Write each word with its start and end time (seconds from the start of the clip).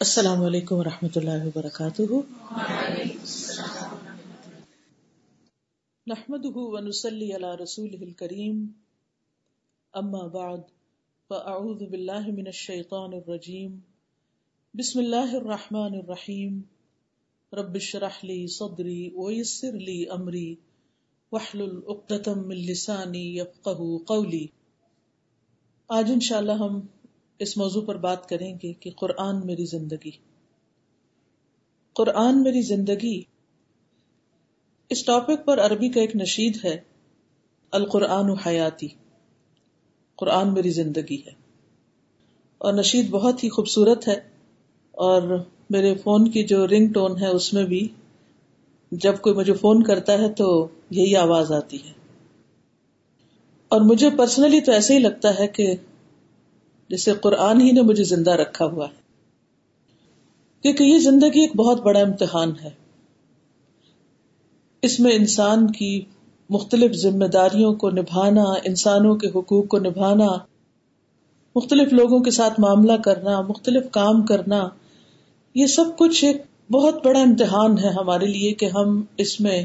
السلام 0.00 0.42
علیکم 0.42 0.76
و 0.76 0.84
رحمۃ 0.84 1.16
اللہ 1.16 1.46
وبرکاتہ۔ 1.46 2.02
نحمد 6.06 6.46
ونسلی 6.54 7.32
علی 7.32 7.62
رسول 7.62 8.12
کریم 8.12 8.66
اما 9.92 10.26
بعد، 10.26 10.58
فاعوذ 11.28 11.82
باللہ 11.82 12.26
من 12.26 12.46
الشیطان 12.46 13.12
الرجیم۔ 13.12 13.78
بسم 14.74 14.98
اللہ 14.98 15.34
الرحمن 15.34 15.94
الرحیم۔ 15.94 16.60
رب 17.52 17.74
اشرح 17.74 18.18
لی 18.22 18.46
صدری 18.46 19.10
ویسر 19.16 19.72
لی 19.72 20.10
امری۔ 20.10 20.54
واحلل 21.32 21.80
عقدۃ 21.88 22.32
من 22.36 22.56
لسانی 22.56 23.38
یفقهوا 23.38 23.98
قولی۔ 24.06 24.46
آج 25.88 26.10
انشاءاللہ 26.12 26.52
ہم 26.52 26.80
اس 27.40 27.56
موضوع 27.56 27.82
پر 27.84 27.96
بات 27.96 28.28
کریں 28.28 28.58
گے 28.62 28.72
کہ 28.72 28.90
قرآن 28.90 29.46
میری 29.46 29.64
زندگی۔ 29.64 30.10
قرآن 31.92 32.42
میری 32.42 32.62
زندگی۔ 32.62 33.22
اس 34.88 35.04
ٹاپک 35.04 35.44
پر 35.44 35.60
عربی 35.60 35.88
کا 35.88 36.00
ایک 36.00 36.16
نشید 36.16 36.64
ہے، 36.64 36.80
القرآن 37.70 38.30
و 38.30 38.34
حیاتی۔ 38.34 38.88
قرآن 40.16 40.54
میری 40.54 40.70
زندگی 40.70 41.22
ہے۔ 41.26 41.32
اور 42.58 42.72
نشید 42.72 43.10
بہت 43.10 43.44
ہی 43.44 43.48
خوبصورت 43.48 44.08
ہے۔ 44.08 44.20
اور 44.90 45.44
میرے 45.70 45.94
فون 45.94 46.30
کی 46.30 46.44
جو 46.44 46.66
رنگ 46.66 46.92
ٹون 46.92 47.18
ہے، 47.18 47.26
اس 47.26 47.54
میں 47.54 47.64
بھی 47.64 47.88
جب 48.90 49.20
کوئی 49.20 49.34
مجھے 49.34 49.52
فون 49.52 49.82
کرتا 49.82 50.12
ہے 50.12 50.32
تو 50.32 50.68
یہی 50.90 51.16
آواز 51.16 51.52
آتی 51.52 51.76
ہے۔ 51.88 51.92
اور 53.68 53.80
مجھے 53.80 54.10
پرسنلی 54.10 54.60
تو 54.60 54.72
ایسے 54.72 54.94
ہی 54.94 54.98
لگتا 54.98 55.38
ہے 55.38 55.48
کہ 55.48 55.74
جسے 56.90 57.12
قرآن 57.12 57.60
ہی 57.60 57.72
نے 57.72 57.82
مجھے 57.82 58.04
زندہ 58.04 58.30
رکھا 58.30 58.64
ہوا 58.64 58.86
ہے۔ 58.86 59.00
کیونکہ 60.62 60.84
یہ 60.84 60.98
زندگی 60.98 61.40
ایک 61.40 61.56
بہت 61.56 61.80
بڑا 61.80 62.00
امتحان 62.00 62.52
ہے۔ 62.64 62.70
اس 64.82 65.00
میں 65.00 65.12
انسان 65.12 65.72
کی 65.72 66.02
مختلف 66.50 66.92
ذمہ 66.92 67.24
داریوں 67.24 67.74
کو 67.74 67.90
نبھانا، 67.90 68.42
انسانوں 68.42 69.14
کے 69.14 69.28
حقوق 69.28 69.68
کو 69.68 69.78
نبھانا، 69.78 70.26
مختلف 71.56 71.92
لوگوں 71.92 72.20
کے 72.20 72.30
ساتھ 72.30 72.60
معاملہ 72.60 72.96
کرنا، 73.04 73.40
مختلف 73.40 73.90
کام 73.90 74.22
کرنا، 74.22 74.68
یہ 75.54 75.66
سب 75.66 75.84
کچھ 75.98 76.24
ایک 76.24 76.36
بہت 76.72 77.06
بڑا 77.06 77.20
امتحان 77.20 77.78
ہے 77.78 77.88
ہمارے 77.88 78.26
لیے 78.26 78.52
کہ 78.54 78.66
ہم 78.66 79.02
اس 79.16 79.40
میں 79.40 79.62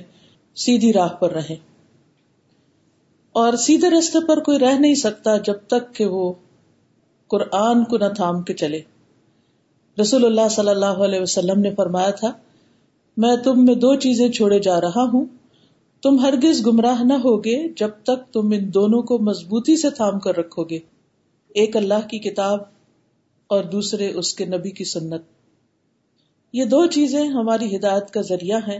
سیدھی 0.55 0.93
راہ 0.93 1.07
پر 1.07 1.31
رہیں۔ 1.31 1.55
اور 3.33 3.53
سیدھے 3.53 3.89
رستے 3.89 4.27
پر 4.27 4.39
کوئی 4.39 4.59
رہ 4.59 4.79
نہیں 4.79 4.95
سکتا 4.95 5.37
جب 5.37 5.55
تک 5.67 5.95
کہ 5.95 6.05
وہ 6.05 6.33
قرآن 7.27 7.83
کو 7.83 7.97
نہ 7.97 8.13
تھام 8.15 8.41
کے 8.43 8.53
چلے۔ 8.53 8.81
رسول 10.01 10.25
اللہ 10.25 10.47
صلی 10.51 10.69
اللہ 10.69 10.85
علیہ 10.85 11.21
وسلم 11.21 11.59
نے 11.59 11.75
فرمایا 11.75 12.09
تھا، 12.09 12.31
میں 13.17 13.35
تم 13.35 13.65
میں 13.65 13.75
دو 13.75 13.95
چیزیں 13.95 14.29
چھوڑے 14.29 14.59
جا 14.59 14.81
رہا 14.81 15.03
ہوں۔ 15.13 15.25
تم 16.01 16.19
ہرگز 16.19 16.67
گمراہ 16.67 17.03
نہ 17.03 17.13
ہوگے 17.13 17.69
جب 17.69 17.89
تک 18.03 18.33
تم 18.33 18.51
ان 18.53 18.73
دونوں 18.73 19.01
کو 19.01 19.17
مضبوطی 19.17 19.77
سے 19.77 19.89
تھام 19.89 20.19
کر 20.19 20.37
رکھو 20.37 20.63
گے 20.63 20.79
ایک 21.49 21.77
اللہ 21.77 22.07
کی 22.07 22.19
کتاب 22.19 22.59
اور 23.47 23.63
دوسرے 23.63 24.11
اس 24.11 24.33
کے 24.33 24.45
نبی 24.45 24.71
کی 24.71 24.83
سنت۔ 24.83 25.21
یہ 26.53 26.65
دو 26.65 26.85
چیزیں 26.85 27.29
ہماری 27.29 27.75
ہدایت 27.75 28.11
کا 28.11 28.21
ذریعہ 28.21 28.59
ہیں 28.67 28.79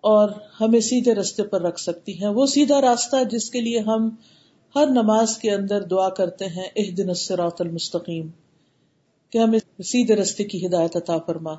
اور 0.00 0.28
ہمیں 0.60 0.80
سیدھے 0.80 1.14
رستے 1.14 1.42
پر 1.42 1.62
رکھ 1.62 1.80
سکتی 1.80 2.22
ہیں۔ 2.22 2.28
وہ 2.28 2.46
سیدھا 2.46 2.80
راستہ 2.80 3.16
جس 3.30 3.50
کے 3.50 3.60
لیے 3.60 3.78
ہم 3.78 4.10
ہر 4.76 4.86
نماز 4.86 5.38
کے 5.38 5.50
اندر 5.50 5.82
دعا 5.82 6.08
کرتے 6.08 6.44
ہیں 6.44 6.68
اح 6.76 6.90
دن 6.96 7.08
الصراط 7.08 7.60
المستقیم۔ 7.60 8.26
کہ 9.30 9.38
ہمیں 9.38 9.58
سیدھے 9.82 10.16
رستے 10.16 10.44
کی 10.44 10.66
ہدایت 10.66 10.96
عطا 10.96 11.18
فرما۔ 11.18 11.54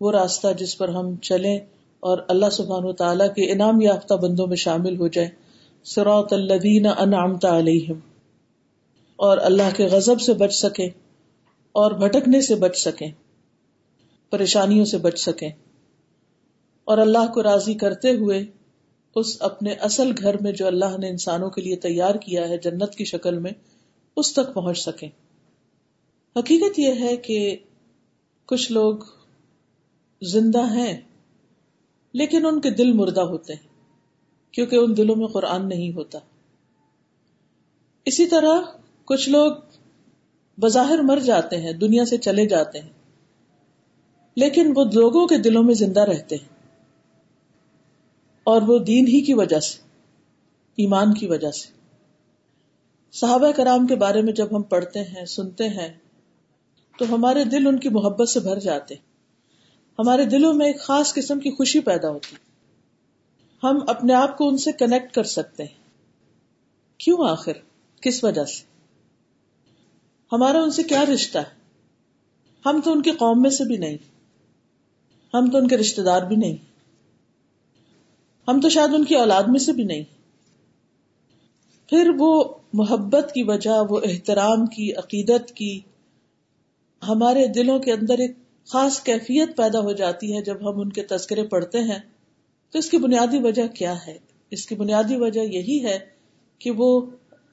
وہ 0.00 0.12
راستہ 0.12 0.46
جس 0.58 0.78
پر 0.78 0.88
ہم 0.88 1.16
چلیں 1.16 1.58
اور 2.00 2.18
اللہ 2.28 2.50
سبحانہ 2.52 2.92
تعالیٰ 2.92 3.34
کے 3.34 3.52
انعام 3.52 3.80
یافتہ 3.80 4.14
بندوں 4.14 4.46
میں 4.46 4.56
شامل 4.56 4.98
ہو 4.98 5.08
جائیں۔ 5.08 5.30
سراط 5.84 6.32
الذین 6.32 6.86
انعمت 6.98 7.44
علیہم۔ 7.44 7.98
اور 9.16 9.38
اللہ 9.38 9.76
کے 9.76 9.84
غضب 9.84 10.20
سے 10.20 10.34
بچ 10.34 10.54
سکیں 10.54 10.88
اور 11.72 11.90
بھٹکنے 11.90 12.40
سے 12.40 12.54
بچ 12.54 12.76
سکیں۔ 12.76 13.10
پریشانیوں 14.30 14.84
سے 14.84 14.98
بچ 14.98 15.18
سکیں۔ 15.18 15.50
اور 16.84 16.98
اللہ 16.98 17.32
کو 17.34 17.42
راضی 17.42 17.74
کرتے 17.74 18.10
ہوئے 18.10 18.44
اس 19.16 19.36
اپنے 19.40 19.72
اصل 19.72 20.10
گھر 20.18 20.40
میں 20.42 20.52
جو 20.52 20.66
اللہ 20.66 20.96
نے 20.98 21.08
انسانوں 21.08 21.50
کے 21.50 21.62
لیے 21.62 21.76
تیار 21.76 22.14
کیا 22.14 22.48
ہے 22.48 22.58
جنت 22.58 22.94
کی 22.94 23.04
شکل 23.04 23.38
میں، 23.38 23.52
اس 24.16 24.32
تک 24.32 24.54
پہنچ 24.54 24.78
سکیں۔ 24.78 25.08
حقیقت 26.36 26.78
یہ 26.78 27.00
ہے 27.00 27.16
کہ 27.16 27.56
کچھ 28.46 28.72
لوگ 28.72 28.94
زندہ 30.22 30.62
ہیں، 30.74 31.00
لیکن 32.14 32.46
ان 32.46 32.60
کے 32.60 32.70
دل 32.70 32.92
مردہ 32.92 33.20
ہوتے 33.20 33.52
ہیں، 33.52 33.68
کیونکہ 34.54 34.76
ان 34.76 34.96
دلوں 34.96 35.16
میں 35.16 35.26
قرآن 35.26 35.68
نہیں 35.68 35.92
ہوتا۔ 35.92 36.18
اسی 38.06 38.26
طرح 38.26 38.60
کچھ 39.04 39.28
لوگ 39.28 39.52
بظاہر 40.58 40.98
مر 40.98 41.18
جاتے 41.18 41.56
ہیں، 41.56 41.72
دنیا 41.72 42.04
سے 42.04 42.16
چلے 42.18 42.46
جاتے 42.46 42.80
ہیں، 42.80 42.92
لیکن 44.36 44.72
وہ 44.76 44.84
لوگوں 44.84 45.26
کے 45.26 45.38
دلوں 45.38 45.62
میں 45.62 45.74
زندہ 45.74 46.00
رہتے 46.00 46.36
ہیں۔ 46.36 46.53
اور 48.44 48.62
وہ 48.62 48.78
دین 48.78 49.06
ہی 49.06 49.20
کی 49.20 49.34
وجہ 49.34 49.60
سے، 49.60 49.78
ایمان 50.76 51.14
کی 51.14 51.26
وجہ 51.26 51.50
سے۔ 51.50 51.68
صحابہ 53.12 53.50
کرام 53.50 53.86
کے 53.86 53.94
بارے 53.94 54.22
میں 54.22 54.32
جب 54.32 54.56
ہم 54.56 54.62
پڑھتے 54.62 55.02
ہیں، 55.02 55.26
سنتے 55.26 55.68
ہیں، 55.68 55.98
تو 56.98 57.14
ہمارے 57.14 57.44
دل 57.44 57.66
ان 57.66 57.78
کی 57.78 57.88
محبت 57.88 58.28
سے 58.28 58.40
بھر 58.40 58.58
جاتے۔ 58.58 58.94
ہمارے 59.98 60.24
دلوں 60.24 60.54
میں 60.54 60.66
ایک 60.66 60.80
خاص 60.80 61.14
قسم 61.14 61.40
کی 61.40 61.50
خوشی 61.50 61.80
پیدا 61.80 62.10
ہوتی۔ 62.10 62.36
ہم 63.62 63.78
اپنے 63.88 64.14
آپ 64.14 64.38
کو 64.38 64.48
ان 64.48 64.58
سے 64.58 64.72
کنیکٹ 64.72 65.14
کر 65.14 65.22
سکتے 65.22 65.62
ہیں۔ 65.62 65.84
کیوں 66.98 67.28
آخر؟ 67.28 67.52
کس 68.00 68.24
وجہ 68.24 68.44
سے؟ 68.44 68.62
ہمارا 70.32 70.62
ان 70.62 70.70
سے 70.70 70.82
کیا 70.82 71.04
رشتہ؟ 71.04 71.38
ہے 71.38 71.64
ہم 72.66 72.80
تو 72.84 72.92
ان 72.92 73.02
کی 73.02 73.10
قوم 73.10 73.42
میں 73.42 73.50
سے 73.50 73.64
بھی 73.64 73.76
نہیں۔ 73.76 73.96
ہم 75.34 75.50
تو 75.50 75.58
ان 75.58 75.68
کے 75.68 75.76
رشتے 75.76 76.02
دار 76.02 76.22
بھی 76.22 76.36
نہیں۔ 76.36 76.73
ہم 78.48 78.60
تو 78.60 78.68
شاید 78.68 78.94
ان 78.94 79.04
کی 79.04 79.14
اولاد 79.14 79.42
میں 79.42 79.60
سے 79.60 79.72
بھی 79.72 79.84
نہیں۔ 79.84 80.02
پھر 81.88 82.10
وہ 82.18 82.44
محبت 82.72 83.32
کی 83.34 83.42
وجہ، 83.42 83.82
وہ 83.90 84.00
احترام 84.04 84.66
کی، 84.66 84.92
عقیدت 84.92 85.52
کی، 85.52 85.80
ہمارے 87.08 87.46
دلوں 87.46 87.78
کے 87.78 87.92
اندر 87.92 88.18
ایک 88.18 88.36
خاص 88.66 89.00
کیفیت 89.00 89.56
پیدا 89.56 89.80
ہو 89.80 89.92
جاتی 89.92 90.36
ہے 90.36 90.42
جب 90.42 90.70
ہم 90.70 90.80
ان 90.80 90.92
کے 90.92 91.02
تذکرے 91.02 91.42
پڑھتے 91.42 91.80
ہیں۔ 91.80 91.98
تو 92.72 92.78
اس 92.78 92.90
کی 92.90 92.98
بنیادی 92.98 93.38
وجہ 93.38 93.66
کیا 93.66 94.06
ہے؟ 94.06 94.18
اس 94.50 94.66
کی 94.66 94.74
بنیادی 94.74 95.16
وجہ 95.16 95.40
یہی 95.40 95.84
ہے 95.84 95.98
کہ 96.58 96.70
وہ 96.70 97.00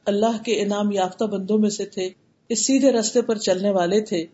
اللہ 0.05 0.43
کے 0.45 0.61
انعام 0.61 0.91
یافتہ 0.91 1.23
بندوں 1.23 1.57
میں 1.57 1.69
سے 1.69 1.85
تھے، 1.85 2.09
اس 2.49 2.65
سیدھے 2.65 2.91
رستے 2.91 3.21
پر 3.21 3.37
چلنے 3.37 3.69
والے 3.69 4.01
تھے، 4.01 4.25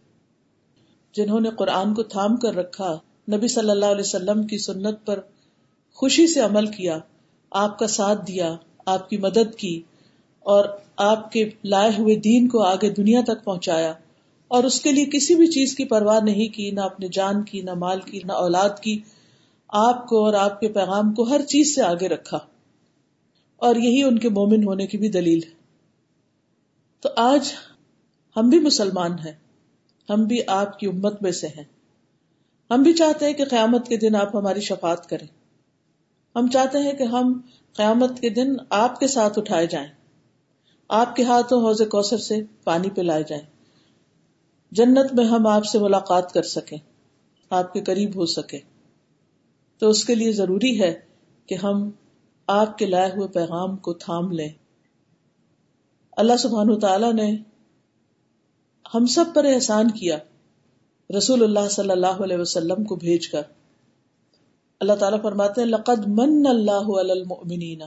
جنہوں 1.14 1.40
نے 1.40 1.50
قرآن 1.58 1.94
کو 1.94 2.04
تھام 2.04 2.38
کر 2.38 2.56
رکھا۔ 2.56 3.00
نبی 3.32 3.48
صلی 3.48 3.70
اللہ 3.70 3.86
علیہ 3.86 4.06
وسلم 4.06 4.44
کی 4.44 4.58
سنت 4.58 5.06
پر 5.06 5.20
خوشی 5.98 6.28
سے 6.28 6.40
عمل 6.40 6.66
کیا، 6.66 7.00
آپ 7.52 7.80
کا 7.80 7.88
ساتھ 7.88 8.28
دیا، 8.28 8.56
آپ 8.86 9.10
کی 9.10 9.18
مدد 9.18 9.56
کی 9.58 9.82
اور 10.40 10.66
آپ 10.98 11.32
کے 11.32 11.50
لائے 11.64 11.92
ہوئے 11.98 12.16
دین 12.16 12.48
کو 12.48 12.64
آگے 12.64 12.90
دنیا 12.90 13.22
تک 13.28 13.44
پہنچایا۔ 13.44 13.94
اور 14.48 14.64
اس 14.64 14.82
کے 14.82 14.92
لیے 14.92 15.06
کسی 15.06 15.36
بھی 15.36 15.48
چیز 15.48 15.76
کی 15.76 15.86
پرواہ 15.86 16.20
نہیں 16.20 16.54
کی، 16.54 16.72
نہ 16.72 16.80
اپنے 16.80 17.08
جان 17.08 17.44
کی، 17.44 17.62
نہ 17.62 17.74
مال 17.74 18.02
کی، 18.02 18.20
نہ 18.26 18.32
اولاد 18.32 18.70
کی۔ 18.82 19.00
آپ 19.68 20.08
کو 20.08 20.26
اور 20.26 20.34
آپ 20.34 20.60
کے 20.60 20.68
پیغام 20.68 21.14
کو 21.14 21.24
ہر 21.24 21.42
چیز 21.42 21.76
سے 21.76 21.82
آگے 21.82 22.08
رکھا۔ 22.08 22.40
اور 23.56 23.76
یہی 23.76 24.04
ان 24.04 24.20
کے 24.20 24.30
مومن 24.30 24.64
ہونے 24.64 24.88
کی 24.88 24.98
بھی 24.98 25.10
دلیل 25.10 25.40
ہے۔ 25.44 25.54
تو 27.00 27.10
آج 27.16 27.54
ہم 28.38 28.50
بھی 28.50 28.60
مسلمان 28.60 29.12
ہیں۔ 29.12 29.34
ہم 30.10 30.24
بھی 30.24 30.38
آپ 30.48 30.80
کی 30.80 30.88
امت 30.88 31.22
میں 31.22 31.32
سے 31.32 31.48
ہیں۔ 31.48 31.64
ہم 32.72 32.82
بھی 32.82 32.94
چاہتے 32.94 33.26
ہیں 33.26 33.34
کہ 33.34 33.46
قیامت 33.46 33.88
کے 33.88 33.98
دن 33.98 34.16
آپ 34.16 34.36
ہماری 34.36 34.62
شفات 34.62 35.10
کریں۔ 35.10 35.37
ہم 36.38 36.48
چاہتے 36.48 36.78
ہیں 36.78 36.94
کہ 36.94 37.04
ہم 37.04 37.42
قیامت 37.74 38.20
کے 38.20 38.30
دن 38.30 38.54
آپ 38.70 39.00
کے 39.00 39.08
ساتھ 39.08 39.40
اٹھائے 39.40 39.68
جائیں۔ 39.68 39.88
آپ 40.90 41.16
کے 41.16 41.24
ہاتھوں 41.24 41.62
حوض 41.62 41.82
کوثر 41.82 42.18
سے 42.18 42.36
پانی 42.64 42.90
پلائے 42.90 43.24
جائیں۔ 43.28 43.44
جنت 44.72 45.14
میں 45.14 45.26
ہم 45.26 45.48
آپ 45.48 45.66
سے 45.66 45.80
ملاقات 45.80 46.34
کر 46.34 46.42
سکیں۔ 46.42 46.78
آپ 47.50 47.74
کے 47.74 47.82
قریب 47.82 48.16
ہو 48.16 48.26
سکے 48.26 48.60
تو 49.78 49.90
اس 49.90 50.06
کے 50.06 50.16
لیے 50.16 50.32
ضروری 50.32 50.82
ہے 50.82 51.00
کہ 51.46 51.56
ہم 51.56 51.90
آپ 52.48 52.78
کے 52.78 52.86
لائے 52.86 53.12
ہوئے 53.16 53.28
پیغام 53.28 53.78
کو 53.78 53.94
تھام 53.94 54.32
لیں۔ 54.32 54.50
اللہ 56.12 56.38
سبحان 56.38 56.80
تعالی 56.80 57.12
نے 57.12 57.38
ہم 58.96 59.06
سب 59.06 59.26
پر 59.34 59.46
احسان 59.46 59.92
کیا۔ 59.92 60.18
رسول 61.18 61.44
اللہ 61.44 61.70
صلی 61.70 61.92
اللہ 61.92 62.08
علیہ 62.08 62.38
وسلم 62.38 62.84
کو 62.84 62.96
بھیج 62.96 63.28
کر۔ 63.28 63.42
اللہ 64.80 64.94
تعالیٰ 64.94 65.22
فرماتے 65.22 65.62
ہیں، 65.62 65.68
لقد 65.68 66.08
من 66.08 66.48
اللہ 66.50 66.88
المؤمنین 66.88 67.82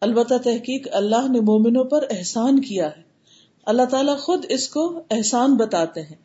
البتہ 0.00 0.34
تحقیق 0.44 0.88
اللہ 0.92 1.32
نے 1.32 1.40
مومنوں 1.40 1.84
پر 1.84 2.04
احسان 2.10 2.60
کیا 2.60 2.96
ہے۔ 2.96 3.02
اللہ 3.62 3.82
تعالیٰ 3.82 4.18
خود 4.18 4.44
اس 4.48 4.68
کو 4.68 5.02
احسان 5.10 5.56
بتاتے 5.56 6.02
ہیں۔ 6.02 6.16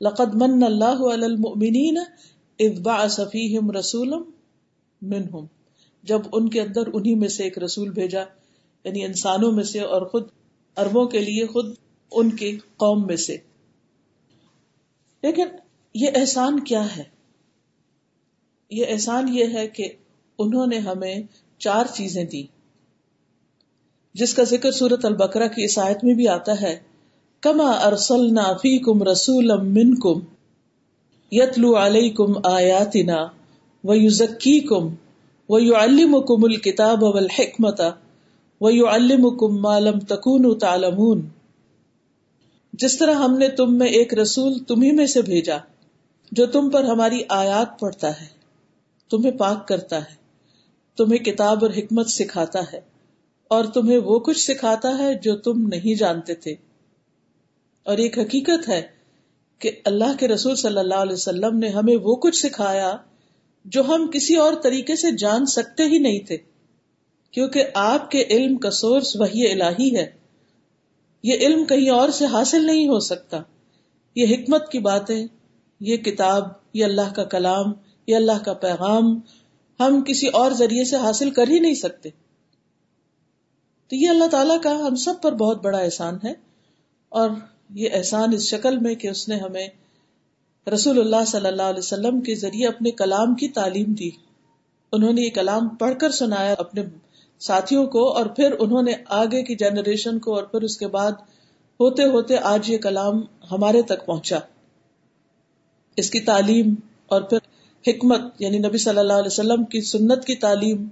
لقد 0.00 0.34
من 0.34 0.62
اللہ 0.62 1.14
علی 1.14 1.24
المؤمنین 1.24 1.98
اذ 2.60 2.80
بعث 2.80 3.20
فیہم 3.32 3.70
رسولا 3.70 4.16
منہم 5.02 5.46
جب 6.02 6.20
ان 6.32 6.48
کے 6.48 6.60
اندر 6.60 6.82
انہی 6.92 7.14
میں 7.14 7.28
سے 7.28 7.42
ایک 7.42 7.58
رسول 7.58 7.90
بھیجا 7.90 8.20
یعنی 8.84 9.04
انسانوں 9.04 9.52
میں 9.52 9.64
سے 9.64 9.80
اور 9.80 10.02
خود 10.02 10.22
اربوں 10.76 11.06
کے 11.06 11.20
لیے 11.20 11.46
خود 11.46 11.74
ان 12.12 12.30
کی 12.30 12.58
قوم 12.76 13.06
میں 13.06 13.16
سے۔ 13.16 13.36
لیکن 15.22 15.46
یہ 15.94 16.08
احسان 16.14 16.60
کیا 16.60 16.96
ہے؟ 16.96 17.13
یہ 18.74 18.84
احسان 18.88 19.28
یہ 19.28 19.44
ہے 19.52 19.68
کہ 19.68 19.88
انہوں 20.38 20.66
نے 20.66 20.78
ہمیں 20.78 21.22
چار 21.58 21.84
چیزیں 21.94 22.24
دی۔ 22.24 22.42
جس 24.14 24.34
کا 24.34 24.44
ذکر 24.44 24.70
سورت 24.70 25.04
البقرہ 25.04 25.48
کی 25.48 25.62
عیسائیت 25.62 26.04
میں 26.04 26.14
بھی 26.14 26.28
آتا 26.28 26.60
ہے۔ 26.60 26.80
کما 27.40 27.70
ارسل 27.70 28.14
ارسلنا 28.14 28.52
فیکم 28.52 29.02
رسولا 29.02 29.56
منکم 29.56 30.20
یتلو 31.32 31.76
علیکم 31.76 32.32
آیاتنا 32.44 33.16
ویزکیکم 33.84 34.94
ویعلمکم 35.48 36.44
الکتاب 36.44 37.02
والحکمت 37.02 37.80
ویعلمکم 38.60 39.62
ما 39.62 39.78
لم 39.78 39.98
تکونوا 40.00 40.54
تعلمون۔ 40.60 41.28
جس 42.72 42.98
طرح 42.98 43.14
ہم 43.14 43.38
نے 43.38 43.48
تم 43.48 43.78
میں 43.78 43.86
ایک 43.86 44.14
رسول 44.14 44.58
تمہیں 44.58 44.92
میں 44.92 45.06
سے 45.06 45.22
بھیجا، 45.22 45.56
جو 46.32 46.46
تم 46.46 46.70
پر 46.70 46.84
ہماری 46.84 47.22
آیات 47.28 47.80
پڑھتا 47.80 48.20
ہے۔ 48.20 48.43
تمہیں 49.16 49.38
پاک 49.38 49.68
کرتا 49.68 49.98
ہے، 49.98 50.14
تمہیں 50.96 51.18
کتاب 51.18 51.64
اور 51.64 51.70
حکمت 51.76 52.08
سکھاتا 52.08 52.60
ہے، 52.72 52.80
اور 53.48 53.64
تمہیں 53.64 53.98
وہ 53.98 54.18
کچھ 54.18 54.38
سکھاتا 54.38 54.98
ہے 54.98 55.14
جو 55.14 55.36
تم 55.36 55.66
نہیں 55.68 55.94
جانتے 55.94 56.34
تھے۔ 56.34 56.54
اور 57.82 57.98
ایک 57.98 58.18
حقیقت 58.18 58.68
ہے 58.68 58.82
کہ 59.58 59.70
اللہ 59.84 60.16
کے 60.20 60.28
رسول 60.28 60.56
صلی 60.56 60.78
اللہ 60.78 60.94
علیہ 60.94 61.12
وسلم 61.12 61.58
نے 61.58 61.68
ہمیں 61.68 61.96
وہ 61.96 62.16
کچھ 62.16 62.36
سکھایا 62.36 62.96
جو 63.64 63.82
ہم 63.88 64.10
کسی 64.14 64.36
اور 64.36 64.52
طریقے 64.62 64.96
سے 64.96 65.16
جان 65.16 65.46
سکتے 65.46 65.82
ہی 65.82 65.98
نہیں 65.98 66.18
تھے۔ 66.18 66.36
کیونکہ 67.30 67.64
آپ 67.74 68.10
کے 68.10 68.24
علم 68.30 68.56
کا 68.56 68.70
سورس 68.70 69.16
وہی 69.16 69.52
الہی 69.52 69.96
ہے۔ 69.96 70.10
یہ 71.22 71.34
علم 71.34 71.64
کہیں 71.64 71.90
اور 71.90 72.08
سے 72.08 72.26
حاصل 72.26 72.66
نہیں 72.66 72.88
ہو 72.88 72.98
سکتا۔ 72.98 73.40
یہ 74.14 74.26
حکمت 74.30 74.72
کی 74.72 74.78
باتیں، 74.78 75.26
یہ 75.80 75.96
کتاب، 75.96 76.48
یہ 76.74 76.84
اللہ 76.84 77.12
کا 77.16 77.24
کلام 77.24 77.72
یہ 78.06 78.16
اللہ 78.16 78.42
کا 78.44 78.52
پیغام 78.52 79.20
ہم 79.80 80.02
کسی 80.06 80.26
اور 80.26 80.52
ذریعے 80.52 80.84
سے 80.84 80.96
حاصل 80.96 81.30
کر 81.30 81.48
ہی 81.48 81.58
نہیں 81.58 81.74
سکتے۔ 81.74 82.10
تو 83.88 83.96
یہ 83.96 84.08
اللہ 84.08 84.24
تعالیٰ 84.30 84.60
کا 84.62 84.76
ہم 84.76 84.94
سب 84.94 85.14
پر 85.22 85.32
بہت 85.32 85.64
بڑا 85.64 85.78
احسان 85.78 86.18
ہے 86.24 86.32
اور 87.08 87.30
یہ 87.70 87.88
احسان 87.92 88.34
اس 88.34 88.42
شکل 88.42 88.78
میں 88.78 88.94
کہ 88.94 89.08
اس 89.08 89.28
نے 89.28 89.36
ہمیں 89.36 89.68
رسول 90.74 91.00
اللہ 91.00 91.24
صلی 91.26 91.46
اللہ 91.46 91.62
علیہ 91.62 91.78
وسلم 91.78 92.20
کے 92.20 92.34
ذریعے 92.34 92.68
اپنے 92.68 92.90
کلام 92.90 93.34
کی 93.34 93.48
تعلیم 93.48 93.92
دی۔ 93.92 94.10
انہوں 94.92 95.12
نے 95.12 95.22
یہ 95.22 95.30
کلام 95.30 95.68
پڑھ 95.68 95.98
کر 95.98 96.10
سنایا 96.10 96.54
اپنے 96.58 96.82
ساتھیوں 97.38 97.86
کو 97.86 98.12
اور 98.12 98.26
پھر 98.26 98.54
انہوں 98.58 98.82
نے 98.82 98.92
آگے 99.06 99.42
کی 99.42 99.54
جنریشن 99.54 100.18
کو 100.18 100.34
اور 100.34 100.44
پھر 100.44 100.62
اس 100.62 100.76
کے 100.76 100.86
بعد 100.86 101.12
ہوتے 101.80 102.04
ہوتے 102.04 102.36
آج 102.36 102.70
یہ 102.70 102.78
کلام 102.78 103.22
ہمارے 103.50 103.82
تک 103.82 104.06
پہنچا۔ 104.06 104.38
اس 105.96 106.10
کی 106.10 106.20
تعلیم 106.20 106.74
اور 107.06 107.22
پھر 107.22 107.38
حکمت 107.84 108.20
یعنی 108.38 108.58
نبی 108.58 108.78
صلی 108.78 108.98
اللہ 108.98 109.12
علیہ 109.12 109.32
وسلم 109.32 109.64
کی 109.64 109.80
سنت 109.84 110.24
کی 110.24 110.34
تعلیم، 110.36 110.86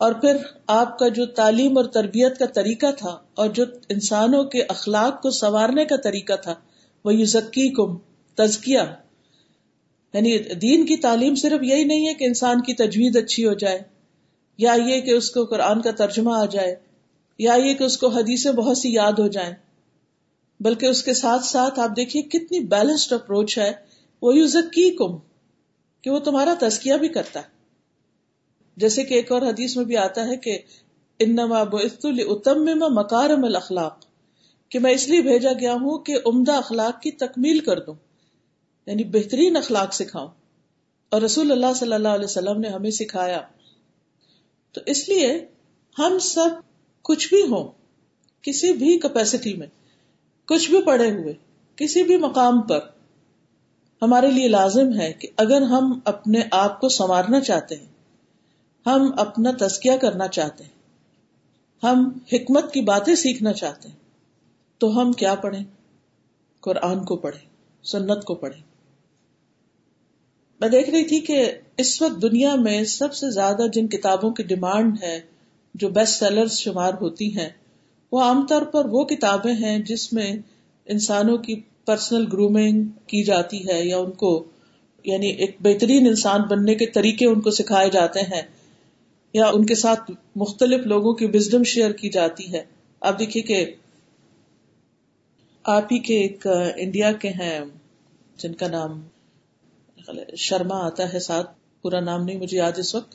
اور 0.00 0.12
پھر 0.20 0.36
آپ 0.72 0.98
کا 0.98 1.08
جو 1.08 1.26
تعلیم 1.34 1.76
اور 1.76 1.84
تربیت 1.94 2.38
کا 2.38 2.46
طریقہ 2.54 2.90
تھا، 2.98 3.16
اور 3.34 3.48
جو 3.50 3.64
انسانوں 3.88 4.42
کے 4.44 4.62
اخلاق 4.68 5.20
کو 5.22 5.30
سنوارنے 5.32 5.84
کا 5.84 5.96
طریقہ 6.04 6.36
تھا، 6.42 6.54
وہ 7.04 7.14
یو 7.14 7.24
ذکی 7.28 7.68
کم 7.74 7.96
تزکیا 8.38 8.84
یعنی 10.14 10.38
دین 10.62 10.84
کی 10.86 10.96
تعلیم 10.98 11.34
صرف 11.34 11.62
یہی 11.62 11.84
نہیں 11.84 12.06
ہے 12.08 12.14
کہ 12.14 12.24
انسان 12.24 12.62
کی 12.62 12.74
تجوید 12.74 13.16
اچھی 13.16 13.46
ہو 13.46 13.52
جائے، 13.54 13.82
یا 14.58 14.72
یہ 14.86 15.00
کہ 15.00 15.10
اس 15.10 15.30
کو 15.30 15.44
قرآن 15.44 15.80
کا 15.82 15.90
ترجمہ 15.98 16.34
آ 16.36 16.44
جائے، 16.52 16.74
یا 17.38 17.54
یہ 17.56 17.74
کہ 17.74 17.84
اس 17.84 17.98
کو 17.98 18.08
حدیثیں 18.10 18.50
بہت 18.52 18.78
سی 18.78 18.92
یاد 18.94 19.18
ہو 19.18 19.26
جائیں۔ 19.28 19.52
بلکہ 20.60 20.86
اس 20.86 21.02
کے 21.02 21.14
ساتھ 21.14 21.44
ساتھ 21.44 21.80
آپ 21.80 21.96
دیکھیے 21.96 22.22
کتنی 22.30 22.60
بیلنسڈ 22.68 23.12
اپروچ 23.12 23.56
ہے، 23.58 23.70
وہ 24.22 24.36
یو 24.36 24.46
ذکی 24.48 24.90
کم 24.96 25.16
کہ 26.02 26.10
وہ 26.10 26.18
تمہارا 26.18 26.54
تزکیہ 26.60 26.94
بھی 26.94 27.08
کرتا 27.08 27.40
ہے۔ 27.40 27.52
جیسے 28.76 29.04
کہ 29.04 29.14
ایک 29.14 29.32
اور 29.32 29.42
حدیث 29.42 29.76
میں 29.76 29.84
بھی 29.84 29.96
آتا 29.96 30.26
ہے 30.26 30.36
کہ 30.36 30.58
انما 31.18 31.60
اتم 31.72 32.64
مکارم 32.94 33.44
الاخلاق 33.44 34.04
کہ 34.68 34.78
میں 34.78 34.92
اس 34.92 35.08
لیے 35.08 35.22
بھیجا 35.22 35.52
گیا 35.52 35.72
ہوں 35.72 35.98
کہ 35.98 36.16
عمدہ 36.26 36.52
اخلاق 36.52 37.02
کی 37.02 37.10
تکمیل 37.10 37.58
کر 37.58 37.80
دوں 37.80 37.94
یعنی 38.86 39.04
بہترین 39.04 39.56
اخلاق 39.56 39.94
سکھاؤں۔ 39.94 40.28
اور 41.08 41.22
رسول 41.22 41.52
اللہ 41.52 41.74
صلی 41.76 41.92
اللہ 41.92 42.08
علیہ 42.08 42.24
وسلم 42.24 42.60
نے 42.60 42.68
ہمیں 42.68 42.90
سکھایا۔ 42.90 43.40
تو 44.72 44.80
اس 44.86 45.08
لیے 45.08 45.46
ہم 45.98 46.18
سب 46.18 46.48
کچھ 47.02 47.28
بھی 47.28 47.42
ہوں، 47.42 47.70
کسی 48.42 48.72
بھی 48.72 48.98
کیپیسٹی 48.98 49.54
میں، 49.54 49.66
کچھ 50.44 50.70
بھی 50.70 50.82
پڑے 50.82 51.10
ہوئے، 51.10 51.34
کسی 51.76 52.02
بھی 52.02 52.16
مقام 52.16 52.62
پر 52.62 52.80
ہمارے 54.02 54.30
لیے 54.30 54.48
لازم 54.48 55.00
ہے 55.00 55.12
کہ 55.12 55.28
اگر 55.36 55.62
ہم 55.62 55.98
اپنے 56.04 56.40
آپ 56.50 56.80
کو 56.80 56.88
سنوارنا 56.88 57.40
چاہتے 57.40 57.74
ہیں، 57.76 57.86
ہم 58.86 59.10
اپنا 59.16 59.50
تسکیہ 59.58 59.92
کرنا 60.00 60.28
چاہتے 60.28 60.64
ہیں، 60.64 60.80
ہم 61.82 62.08
حکمت 62.32 62.72
کی 62.72 62.80
باتیں 62.80 63.14
سیکھنا 63.14 63.52
چاہتے 63.52 63.88
ہیں، 63.88 63.96
تو 64.78 65.02
ہم 65.02 65.12
کیا 65.12 65.34
پڑھیں؟ 65.34 65.64
قرآن 66.60 67.04
کو 67.04 67.16
پڑھیں، 67.16 67.48
سنت 67.84 68.24
کو 68.24 68.34
پڑھیں۔ 68.34 68.62
میں 70.60 70.68
دیکھ 70.68 70.90
رہی 70.90 71.04
تھی 71.04 71.20
کہ 71.20 71.52
اس 71.76 72.02
وقت 72.02 72.22
دنیا 72.22 72.54
میں 72.54 72.84
سب 72.84 73.14
سے 73.14 73.30
زیادہ 73.30 73.62
جن 73.72 73.88
کتابوں 73.88 74.30
کی 74.30 74.42
ڈیمانڈ 74.42 75.02
ہے، 75.02 75.20
جو 75.74 75.88
بیسٹ 75.88 76.18
سیلر 76.18 76.46
شمار 76.46 76.94
ہوتی 77.00 77.38
ہیں، 77.38 77.48
وہ 78.12 78.22
عام 78.22 78.46
طور 78.46 78.62
پر 78.62 78.84
وہ 78.84 79.04
کتابیں 79.04 79.54
ہیں 79.54 79.78
جس 79.78 80.12
میں 80.12 80.32
انسانوں 80.84 81.36
کی 81.38 81.60
پرسنل 81.84 82.24
گرومنگ 82.32 82.84
کی 83.06 83.24
جاتی 83.24 83.68
ہے 83.68 83.84
یا 83.84 83.98
ان 83.98 84.10
کو 84.10 84.44
یعنی 85.04 85.26
ایک 85.26 85.56
بہترین 85.60 86.06
انسان 86.06 86.40
بننے 86.42 86.74
کے 86.74 86.86
طریقے 86.86 87.26
ان 87.26 87.40
کو 87.40 87.50
سکھائے 87.50 87.90
جاتے 87.90 88.20
ہیں 88.20 88.42
یا 89.34 89.46
ان 89.46 89.66
کے 89.66 89.74
ساتھ 89.74 90.10
مختلف 90.36 90.86
لوگوں 90.86 91.14
کی 91.14 91.26
وزڈم 91.34 91.62
شیئر 91.62 91.92
کی 91.92 92.08
جاتی 92.08 92.52
ہے۔ 92.52 92.64
آپ 93.00 93.18
دیکھیے 93.18 93.42
کہ 93.42 93.74
آپ 95.64 95.92
ہی 95.92 95.98
کے 95.98 96.20
ایک 96.20 96.46
انڈیا 96.76 97.12
کے 97.12 97.28
ہیں، 97.28 97.60
جن 98.36 98.52
کا 98.52 98.68
نام 98.68 99.00
شرما 100.36 100.86
آتا 100.86 101.12
ہے، 101.12 101.18
ساتھ 101.18 101.50
پورا 101.82 102.00
نام 102.00 102.24
نہیں 102.24 102.38
مجھے 102.38 102.56
یاد 102.58 102.78
اس 102.78 102.94
وقت۔ 102.94 103.14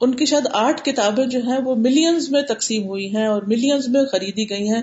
ان 0.00 0.14
کی 0.14 0.24
شاید 0.24 0.46
آٹھ 0.52 0.82
کتابیں 0.84 1.26
جو 1.26 1.40
ہیں 1.42 1.58
وہ 1.64 1.74
ملینز 1.74 2.30
میں 2.30 2.42
تقسیم 2.42 2.86
ہوئی 2.86 3.16
ہیں 3.16 3.26
اور 3.26 3.42
ملینز 3.42 3.88
میں 3.88 4.04
خریدی 4.04 4.50
گئی 4.50 4.68
ہیں۔ 4.68 4.82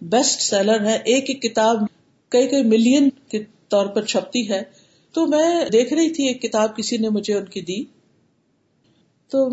بیسٹ 0.00 0.40
سیلر 0.40 0.84
ہے 0.84 0.98
ایک 1.04 1.24
ایک 1.28 1.42
کتاب 1.42 1.76
کئی 2.28 2.48
کئی 2.48 2.62
ملین 2.62 3.10
کے 3.10 3.42
طور 3.68 3.86
پر 3.86 4.04
چھپتی 4.04 4.50
ہے 4.50 4.62
تو 5.14 5.26
میں 5.26 5.64
دیکھ 5.72 5.92
رہی 5.92 6.10
تھی 6.10 6.26
ایک 6.28 6.42
کتاب 6.42 6.76
کسی 6.76 6.96
نے 6.96 7.08
مجھے 7.08 7.34
ان 7.34 7.44
کی 7.44 7.60
دی 7.60 7.84
تو 9.28 9.48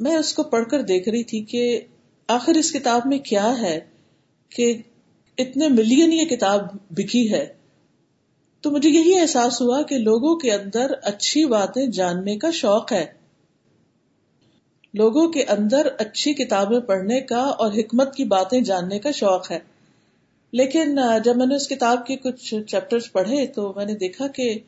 میں 0.00 0.16
اس 0.16 0.32
کو 0.34 0.42
پڑھ 0.42 0.68
کر 0.70 0.82
دیکھ 0.82 1.08
رہی 1.08 1.24
تھی 1.24 1.42
کہ 1.42 1.80
آخر 2.28 2.54
اس 2.54 2.72
کتاب 2.72 3.00
میں 3.04 3.18
کیا 3.18 3.60
ہے 3.60 3.80
کہ 4.48 4.82
اتنے 5.38 5.68
ملین 5.68 6.12
یہ 6.12 6.24
کتاب 6.24 6.60
بکی 6.90 7.32
ہے 7.32 7.54
تو 8.60 8.70
مجھے 8.70 8.88
یہی 8.88 9.18
احساس 9.18 9.60
ہوا 9.60 9.82
کہ 9.82 9.98
لوگوں 9.98 10.36
کے 10.36 10.52
اندر 10.52 10.92
اچھی 11.02 11.44
باتیں 11.44 11.86
جاننے 11.86 12.36
کا 12.38 12.50
شوق 12.50 12.92
ہے۔ 12.92 13.12
لوگوں 14.94 15.28
کے 15.28 15.44
اندر 15.44 15.88
اچھی 15.98 16.34
کتابیں 16.34 16.80
پڑھنے 16.80 17.20
کا 17.20 17.40
اور 17.40 17.72
حکمت 17.72 18.14
کی 18.14 18.24
باتیں 18.24 18.60
جاننے 18.60 18.98
کا 18.98 19.10
شوق 19.10 19.50
ہے۔ 19.50 19.58
لیکن 20.52 20.98
جب 21.24 21.36
میں 21.36 21.46
نے 21.46 21.54
اس 21.54 21.68
کتاب 21.68 22.06
کے 22.06 22.16
کچھ 22.16 22.54
چیپٹر 22.68 22.98
پڑھے 23.12 23.46
تو 23.46 23.72
میں 23.76 23.84
نے 23.84 23.94
دیکھا 23.94 24.26
کہ 24.28 24.58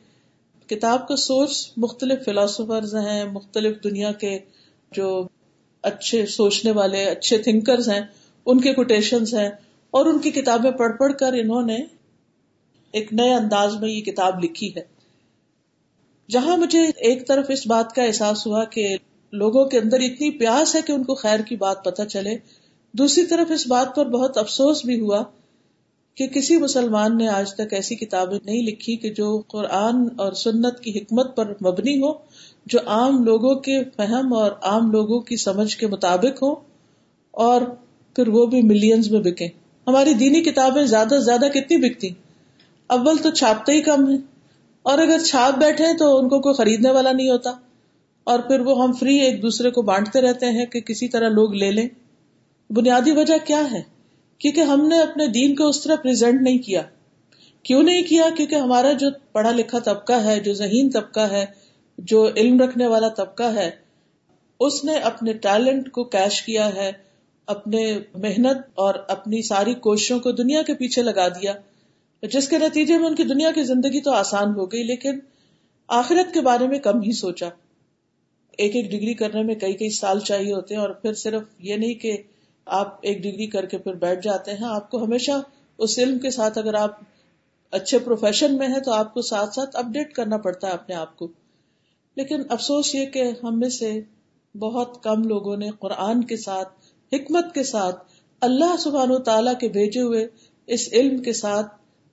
کتاب 0.69 1.07
کا 1.07 1.15
سورس 1.15 1.71
مختلف 1.77 2.23
فلاسفرز 2.25 2.95
ہیں، 2.95 3.23
مختلف 3.25 3.83
دنیا 3.83 4.11
کے 4.11 4.37
جو 4.91 5.27
اچھے 5.83 6.25
سوچنے 6.25 6.71
والے، 6.71 7.03
اچھے 7.05 7.37
تھنکرز 7.37 7.89
ہیں، 7.89 8.01
ان 8.45 8.61
کے 8.61 8.73
کوٹیشنز 8.73 9.33
ہیں 9.33 9.49
اور 9.93 10.05
ان 10.05 10.19
کی 10.19 10.31
کتابیں 10.31 10.71
پڑھ 10.71 10.97
پڑھ 10.97 11.13
کر 11.19 11.33
انہوں 11.33 11.61
نے 11.61 11.77
ایک 12.93 13.13
نئے 13.13 13.33
انداز 13.33 13.75
میں 13.75 13.89
یہ 13.89 14.01
کتاب 14.01 14.43
لکھی 14.43 14.75
ہے۔ 14.75 14.81
جہاں 16.29 16.57
مجھے 16.57 16.85
ایک 16.97 17.27
طرف 17.27 17.45
اس 17.49 17.67
بات 17.67 17.95
کا 17.95 18.03
احساس 18.03 18.47
ہوا 18.47 18.63
کہ 18.65 18.95
لوگوں 19.33 19.65
کے 19.65 19.79
اندر 19.79 19.99
اتنی 19.99 20.29
پیاس 20.31 20.75
ہے 20.75 20.81
کہ 20.81 20.91
ان 20.91 21.03
کو 21.03 21.15
خیر 21.15 21.39
کی 21.39 21.55
بات 21.55 21.83
پتہ 21.85 22.01
چلے، 22.01 22.35
دوسری 22.93 23.25
طرف 23.25 23.51
اس 23.51 23.67
بات 23.67 23.95
پر 23.95 24.05
بہت 24.05 24.37
افسوس 24.37 24.85
بھی 24.85 24.99
ہوا 24.99 25.23
کہ 26.15 26.27
کسی 26.27 26.57
مسلمان 26.57 27.17
نے 27.17 27.27
آج 27.27 27.53
تک 27.53 27.73
ایسی 27.73 27.95
کتابیں 27.95 28.39
نہیں 28.45 28.61
لکھی 28.61 28.95
کہ 28.95 29.09
جو 29.09 29.41
قرآن 29.47 29.95
اور 30.17 30.31
سنت 30.31 30.79
کی 30.79 30.99
حکمت 30.99 31.35
پر 31.35 31.49
مبنی 31.49 32.01
ہو، 32.03 32.13
جو 32.65 32.79
عام 32.85 33.23
لوگوں 33.23 33.55
کے 33.55 33.83
فہم 33.97 34.33
اور 34.33 34.51
عام 34.51 34.91
لوگوں 34.91 35.19
کی 35.19 35.37
سمجھ 35.37 35.77
کے 35.77 35.87
مطابق 35.87 36.43
ہو 36.43 36.55
اور 37.31 37.61
پھر 38.15 38.27
وہ 38.27 38.45
بھی 38.45 38.61
ملینز 38.61 39.11
میں 39.11 39.19
بکیں۔ 39.19 39.47
ہماری 39.87 40.13
دینی 40.13 40.41
کتابیں 40.41 40.83
زیادہ 40.83 41.07
سے 41.07 41.19
زیادہ 41.19 41.47
کتنی 41.53 41.77
بکتی؟ 41.77 42.09
اول 42.87 43.17
تو 43.17 43.29
چھاپتے 43.31 43.71
ہی 43.71 43.81
کم 43.81 44.11
ہے 44.11 44.15
اور 44.83 44.97
اگر 44.97 45.19
چھاپ 45.19 45.59
بیٹھے 45.59 45.97
تو 45.97 46.17
ان 46.17 46.29
کو 46.29 46.39
کوئی 46.39 46.55
خریدنے 46.55 46.91
والا 46.91 47.11
نہیں 47.11 47.29
ہوتا۔ 47.29 47.51
اور 48.23 48.39
پھر 48.39 48.59
وہ 48.59 48.83
ہم 48.83 48.91
فری 48.91 49.19
ایک 49.19 49.41
دوسرے 49.41 49.71
کو 49.71 49.81
بانٹتے 49.81 50.21
رہتے 50.21 50.45
ہیں 50.45 50.65
کہ 50.65 50.79
کسی 50.79 51.07
طرح 51.07 51.29
لوگ 51.29 51.53
لے 51.53 51.71
لیں۔ 51.71 51.87
بنیادی 52.69 53.11
وجہ 53.11 53.33
کیا 53.45 53.71
ہے؟ 53.71 53.92
کیونکہ 54.43 54.61
ہم 54.61 54.87
نے 54.87 54.99
اپنے 55.01 55.27
دین 55.27 55.55
کو 55.55 55.67
اس 55.67 55.83
طرح 55.83 55.95
پرزینٹ 55.95 56.41
نہیں 56.41 56.57
کیا۔ 56.57 56.81
کیوں 57.63 57.83
نہیں 57.83 58.03
کیا؟ 58.03 58.23
کیونکہ 58.37 58.55
ہمارا 58.55 58.91
جو 58.91 59.07
پڑھا 59.31 59.51
لکھا 59.51 59.79
طبقہ 59.79 60.13
ہے، 60.13 60.39
جو 60.39 60.53
ذہین 60.53 60.89
طبقہ 60.89 61.19
ہے، 61.19 61.45
جو 61.97 62.29
علم 62.37 62.61
رکھنے 62.61 62.87
والا 62.87 63.09
طبقہ 63.09 63.43
ہے، 63.43 63.71
اس 64.59 64.83
نے 64.83 64.95
اپنے 64.95 65.33
ٹیلنٹ 65.33 65.91
کو 65.91 66.03
کیش 66.03 66.41
کیا 66.41 66.75
ہے، 66.75 66.91
اپنے 67.45 67.99
محنت 68.15 68.57
اور 68.73 68.95
اپنی 69.07 69.41
ساری 69.41 69.73
کوششوں 69.73 70.19
کو 70.19 70.31
دنیا 70.31 70.61
کے 70.61 70.73
پیچھے 70.73 71.01
لگا 71.01 71.27
دیا۔ 71.27 71.53
جس 72.33 72.47
کے 72.47 72.57
نتیجے 72.57 72.97
میں 72.97 73.07
ان 73.07 73.15
کی 73.15 73.23
دنیا 73.23 73.51
کی 73.51 73.63
زندگی 73.63 74.01
تو 74.01 74.11
آسان 74.11 74.49
ہو 74.55 74.71
گئی، 74.71 74.83
لیکن 74.83 75.19
آخرت 75.87 76.33
کے 76.33 76.41
بارے 76.41 76.67
میں 76.67 76.79
کم 76.79 77.01
ہی 77.01 77.11
سوچا۔ 77.11 77.49
ایک 78.57 78.75
ایک 78.75 78.91
ڈگری 78.91 79.13
کرنے 79.13 79.43
میں 79.43 79.55
کئی 79.55 79.73
کئی 79.73 79.89
سال 79.89 80.19
چاہیے 80.19 80.53
ہوتے 80.53 80.75
ہیں 80.75 80.81
اور 80.81 80.89
پھر 80.89 81.13
صرف 81.13 81.41
یہ 81.59 81.75
نہیں 81.75 81.93
کہ 81.93 82.17
آپ 82.67 82.99
ایک 83.01 83.23
ڈگری 83.23 83.47
کر 83.47 83.65
کے 83.65 83.77
پھر 83.77 83.93
بیٹھ 83.93 84.23
جاتے 84.23 84.51
ہیں، 84.51 84.65
آپ 84.65 84.91
کو 84.91 85.03
ہمیشہ 85.03 85.31
اس 85.77 85.99
علم 85.99 86.19
کے 86.19 86.29
ساتھ 86.29 86.57
اگر 86.57 86.73
آپ 86.73 86.91
اچھے 87.71 87.99
پروفیشن 87.99 88.57
میں 88.57 88.67
ہیں 88.67 88.79
تو 88.79 88.91
آپ 88.93 89.13
کو 89.13 89.21
ساتھ 89.21 89.55
ساتھ 89.55 89.75
اپ 89.75 89.85
ڈیٹ 89.85 90.13
کرنا 90.13 90.37
پڑتا 90.37 90.67
ہے 90.67 90.73
اپنے 90.73 90.95
آپ 90.95 91.17
کو۔ 91.17 91.27
لیکن 92.15 92.41
افسوس 92.49 92.95
یہ 92.95 93.05
کہ 93.05 93.31
ہم 93.43 93.59
میں 93.59 93.69
سے 93.69 93.99
بہت 94.55 95.03
کم 95.03 95.23
لوگوں 95.23 95.57
نے 95.57 95.69
قرآن 95.79 96.23
کے 96.23 96.37
ساتھ، 96.37 96.73
حکمت 97.11 97.53
کے 97.53 97.63
ساتھ، 97.63 98.03
اللہ 98.41 98.75
سبحان 98.79 99.11
و 99.11 99.17
تعالیٰ 99.17 99.53
کے 99.59 99.67
بھیجے 99.67 100.01
ہوئے 100.01 100.27
اس 100.67 100.89
علم 100.93 101.17
کے 101.17 101.33
ساتھ 101.33 101.67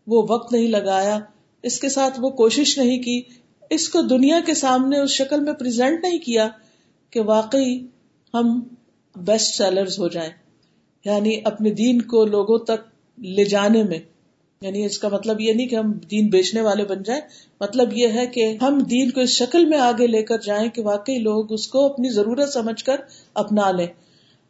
وہ 0.07 0.27
وقت 0.29 0.53
نہیں 0.53 0.69
لگایا، 0.69 1.19
اس 1.63 1.81
کے 1.81 1.89
ساتھ 1.89 2.21
وہ 2.21 2.31
کوشش 2.31 2.79
نہیں 2.79 3.03
کی، 3.03 3.23
اس 3.71 3.89
کو 3.89 4.03
دنیا 4.03 4.41
کے 4.47 4.55
سامنے 4.55 4.99
اس 4.99 5.11
شکل 5.11 5.41
میں 5.41 5.53
پریزنٹ 5.53 6.03
نہیں 6.03 6.19
کیا 6.19 6.49
کہ 7.11 7.21
واقعی 7.21 7.87
ہم 8.35 8.61
بیسٹ 9.21 9.55
سیلرز 9.55 9.99
ہو 9.99 10.09
جائیں۔ 10.09 10.31
یعنی 11.05 11.41
اپنے 11.45 11.71
دین 11.71 12.03
کو 12.03 12.25
لوگوں 12.25 12.59
تک 12.59 13.21
لے 13.21 13.45
جانے 13.45 13.83
میں۔ 13.83 13.99
یعنی 14.63 14.85
اس 14.85 14.99
کا 14.99 15.09
مطلب 15.09 15.41
یہ 15.41 15.53
نہیں 15.53 15.67
کہ 15.67 15.77
ہم 15.77 15.93
دین 15.93 16.29
بیچنے 16.29 16.61
والے 16.61 16.85
بن 16.85 17.03
جائیں۔ 17.03 17.21
مطلب 17.61 17.89
یہ 17.93 18.09
ہے 18.09 18.27
کہ 18.27 18.57
ہم 18.63 18.79
دین 18.79 19.11
کو 19.11 19.21
اس 19.21 19.31
شکل 19.31 19.65
میں 19.65 19.79
آگے 19.79 20.07
لے 20.07 20.23
کر 20.23 20.39
جائیں 20.39 20.69
کہ 20.69 20.83
واقعی 20.83 21.19
لوگ 21.19 21.53
اس 21.53 21.69
کو 21.69 21.85
اپنی 21.85 22.09
ضرورت 22.09 22.53
سمجھ 22.53 22.85
کر 22.85 22.97
اپنا 23.35 23.71
لیں۔ 23.71 23.87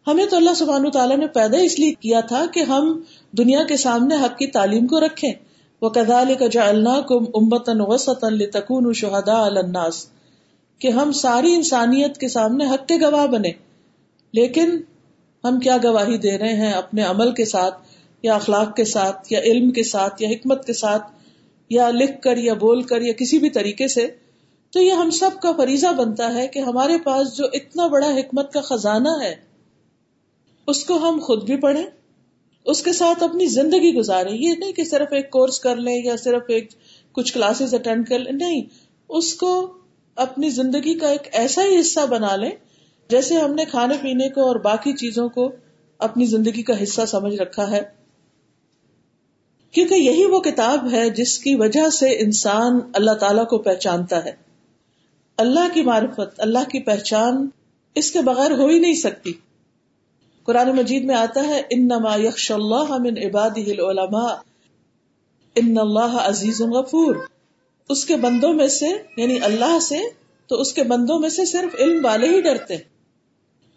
ہمیں 0.07 0.27
تو 0.27 0.37
اللہ 0.37 0.55
سبحان 0.55 0.91
تعالیٰ 0.91 1.17
نے 1.17 1.27
پیدا 1.27 1.59
اس 1.59 1.79
لیے 1.79 1.93
کیا 1.93 2.21
تھا 2.21 2.47
کہ 2.55 2.61
ہم 2.61 3.00
دنیا 3.39 3.65
کے 3.65 3.77
سامنے 3.77 4.15
حق 4.15 4.39
کی 4.39 4.47
تعلیم 4.47 4.87
کو 4.87 5.00
رکھیں۔ 5.00 5.33
وہ 5.83 5.89
کدال 5.89 6.35
کا 6.39 6.47
جا 6.53 6.69
اللہ 6.69 7.00
کو 7.00 7.19
امبتن 7.19 7.81
وسط 7.81 8.25
تکون 8.53 8.93
شہدا 8.93 9.43
الناس 9.43 10.07
کہ 10.79 10.89
ہم 10.89 11.12
ساری 11.12 11.55
انسانیت 11.55 12.19
کے 12.19 12.29
سامنے 12.29 12.67
حق 12.67 12.89
کے 12.89 12.95
گواہ 12.97 13.27
بنے 13.27 13.50
لیکن 14.35 14.81
ہم 15.45 15.59
کیا 15.61 15.77
گواہی 15.85 16.17
دے 16.19 16.39
رہے 16.39 16.55
ہیں 16.55 16.73
اپنے 16.73 17.03
عمل 17.03 17.33
کے 17.35 17.45
ساتھ 17.45 17.79
یا 18.23 18.35
اخلاق 18.35 18.75
کے 18.77 18.85
ساتھ 18.85 19.33
یا 19.33 19.41
علم 19.41 19.71
کے 19.71 19.83
ساتھ 19.83 20.23
یا 20.23 20.29
حکمت 20.29 20.67
کے 20.67 20.73
ساتھ 20.73 21.13
یا 21.71 21.91
لکھ 21.91 22.21
کر 22.23 22.37
یا 22.37 22.55
بول 22.55 22.83
کر 22.83 23.03
یا 23.03 23.13
کسی 23.13 23.39
بھی 23.39 23.51
طریقے 23.51 23.89
سے، 23.89 24.07
تو 24.73 24.81
یہ 24.81 24.93
ہم 24.93 25.11
سب 25.11 25.41
کا 25.43 25.53
فریضہ 25.57 25.93
بنتا 25.93 26.35
ہے 26.35 26.47
کہ 26.47 26.59
ہمارے 26.59 26.99
پاس 26.99 27.37
جو 27.37 27.45
اتنا 27.53 27.87
بڑا 27.87 28.11
حکمت 28.11 28.53
کا 28.53 28.61
خزانہ 28.61 29.09
ہے، 29.23 29.35
اس 30.69 30.85
کو 30.85 30.97
ہم 30.99 31.19
خود 31.19 31.45
بھی 31.45 31.57
پڑھیں، 31.57 31.85
اس 32.67 32.83
کے 32.83 32.93
ساتھ 32.93 33.23
اپنی 33.23 33.47
زندگی 33.47 33.95
گزارے 33.95 34.31
یہ 34.31 34.55
نہیں 34.59 34.73
کہ 34.73 34.85
صرف 34.85 35.13
ایک 35.13 35.31
کورس 35.31 35.61
کر 35.61 35.77
لیں 35.77 35.97
یا 36.05 36.17
صرف 36.17 36.43
ایک 36.49 36.71
کچھ 37.13 37.33
کلاسز 37.33 37.75
اٹینڈ 37.75 38.09
کر 38.09 38.19
لیں، 38.19 38.33
نہیں، 38.33 38.63
اس 39.09 39.35
کو 39.35 39.53
اپنی 40.17 40.51
زندگی 40.51 40.99
کا 40.99 41.09
ایک 41.09 41.29
ایسا 41.33 41.63
ہی 41.65 41.81
حصہ 41.81 42.07
بنا 42.07 42.37
لیں 42.37 42.51
جیسے 43.11 43.37
ہم 43.37 43.55
نے 43.55 43.64
کھانے 43.64 43.95
پینے 44.02 44.29
کو 44.29 44.47
اور 44.47 44.57
باقی 44.57 44.93
چیزوں 44.93 45.29
کو 45.29 45.52
اپنی 45.99 46.25
زندگی 46.25 46.62
کا 46.62 46.83
حصہ 46.83 47.07
سمجھ 47.07 47.35
رکھا 47.35 47.71
ہے۔ 47.71 47.81
کیونکہ 49.73 49.95
یہی 49.95 50.25
وہ 50.25 50.40
کتاب 50.40 50.93
ہے 50.93 51.11
جس 51.11 51.38
کی 51.38 51.55
وجہ 51.55 51.88
سے 51.88 52.11
انسان 52.11 52.79
اللہ 52.95 53.11
تعالی 53.11 53.45
کو 53.45 53.59
پہچانتا 53.59 54.25
ہے۔ 54.25 54.33
اللہ 55.37 55.75
کی 55.75 55.83
معرفت، 55.83 56.35
اللہ 56.38 56.59
کی 56.59 56.81
پہچان 56.81 57.49
اس 57.95 58.11
کے 58.11 58.21
بغیر 58.21 58.50
ہو 58.50 58.67
ہی 58.67 58.79
نہیں 58.79 58.95
سکتی۔ 58.95 59.33
قرآن 60.45 60.76
مجید 60.76 61.05
میں 61.05 61.14
آتا 61.14 61.47
ہے 61.49 61.62
ان 61.71 61.88
نما 61.88 62.17
یکش 62.17 62.50
اللہ 62.50 62.97
من 62.99 63.19
عباد 63.19 63.57
العلماء، 63.57 64.35
ان 65.57 65.79
اللہ 65.79 66.17
عزیز 66.21 66.61
غفور۔ 66.61 67.17
اس 67.88 68.05
کے 68.05 68.17
بندوں 68.17 68.55
میں 68.55 68.69
سے 68.69 68.88
یعنی 69.17 69.38
اللہ 69.43 69.79
سے، 69.79 69.99
تو 70.47 70.61
اس 70.61 70.73
کے 70.73 70.83
بندوں 70.83 71.19
میں 71.19 71.29
سے 71.29 71.45
صرف 71.45 71.75
علم 71.79 72.05
والے 72.05 72.29
ہی 72.29 72.40
ڈرتے 72.40 72.76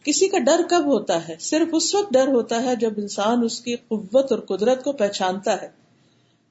کسی 0.03 0.27
کا 0.27 0.39
ڈر 0.39 0.62
کب 0.69 0.86
ہوتا 0.86 1.27
ہے؟ 1.27 1.36
صرف 1.39 1.67
اس 1.72 1.95
وقت 1.95 2.13
ڈر 2.13 2.27
ہوتا 2.27 2.63
ہے 2.63 2.75
جب 2.75 2.93
انسان 2.98 3.43
اس 3.43 3.62
کی 3.62 3.75
قوت 3.75 4.31
اور 4.31 4.39
قدرت 4.39 4.83
کو 4.83 4.91
پہچانتا 4.91 5.62
ہے۔ 5.62 5.69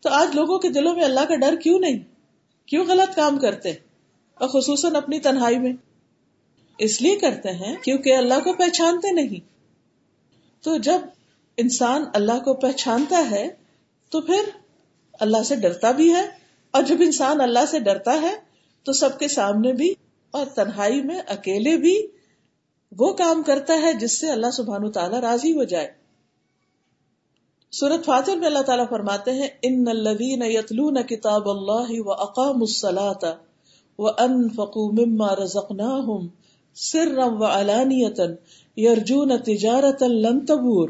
تو 0.00 0.08
آج 0.08 0.34
لوگوں 0.34 0.58
کے 0.58 0.68
دلوں 0.68 0.94
میں 0.94 1.04
اللہ 1.04 1.24
کا 1.28 1.36
ڈر 1.36 1.56
کیوں 1.56 1.78
نہیں؟ 1.78 1.98
کیوں 2.66 2.84
غلط 2.84 3.16
کام 3.16 3.38
کرتے 3.38 3.70
اور 4.34 4.48
خصوصاً 4.48 4.96
اپنی 4.96 5.18
تنہائی 5.18 5.58
میں۔ 5.58 5.72
اس 6.78 7.02
لیے 7.02 7.16
کرتے 7.16 7.50
ہیں 7.50 7.76
کیونکہ 7.76 8.16
اللہ 8.16 8.34
کو 8.44 8.52
پہچانتے 8.52 9.12
نہیں۔ 9.12 9.52
تو 10.64 10.76
جب 10.76 11.00
انسان 11.56 12.04
اللہ 12.14 12.38
کو 12.44 12.54
پہچانتا 12.54 13.30
ہے، 13.30 13.48
تو 14.10 14.20
پھر 14.20 14.42
اللہ 15.12 15.42
سے 15.42 15.56
ڈرتا 15.56 15.90
بھی 15.90 16.14
ہے۔ 16.14 16.26
اور 16.70 16.82
جب 16.82 16.96
انسان 17.00 17.40
اللہ 17.40 17.66
سے 17.70 17.78
ڈرتا 17.78 18.22
ہے، 18.22 18.34
تو 18.82 18.92
سب 18.92 19.18
کے 19.18 19.28
سامنے 19.28 19.72
بھی 19.72 19.94
اور 20.30 20.46
تنہائی 20.46 21.02
میں 21.02 21.18
اکیلے 21.26 21.76
بھی 21.76 22.06
وہ 22.98 23.12
کام 23.12 23.42
کرتا 23.42 23.74
ہے 23.82 23.92
جس 23.92 24.20
سے 24.20 24.30
اللہ 24.30 24.50
سبحان 24.50 24.90
تعالیٰ 24.90 25.20
راضی 25.20 25.52
ہو 25.52 25.64
جائے۔ 25.64 25.90
سورت 27.70 28.04
فاتر 28.04 28.36
میں 28.36 28.46
اللہ 28.46 28.62
تعالیٰ 28.62 28.88
فرماتے 28.88 29.32
ہیں، 29.32 29.48
ان 29.62 29.84
الذین 29.88 30.42
یتلون 30.44 31.02
کتاب 31.02 31.48
اللہ 31.48 32.00
و 32.00 32.12
اقام 32.12 32.60
الصلاة 32.60 33.30
و 33.98 34.08
انفقوا 34.08 34.92
مما 34.92 35.34
رزقناہم 35.34 36.26
سرا 36.74 37.26
و 37.26 37.44
علانیتا 37.44 38.22
یرجون 38.76 39.38
تجارت 39.38 40.02
لن 40.02 40.46
تبور۔ 40.46 40.88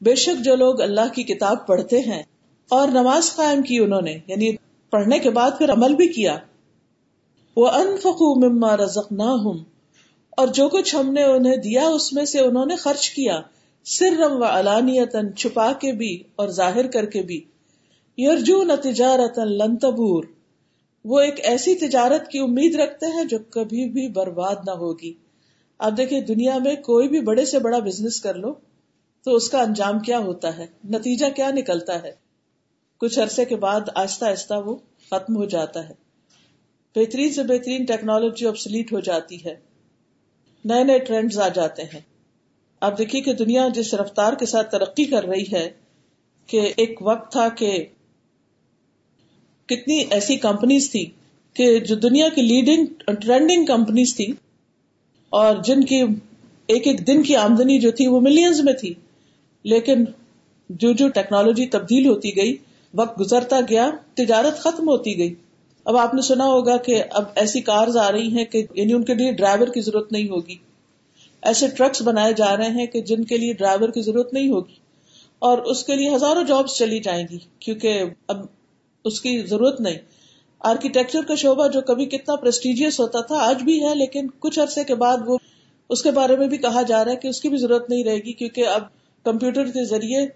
بے 0.00 0.14
شک 0.14 0.44
جو 0.44 0.56
لوگ 0.56 0.80
اللہ 0.80 1.14
کی 1.14 1.22
کتاب 1.22 1.66
پڑھتے 1.66 2.00
ہیں 2.00 2.22
اور 2.68 2.88
نماز 2.88 3.36
قائم 3.36 3.62
کی 3.62 3.78
انہوں 3.78 4.02
نے 4.02 4.18
یعنی 4.26 4.56
پڑھنے 4.90 5.18
کے 5.18 5.30
بعد 5.30 5.50
پھر 5.58 5.72
عمل 5.72 5.94
بھی 5.94 6.08
کیا۔ 6.08 6.38
وہ 7.56 7.68
انفقو 7.68 8.48
مما 8.48 8.76
رزقناہم 8.76 9.75
اور 10.36 10.48
جو 10.48 10.68
کچھ 10.68 10.96
ہم 10.96 11.12
نے 11.12 11.22
انہیں 11.22 11.56
دیا 11.56 11.88
اس 11.88 12.12
میں 12.12 12.24
سے 12.24 12.40
انہوں 12.40 12.66
نے 12.66 12.76
خرچ 12.76 13.10
کیا 13.10 13.40
سر 13.84 14.12
رم 14.18 14.32
و 14.32 14.44
علانیتن 14.44 15.34
چھپا 15.34 15.72
کے 15.72 15.92
بھی 15.92 16.22
اور 16.36 16.48
ظاہر 16.48 16.86
کر 16.86 17.06
کے 17.06 17.22
بھی۔ 17.22 17.44
یرجون 18.18 18.70
تجارت 18.82 19.38
لن 19.38 19.76
تبور۔ 19.76 20.24
وہ 21.04 21.20
ایک 21.20 21.34
ایسی 21.42 21.74
تجارت 21.74 22.28
کی 22.28 22.38
امید 22.38 22.74
رکھتے 22.74 23.06
ہیں 23.06 23.24
جو 23.24 23.38
کبھی 23.50 23.88
بھی 23.88 24.08
برباد 24.08 24.56
نہ 24.66 24.70
ہوگی۔ 24.70 25.12
آپ 25.78 25.92
دیکھیں، 25.96 26.20
دنیا 26.20 26.58
میں 26.58 26.74
کوئی 26.76 27.08
بھی 27.08 27.20
بڑے 27.20 27.44
سے 27.44 27.58
بڑا 27.58 27.78
بزنس 27.78 28.20
کر 28.20 28.34
لو 28.34 28.54
تو 29.24 29.34
اس 29.34 29.48
کا 29.48 29.60
انجام 29.60 29.98
کیا 29.98 30.18
ہوتا 30.18 30.58
ہے؟ 30.58 30.66
نتیجہ 30.84 31.26
کیا 31.36 31.50
نکلتا 31.50 32.02
ہے؟ 32.02 32.12
کچھ 33.00 33.18
عرصے 33.18 33.44
کے 33.44 33.56
بعد 33.56 33.80
آہستہ 33.94 34.24
آہستہ 34.24 34.54
وہ 34.54 34.76
ختم 35.10 35.36
ہو 35.36 35.44
جاتا 35.44 35.88
ہے۔ 35.88 35.94
بہترین 36.96 37.32
سے 37.32 37.42
بہترین 37.42 37.84
ٹیکنالوجی 37.84 38.46
اب 38.46 38.54
ہو 38.92 39.00
جاتی 39.00 39.44
ہے۔ 39.44 39.75
نئے 40.66 40.84
نئے 40.84 40.98
ٹرینڈز 40.98 41.38
آ 41.38 41.48
جاتے 41.48 41.82
ہیں۔ 41.82 42.00
آپ 42.80 42.98
دیکھیے 42.98 43.22
کہ 43.22 43.32
دنیا 43.32 43.68
جس 43.74 43.94
رفتار 43.94 44.32
کے 44.32 44.46
ساتھ 44.46 44.70
ترقی 44.70 45.04
کر 45.04 45.24
رہی 45.24 45.44
ہے 45.52 45.70
کہ 46.46 46.72
ایک 46.76 46.98
وقت 47.00 47.32
تھا 47.32 47.48
کہ 47.48 47.84
کتنی 49.66 50.04
ایسی 50.10 50.36
کمپنیز 50.36 50.90
تھی 50.90 51.06
کہ 51.54 51.80
جو 51.80 51.94
دنیا 51.94 52.28
کی 52.28 52.42
لیڈنگ 52.42 52.86
ٹرینڈنگ 53.14 53.64
کمپنیز 53.64 54.16
تھی 54.16 54.32
اور 55.28 55.56
جن 55.64 55.84
کی 55.84 56.02
ایک 56.66 56.86
ایک 56.86 57.06
دن 57.06 57.22
کی 57.22 57.36
آمدنی 57.36 57.78
جو 57.78 57.90
تھی 57.90 58.06
وہ 58.06 58.20
ملینز 58.20 58.60
میں 58.60 58.72
تھی۔ 58.72 58.94
لیکن 59.62 60.04
جو 60.68 60.92
جو 60.92 61.08
ٹیکنالوجی 61.08 61.66
تبدیل 61.66 62.06
ہوتی 62.06 62.36
گئی، 62.36 62.56
وقت 62.94 63.20
گزرتا 63.20 63.60
گیا، 63.70 63.90
تجارت 64.14 64.58
ختم 64.58 64.88
ہوتی 64.88 65.18
گئی۔ 65.18 65.34
اب 65.86 65.96
آپ 65.96 66.14
نے 66.14 66.22
سنا 66.22 66.44
ہوگا 66.44 66.76
کہ 66.76 67.02
اب 67.10 67.24
ایسی 67.34 67.60
کارز 67.60 67.96
آ 67.96 68.12
رہی 68.12 68.36
ہیں 68.36 68.44
کہ 68.44 68.66
یعنی 68.74 68.92
ان 68.92 69.04
کے 69.04 69.14
لیے 69.14 69.32
ڈرائیور 69.32 69.68
کی 69.68 69.80
ضرورت 69.80 70.12
نہیں 70.12 70.28
ہوگی۔ 70.28 70.54
ایسے 71.42 71.68
ٹرکس 71.68 72.02
بنائے 72.02 72.32
جا 72.32 72.56
رہے 72.56 72.70
ہیں 72.70 72.86
کہ 72.86 73.02
جن 73.02 73.24
کے 73.24 73.36
لیے 73.36 73.52
ڈرائیور 73.52 73.88
کی 73.88 74.00
ضرورت 74.00 74.32
نہیں 74.32 74.48
ہوگی۔ 74.48 74.74
اور 75.38 75.58
اس 75.58 75.84
کے 75.84 75.94
لیے 75.96 76.14
ہزاروں 76.14 76.42
جابس 76.42 76.76
چلی 76.76 76.98
جائیں 76.98 77.26
گی 77.30 77.38
کیونکہ 77.58 78.02
اب 78.28 78.36
اس 79.04 79.20
کی 79.20 79.46
ضرورت 79.46 79.80
نہیں۔ 79.80 79.98
آرکیٹیکچر 80.58 81.20
کا 81.28 81.34
شعبہ 81.34 81.68
جو 81.68 81.80
کبھی 81.80 82.06
کتنا 82.06 82.36
پرسٹیجیس 82.36 83.00
ہوتا 83.00 83.20
تھا، 83.20 83.36
آج 83.38 83.62
بھی 83.62 83.84
ہے، 83.84 83.94
لیکن 83.94 84.26
کچھ 84.38 84.60
عرصے 84.60 84.84
کے 84.84 84.94
بعد 84.94 85.16
وہ 85.26 85.38
اس 85.90 86.02
کے 86.02 86.10
بارے 86.10 86.36
میں 86.36 86.48
بھی 86.48 86.56
کہا 86.56 86.82
جا 86.82 87.04
رہا 87.04 87.12
ہے 87.12 87.16
کہ 87.16 87.28
اس 87.28 87.40
کی 87.40 87.48
بھی 87.48 87.56
ضرورت 87.56 87.90
نہیں 87.90 88.04
رہے 88.04 88.16
گی 88.16 88.32
کیونکہ 88.32 88.66
اب 88.66 88.82
کمپیوٹر 89.24 89.64
کے 89.64 89.84
ذریعے 89.84 90.26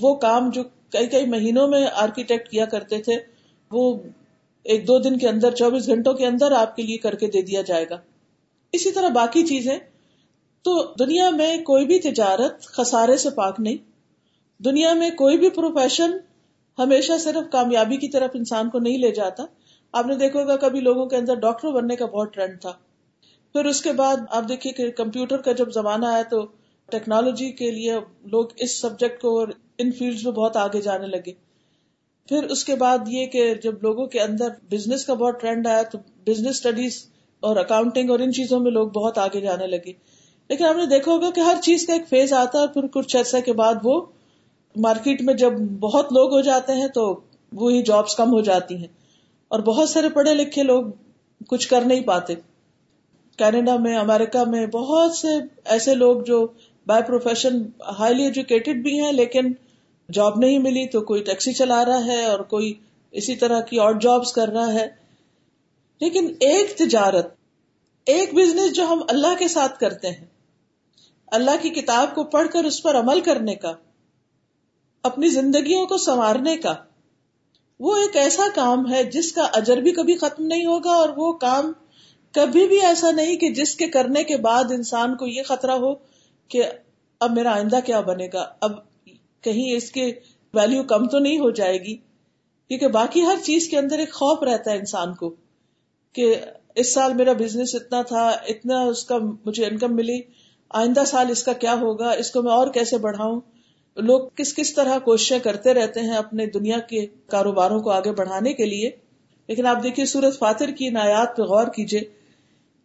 وہ 0.00 0.14
کام 0.14 0.50
جو 0.50 0.62
کئی 0.90 1.06
کئی 1.06 1.26
مہینوں 1.26 1.68
میں 1.68 1.86
آرکیٹیکٹ 1.94 2.48
کیا 2.48 2.64
کرتے 2.64 2.98
تھے، 2.98 3.12
وہ 3.70 3.98
ایک 4.66 4.88
دو 4.88 4.98
دن 4.98 5.18
کے 5.18 5.28
اندر، 5.28 5.54
چوبیس 5.54 5.86
گھنٹوں 5.86 6.14
کے 6.14 6.26
اندر 6.26 6.52
آپ 6.52 6.76
کے 6.76 6.82
لیے 6.82 6.96
کر 6.96 7.14
کے 7.14 7.26
دے 7.26 7.42
دیا 7.42 7.62
جائے 7.62 7.84
گا۔ 7.90 7.98
اسی 8.72 8.92
طرح 8.92 9.08
باقی 9.08 9.46
چیزیں۔ 9.46 9.78
تو 10.62 10.94
دنیا 10.98 11.30
میں 11.30 11.64
کوئی 11.64 11.86
بھی 11.86 11.98
تجارت 11.98 12.62
خسارے 12.62 13.16
سے 13.16 13.30
پاک 13.30 13.54
نہیں۔ 13.58 13.76
دنیا 14.62 14.94
میں 14.94 15.10
کوئی 15.10 15.38
بھی 15.38 15.50
پروفیشن 15.50 16.10
ہمیشہ 16.78 17.12
صرف 17.20 17.52
کامیابی 17.52 17.96
کی 17.96 18.08
طرف 18.08 18.30
انسان 18.34 18.70
کو 18.70 18.78
نہیں 18.78 18.98
لے 18.98 19.10
جاتا۔ 19.10 19.44
آپ 19.92 20.06
نے 20.06 20.14
دیکھا 20.14 20.40
ہوگا 20.40 20.56
کبھی 20.56 20.80
لوگوں 20.80 21.06
کے 21.06 21.16
اندر 21.16 21.34
ڈاکٹر 21.34 21.68
بننے 21.68 21.96
کا 21.96 22.06
بہت 22.06 22.34
ٹرینڈ 22.34 22.60
تھا۔ 22.60 22.72
پھر 23.52 23.64
اس 23.64 23.82
کے 23.82 23.92
بعد 23.92 24.16
آپ 24.30 24.48
دیکھیے 24.48 24.72
کہ 24.72 24.90
کمپیوٹر 24.90 25.36
کا 25.36 25.52
جب 25.52 25.72
زمانہ 25.72 26.06
آیا 26.06 26.22
تو 26.22 26.46
ٹیکنالوجی 26.90 27.52
کے 27.52 27.70
لیے 27.70 27.92
لوگ 28.24 28.44
اس 28.56 28.80
سبجیکٹ 28.80 29.22
کو 29.22 29.46
ان 29.78 29.92
فیلڈ 29.92 30.18
میں 30.24 30.32
بہت 30.32 30.56
آگے 30.56 30.80
جانے 30.80 31.06
لگے۔ 31.06 31.45
پھر 32.28 32.42
اس 32.44 32.64
کے 32.64 32.74
بعد 32.74 32.98
یہ 33.06 33.26
کہ 33.26 33.54
جب 33.54 33.74
لوگوں 33.82 34.06
کے 34.06 34.20
اندر 34.20 34.48
بزنس 34.70 35.06
کا 35.06 35.14
بہت 35.14 35.40
ٹرینڈ 35.40 35.66
آیا 35.66 35.82
تو 35.82 35.98
بزنس 36.26 36.48
اسٹڈیز 36.48 37.06
اور 37.40 37.56
اکاؤنٹنگ 37.56 38.10
اور 38.10 38.18
ان 38.18 38.32
چیزوں 38.32 38.60
میں 38.60 38.70
لوگ 38.70 38.88
بہت 38.88 39.18
آگے 39.18 39.40
جانے 39.40 39.66
لگے۔ 39.66 39.92
لیکن 40.48 40.64
آپ 40.64 40.76
نے 40.76 40.86
دیکھا 40.86 41.12
ہوگا 41.12 41.30
کہ 41.30 41.40
ہر 41.40 41.54
چیز 41.62 41.86
کا 41.86 41.92
ایک 41.92 42.08
فیز 42.08 42.32
آتا 42.32 42.58
ہے 42.58 42.60
اور 42.60 42.68
پھر 42.68 42.86
کچھ 42.86 43.16
عرصے 43.16 43.40
کے 43.40 43.52
بعد 43.52 43.74
وہ 43.84 44.06
مارکیٹ 44.76 45.22
میں 45.22 45.34
جب 45.34 45.52
بہت 45.80 46.12
لوگ 46.12 46.32
ہو 46.32 46.40
جاتے 46.40 46.72
ہیں 46.72 46.88
تو 46.88 47.20
وہی 47.52 47.82
جابس 47.82 48.14
کم 48.14 48.32
ہو 48.32 48.40
جاتی 48.40 48.76
ہیں۔ 48.76 48.88
اور 49.48 49.60
بہت 49.60 49.88
سارے 49.88 50.08
پڑھے 50.08 50.34
لکھے 50.34 50.62
لوگ 50.62 50.84
کچھ 51.48 51.68
کر 51.68 51.80
نہیں 51.80 52.00
پاتے۔ 52.00 52.34
کینیڈا 53.36 53.76
میں، 53.76 53.96
امریکہ 53.96 54.44
میں 54.44 54.66
بہت 54.66 55.12
سے 55.12 55.28
ایسے 55.64 55.94
لوگ 55.94 56.22
جو 56.22 56.46
بائی 56.86 57.02
پروفیشن 57.02 57.62
ہائیلی 57.98 58.22
ایجوکیٹڈ 58.22 58.82
بھی 58.82 59.00
ہیں 59.00 59.12
لیکن 59.12 59.52
جاب 60.12 60.38
نہیں 60.38 60.58
ملی 60.58 60.88
تو 60.88 61.00
کوئی 61.00 61.22
ٹیکسی 61.22 61.52
چلا 61.52 61.84
رہا 61.84 62.04
ہے 62.04 62.24
اور 62.24 62.40
کوئی 62.40 62.74
اسی 63.10 63.36
طرح 63.36 63.60
کی 63.60 63.76
اور 63.76 63.94
جابس 63.94 64.32
کر 64.32 64.48
رہا 64.48 64.72
ہے۔ 64.72 64.86
لیکن 66.00 66.34
ایک 66.40 66.76
تجارت، 66.78 67.34
ایک 68.06 68.34
بزنس 68.34 68.72
جو 68.72 68.86
ہم 68.86 69.02
اللہ 69.08 69.34
کے 69.38 69.48
ساتھ 69.48 69.78
کرتے 69.78 70.10
ہیں۔ 70.10 70.26
اللہ 71.26 71.50
کی 71.62 71.70
کتاب 71.70 72.14
کو 72.14 72.24
پڑھ 72.24 72.48
کر 72.52 72.64
اس 72.64 72.82
پر 72.82 72.96
عمل 72.96 73.20
کرنے 73.20 73.54
کا، 73.54 73.72
اپنی 75.02 75.28
زندگیوں 75.28 75.86
کو 75.86 75.98
سنوارنے 75.98 76.56
کا۔ 76.56 76.74
وہ 77.80 77.96
ایک 77.96 78.16
ایسا 78.16 78.42
کام 78.54 78.92
ہے 78.92 79.04
جس 79.04 79.32
کا 79.32 79.42
اجر 79.42 79.76
بھی 79.76 79.92
کبھی 79.92 80.16
ختم 80.16 80.46
نہیں 80.46 80.66
ہوگا 80.66 80.90
اور 80.90 81.08
وہ 81.16 81.32
کام 81.32 81.72
کبھی 82.32 82.68
بھی 82.68 82.80
ایسا 82.80 83.10
نہیں 83.10 83.36
کہ 83.36 83.50
جس 83.50 83.74
کے 83.74 83.88
کرنے 83.88 84.24
کے 84.24 84.36
بعد 84.36 84.64
انسان 84.64 85.16
کو 85.16 85.26
یہ 85.26 85.42
خطرہ 85.42 85.70
ہو 85.70 85.94
کہ 86.48 86.62
اب 87.20 87.32
میرا 87.32 87.54
آئندہ 87.54 87.78
کیا 87.86 88.00
بنے 88.00 88.28
گا، 88.32 88.46
اب 88.60 88.72
کہیں 89.46 89.72
اس 89.72 89.90
کی 89.90 90.10
ویلو 90.54 90.82
کم 90.82 91.06
تو 91.06 91.18
نہیں 91.18 91.38
ہو 91.38 91.50
جائے 91.50 91.78
گی، 91.78 91.96
کیونکہ 92.70 92.88
باقی 92.88 93.22
ہر 93.22 93.42
چیز 93.44 93.68
کے 93.68 93.78
اندر 93.78 93.98
ایک 93.98 94.12
خوف 94.12 94.42
رہتا 94.42 94.70
ہے 94.70 94.78
انسان 94.78 95.14
کو 95.14 95.34
کہ 96.14 96.34
اس 96.74 96.92
سال 96.94 97.14
میرا 97.14 97.32
بزنس 97.32 97.74
اتنا 97.74 98.02
تھا، 98.02 98.28
اتنا 98.48 98.80
اس 98.82 99.04
کا 99.04 99.18
مجھے 99.46 99.64
انکم 99.64 99.94
ملی، 99.96 100.20
آئندہ 100.70 101.04
سال 101.06 101.30
اس 101.30 101.42
کا 101.42 101.52
کیا 101.52 101.74
ہوگا، 101.80 102.10
اس 102.10 102.30
کو 102.30 102.42
میں 102.42 102.52
اور 102.52 102.68
کیسے 102.68 102.98
بڑھاؤں؟ 102.98 103.40
لوگ 103.96 104.28
کس 104.36 104.54
کس 104.54 104.74
طرح 104.74 104.98
کوششیں 104.98 105.38
کرتے 105.38 105.74
رہتے 105.74 106.00
ہیں 106.00 106.16
اپنے 106.16 106.46
دنیا 106.46 106.78
کے 106.78 107.06
کاروباروں 107.26 107.80
کو 107.80 107.90
آگے 107.90 108.12
بڑھانے 108.12 108.52
کے 108.52 108.64
لیے۔ 108.64 108.90
لیکن 109.48 109.66
آپ 109.66 109.82
دیکھیے 109.82 110.06
سورت 110.06 110.38
فاتر 110.38 110.70
کی 110.70 110.88
نایات 110.90 111.36
پہ 111.36 111.42
غور 111.42 111.66
کیجیے 111.66 112.00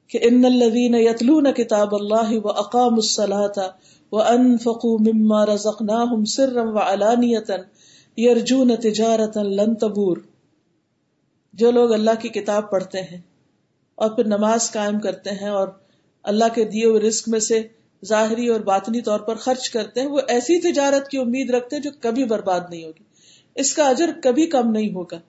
کہ 0.09 0.19
ان 0.21 0.45
الذين 0.45 0.95
يتلون 0.99 1.51
كتاب 1.51 1.95
الله 1.95 2.39
واقاموا 2.45 3.03
الصلاه 3.03 3.67
وانفقوا 4.11 4.97
مما 4.99 5.45
رزقناهم 5.45 6.25
سرا 6.25 6.61
وعلانيه 6.63 7.55
يرجون 8.17 8.75
تجارة 8.75 9.41
لن 9.41 9.75
تبور۔ 9.75 10.17
جو 11.53 11.71
لوگ 11.71 11.93
اللہ 11.93 12.11
کی 12.19 12.29
کتاب 12.29 12.71
پڑھتے 12.71 13.01
ہیں 13.01 13.21
اور 13.95 14.09
پھر 14.09 14.27
نماز 14.27 14.71
قائم 14.71 14.99
کرتے 14.99 15.29
ہیں 15.29 15.49
اور 15.49 15.67
اللہ 16.23 16.45
کے 16.55 16.65
دیے 16.65 16.85
ہوئے 16.85 17.01
رزق 17.01 17.29
میں 17.29 17.39
سے 17.39 17.67
ظاہری 18.05 18.47
اور 18.47 18.59
باطنی 18.59 19.01
طور 19.01 19.19
پر 19.19 19.35
خرچ 19.35 19.69
کرتے 19.69 20.01
ہیں، 20.01 20.07
وہ 20.07 20.19
ایسی 20.27 20.71
تجارت 20.71 21.07
کی 21.07 21.17
امید 21.17 21.49
رکھتے 21.49 21.75
ہیں 21.75 21.83
جو 21.83 21.89
کبھی 22.01 22.25
برباد 22.25 22.59
نہیں 22.69 22.83
ہوگی۔ 22.83 23.03
اس 23.55 23.73
کا 23.73 23.89
اجر 23.89 24.09
کبھی 24.23 24.45
کم 24.45 24.71
نہیں 24.71 24.93
ہوگا۔ 24.93 25.19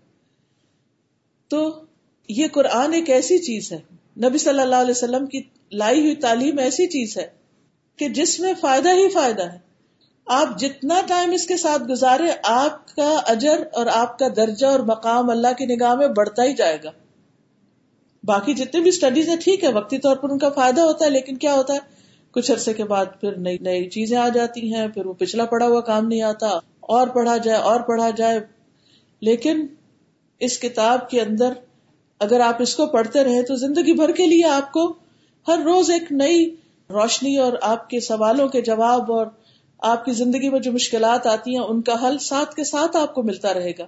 تو 1.49 1.81
یہ 2.29 2.47
قرآن 2.53 2.93
ایک 2.93 3.11
ایسی 3.11 3.39
چیز 3.39 3.73
ہے۔ 3.73 3.79
نبی 4.29 4.39
صلی 4.39 4.61
اللہ 4.61 4.77
علیہ 4.77 4.91
وسلم 4.91 5.27
کی 5.27 5.43
لائی 5.73 6.01
ہوئی 6.01 6.17
تعلیم 6.17 6.59
ایسی 6.59 6.87
چیز 6.87 7.19
ہے 7.19 7.42
کہ 7.97 8.09
جس 8.09 8.41
میں 8.41 8.55
فائدہ 8.61 8.89
ہی 8.89 9.09
فائدہ 9.09 9.43
ہے۔ 9.43 9.59
آپ 10.27 10.61
جتنا 10.61 11.01
ٹائم 11.09 11.33
اس 11.33 11.47
کے 11.47 11.57
ساتھ 11.57 11.83
گزارے، 11.83 12.25
آپ 12.43 12.97
کا 12.97 13.21
اجر 13.27 13.65
اور 13.73 13.87
آپ 13.87 14.19
کا 14.19 14.27
درجہ 14.37 14.67
اور 14.67 14.81
مقام 14.81 15.31
اللہ 15.31 15.49
کی 15.59 15.67
نگاہ 15.67 15.95
میں 15.95 16.09
بڑھتا 16.09 16.45
ہی 16.45 16.55
جائے 16.55 16.79
گا۔ 16.85 16.91
باقی 18.25 18.55
جتنے 18.55 18.81
بھی 18.81 18.89
اسٹڈیز 18.89 19.29
ہیں، 19.29 19.37
ٹھیک 19.37 19.65
ہے، 19.65 19.73
وقتی 19.73 19.99
طور 19.99 20.17
پر 20.17 20.31
ان 20.31 20.39
کا 20.39 20.49
فائدہ 20.49 20.81
ہوتا 20.81 21.05
ہے، 21.05 21.11
لیکن 21.11 21.37
کیا 21.37 21.55
ہوتا 21.55 21.75
ہے؟ 21.75 21.79
کچھ 22.31 22.53
عرصے 22.53 22.75
کے 22.75 22.85
بعد 22.85 23.07
پھر 23.21 23.37
نئی 23.37 23.59
نئی 23.61 23.91
چیزیں 23.91 24.19
آ 24.19 24.29
جاتی 24.29 24.75
ہیں، 24.75 24.89
پھر 24.89 25.07
وہ 25.07 25.13
پچھلا 25.13 25.45
پڑا 25.45 25.67
ہوا 25.67 25.81
کام 25.81 26.09
نہیں 26.09 26.23
آتا، 26.23 26.49
اور 26.81 27.07
پڑھا 27.07 27.37
جائے، 27.37 27.59
اور 27.59 27.81
پڑھا 27.81 28.11
جائے۔ 28.11 28.41
لیکن 29.21 29.67
اس 30.39 30.59
کتاب 30.59 31.11
کے 31.11 31.21
اندر 31.21 31.53
اگر 32.19 32.41
آپ 32.41 32.63
اس 32.63 32.77
کو 32.77 32.87
پڑھتے 32.87 33.25
رہے 33.25 33.43
تو 33.43 33.55
زندگی 33.57 33.93
بھر 33.93 34.13
کے 34.13 34.27
لیے 34.27 34.45
آپ 34.45 34.73
کو 34.73 34.95
ہر 35.49 35.59
روز 35.65 35.91
ایک 35.91 36.13
نئی 36.13 36.57
روشنی 36.93 37.39
اور 37.39 37.53
آپ 37.63 37.91
کے 37.91 38.01
سوالوں 38.01 38.49
کے 38.49 38.63
جواب 38.63 39.13
اور 39.13 39.27
آپ 39.79 40.05
کی 40.05 40.13
زندگی 40.13 40.51
میں 40.51 40.61
جو 40.61 40.73
مشکلات 40.73 41.27
آتی 41.27 41.57
ہیں، 41.57 41.65
ان 41.65 41.83
کا 41.83 42.09
حل 42.09 42.19
ساتھ 42.19 42.55
کے 42.55 42.65
ساتھ 42.65 42.97
آپ 42.97 43.15
کو 43.15 43.23
ملتا 43.23 43.55
رہے 43.55 43.73
گا۔ 43.79 43.87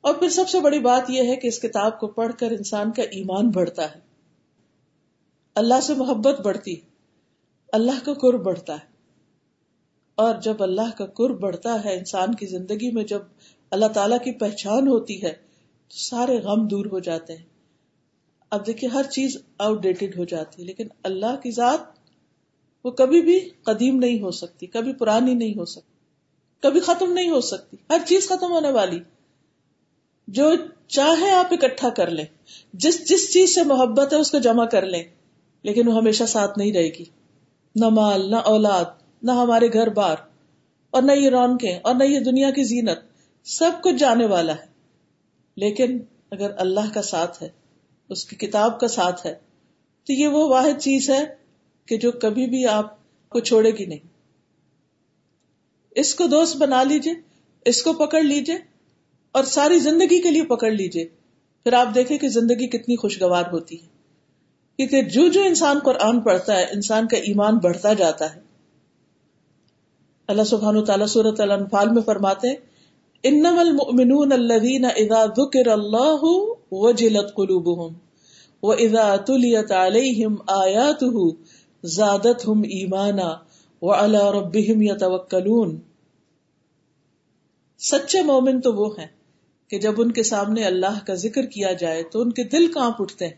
اور 0.00 0.14
پھر 0.14 0.28
سب 0.28 0.48
سے 0.48 0.60
بڑی 0.60 0.78
بات 0.78 1.10
یہ 1.10 1.22
ہے 1.22 1.36
کہ 1.36 1.46
اس 1.46 1.60
کتاب 1.60 2.00
کو 2.00 2.06
پڑھ 2.06 2.32
کر 2.38 2.50
انسان 2.50 2.92
کا 2.92 3.02
ایمان 3.02 3.50
بڑھتا 3.50 3.94
ہے۔ 3.94 4.00
اللہ 5.54 5.80
سے 5.82 5.94
محبت 5.94 6.40
بڑھتی، 6.40 6.76
اللہ 7.72 8.04
کا 8.04 8.14
قرب 8.14 8.42
بڑھتا 8.42 8.72
ہے۔ 8.74 8.92
اور 10.14 10.34
جب 10.34 10.62
اللہ 10.62 10.98
کا 10.98 11.06
قرب 11.06 11.40
بڑھتا 11.40 11.84
ہے، 11.84 11.94
انسان 11.94 12.34
کی 12.34 12.46
زندگی 12.46 12.90
میں 12.90 13.04
جب 13.04 13.22
اللہ 13.70 13.86
تعالی 13.86 14.16
کی 14.24 14.32
پہچان 14.32 14.88
ہوتی 14.88 15.22
ہے، 15.22 15.32
تو 15.88 15.96
سارے 15.96 16.38
غم 16.38 16.66
دور 16.66 16.86
ہو 16.86 16.98
جاتے 16.98 17.36
ہیں۔ 17.36 17.44
اب 18.50 18.66
دیکھیے، 18.66 18.90
ہر 18.90 19.02
چیز 19.02 19.36
آؤٹ 19.58 19.82
ڈیٹڈ 19.82 20.18
ہو 20.18 20.24
جاتی 20.24 20.62
ہے، 20.62 20.66
لیکن 20.66 20.86
اللہ 21.02 21.36
کی 21.42 21.50
ذات 21.50 22.01
وہ 22.84 22.90
کبھی 22.90 23.22
بھی 23.22 23.50
قدیم 23.62 23.98
نہیں 23.98 24.22
ہو 24.22 24.30
سکتی، 24.30 24.66
کبھی 24.66 24.92
پرانی 24.92 25.34
نہیں 25.34 25.58
ہو 25.58 25.64
سکتی، 25.64 25.92
کبھی 26.60 26.80
ختم 26.80 27.12
نہیں 27.12 27.30
ہو 27.30 27.40
سکتی۔ 27.40 27.76
ہر 27.90 27.98
چیز 28.06 28.28
ختم 28.28 28.52
ہونے 28.52 28.70
والی۔ 28.70 29.00
جو 30.28 30.50
چاہے 30.88 31.30
آپ 31.30 31.46
اکٹھا 31.50 31.88
کر 31.88 32.10
لیں، 32.10 32.24
جس 32.72 33.08
جس 33.08 33.32
چیز 33.32 33.54
سے 33.54 33.62
محبت 33.62 34.12
ہے 34.12 34.18
اس 34.18 34.30
کو 34.30 34.38
جمع 34.38 34.64
کر 34.64 34.86
لیں، 34.86 35.02
لیکن 35.62 35.88
وہ 35.88 35.96
ہمیشہ 35.96 36.24
ساتھ 36.24 36.58
نہیں 36.58 36.72
رہے 36.72 36.88
گی۔ 36.88 37.04
نہ 37.76 37.88
مال، 37.88 38.30
نہ 38.30 38.36
اولاد، 38.36 38.84
نہ 39.22 39.32
ہمارے 39.32 39.72
گھر 39.72 39.88
بار، 39.88 40.16
اور 40.90 41.02
نہ 41.02 41.12
یہ 41.12 41.30
رونقیں، 41.30 41.78
اور 41.82 41.94
نہ 41.94 42.04
یہ 42.04 42.20
دنیا 42.20 42.50
کی 42.50 42.64
زینت، 42.64 42.98
سب 43.44 43.70
کچھ 43.82 43.94
جانے 43.94 44.26
والا 44.26 44.52
ہے۔ 44.52 44.66
لیکن 45.56 45.98
اگر 46.30 46.50
اللہ 46.56 46.94
کا 46.94 47.02
ساتھ 47.02 47.42
ہے، 47.42 47.48
اس 48.08 48.24
کی 48.24 48.36
کتاب 48.36 48.80
کا 48.80 48.88
ساتھ 48.88 49.26
ہے، 49.26 49.34
تو 50.06 50.12
یہ 50.12 50.26
وہ 50.26 50.48
واحد 50.48 50.80
چیز 50.80 51.10
ہے 51.10 51.41
کہ 51.86 51.96
جو 51.96 52.12
کبھی 52.12 52.46
بھی 52.46 52.66
آپ 52.66 52.96
کو 53.28 53.40
چھوڑے 53.40 53.70
گی 53.70 53.86
نہیں۔ 53.86 54.12
اس 55.90 56.14
کو 56.14 56.26
دوست 56.26 56.56
بنا 56.56 56.82
لیجیے 56.82 57.14
اس 57.64 57.82
کو 57.82 57.92
پکڑ 57.92 58.22
لیجیے 58.22 58.56
اور 59.32 59.44
ساری 59.44 59.78
زندگی 59.78 60.22
کے 60.22 60.30
لیے 60.30 60.44
پکڑ 60.44 60.70
لیجیے 60.70 61.04
پھر 61.64 61.72
آپ 61.72 61.94
دیکھیں 61.94 62.18
کہ 62.18 62.28
زندگی 62.28 62.66
کتنی 62.66 62.96
خوشگوار 62.96 63.44
ہوتی 63.52 63.82
ہے۔ 63.82 63.86
کیونکہ 64.76 65.02
جو 65.02 65.28
جو 65.28 65.42
انسان 65.42 65.78
قرآن 65.78 66.20
پڑھتا 66.20 66.56
ہے، 66.56 66.64
انسان 66.64 67.08
کا 67.08 67.16
ایمان 67.16 67.58
بڑھتا 67.58 67.92
جاتا 67.92 68.34
ہے۔ 68.34 68.40
اللہ 70.28 70.42
سبحانہ 70.42 70.80
تعالیٰ 70.80 71.06
صورت 71.06 71.40
الانفال 71.40 71.88
میں 71.90 72.02
فرماتے 72.02 72.48
ہیں، 72.48 72.56
انما 73.24 73.60
المؤمنون 73.60 74.32
الذين 74.32 74.84
اذا 74.84 75.24
ذكر 75.24 75.70
الله 75.70 76.20
وجلت 76.72 77.34
قلوبهم 77.34 77.94
واذا 78.62 79.16
تليت 79.16 79.72
عليهم 79.72 80.34
اياته 80.48 81.30
زادتهم 81.84 82.62
ایمانا 82.62 83.30
وعلى 83.82 84.18
ربهم 84.18 84.82
يتوكلون 84.82 85.80
سچے 87.78 88.22
مومن 88.22 88.60
تو 88.60 88.74
وہ 88.74 88.98
ہیں 88.98 89.06
کہ 89.68 89.78
جب 89.78 89.92
ان 89.98 90.12
کے 90.12 90.22
سامنے 90.22 90.64
اللہ 90.64 91.04
کا 91.06 91.14
ذکر 91.14 91.46
کیا 91.46 91.72
جائے 91.72 92.02
تو 92.02 92.20
ان 92.20 92.32
کے 92.32 92.44
دل 92.44 92.72
کانپ 92.72 93.02
اٹھتے 93.02 93.28
ہیں، 93.28 93.34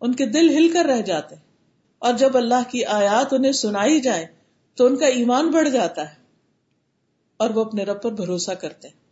ان 0.00 0.14
کے 0.14 0.26
دل 0.26 0.56
ہل 0.56 0.68
کر 0.72 0.84
رہ 0.84 1.02
جاتے 1.02 1.34
ہیں۔ 1.34 1.42
اور 1.98 2.14
جب 2.14 2.36
اللہ 2.36 2.70
کی 2.70 2.84
آیات 2.84 3.32
انہیں 3.32 3.52
سنائی 3.52 4.00
جائے 4.00 4.26
تو 4.74 4.86
ان 4.86 4.96
کا 4.96 5.06
ایمان 5.06 5.50
بڑھ 5.50 5.68
جاتا 5.68 6.08
ہے 6.10 6.14
اور 7.36 7.50
وہ 7.50 7.64
اپنے 7.64 7.84
رب 7.84 8.02
پر 8.02 8.12
بھروسہ 8.12 8.50
کرتے 8.50 8.88
ہیں۔ 8.88 9.02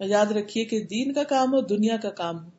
یاد 0.00 0.26
رکھیے 0.26 0.64
کہ 0.64 0.80
دین 0.80 1.12
کا 1.12 1.22
کام 1.22 1.54
ہو 1.54 1.60
دنیا 1.60 1.96
کا 1.96 2.10
کام 2.10 2.44
ہو 2.44 2.50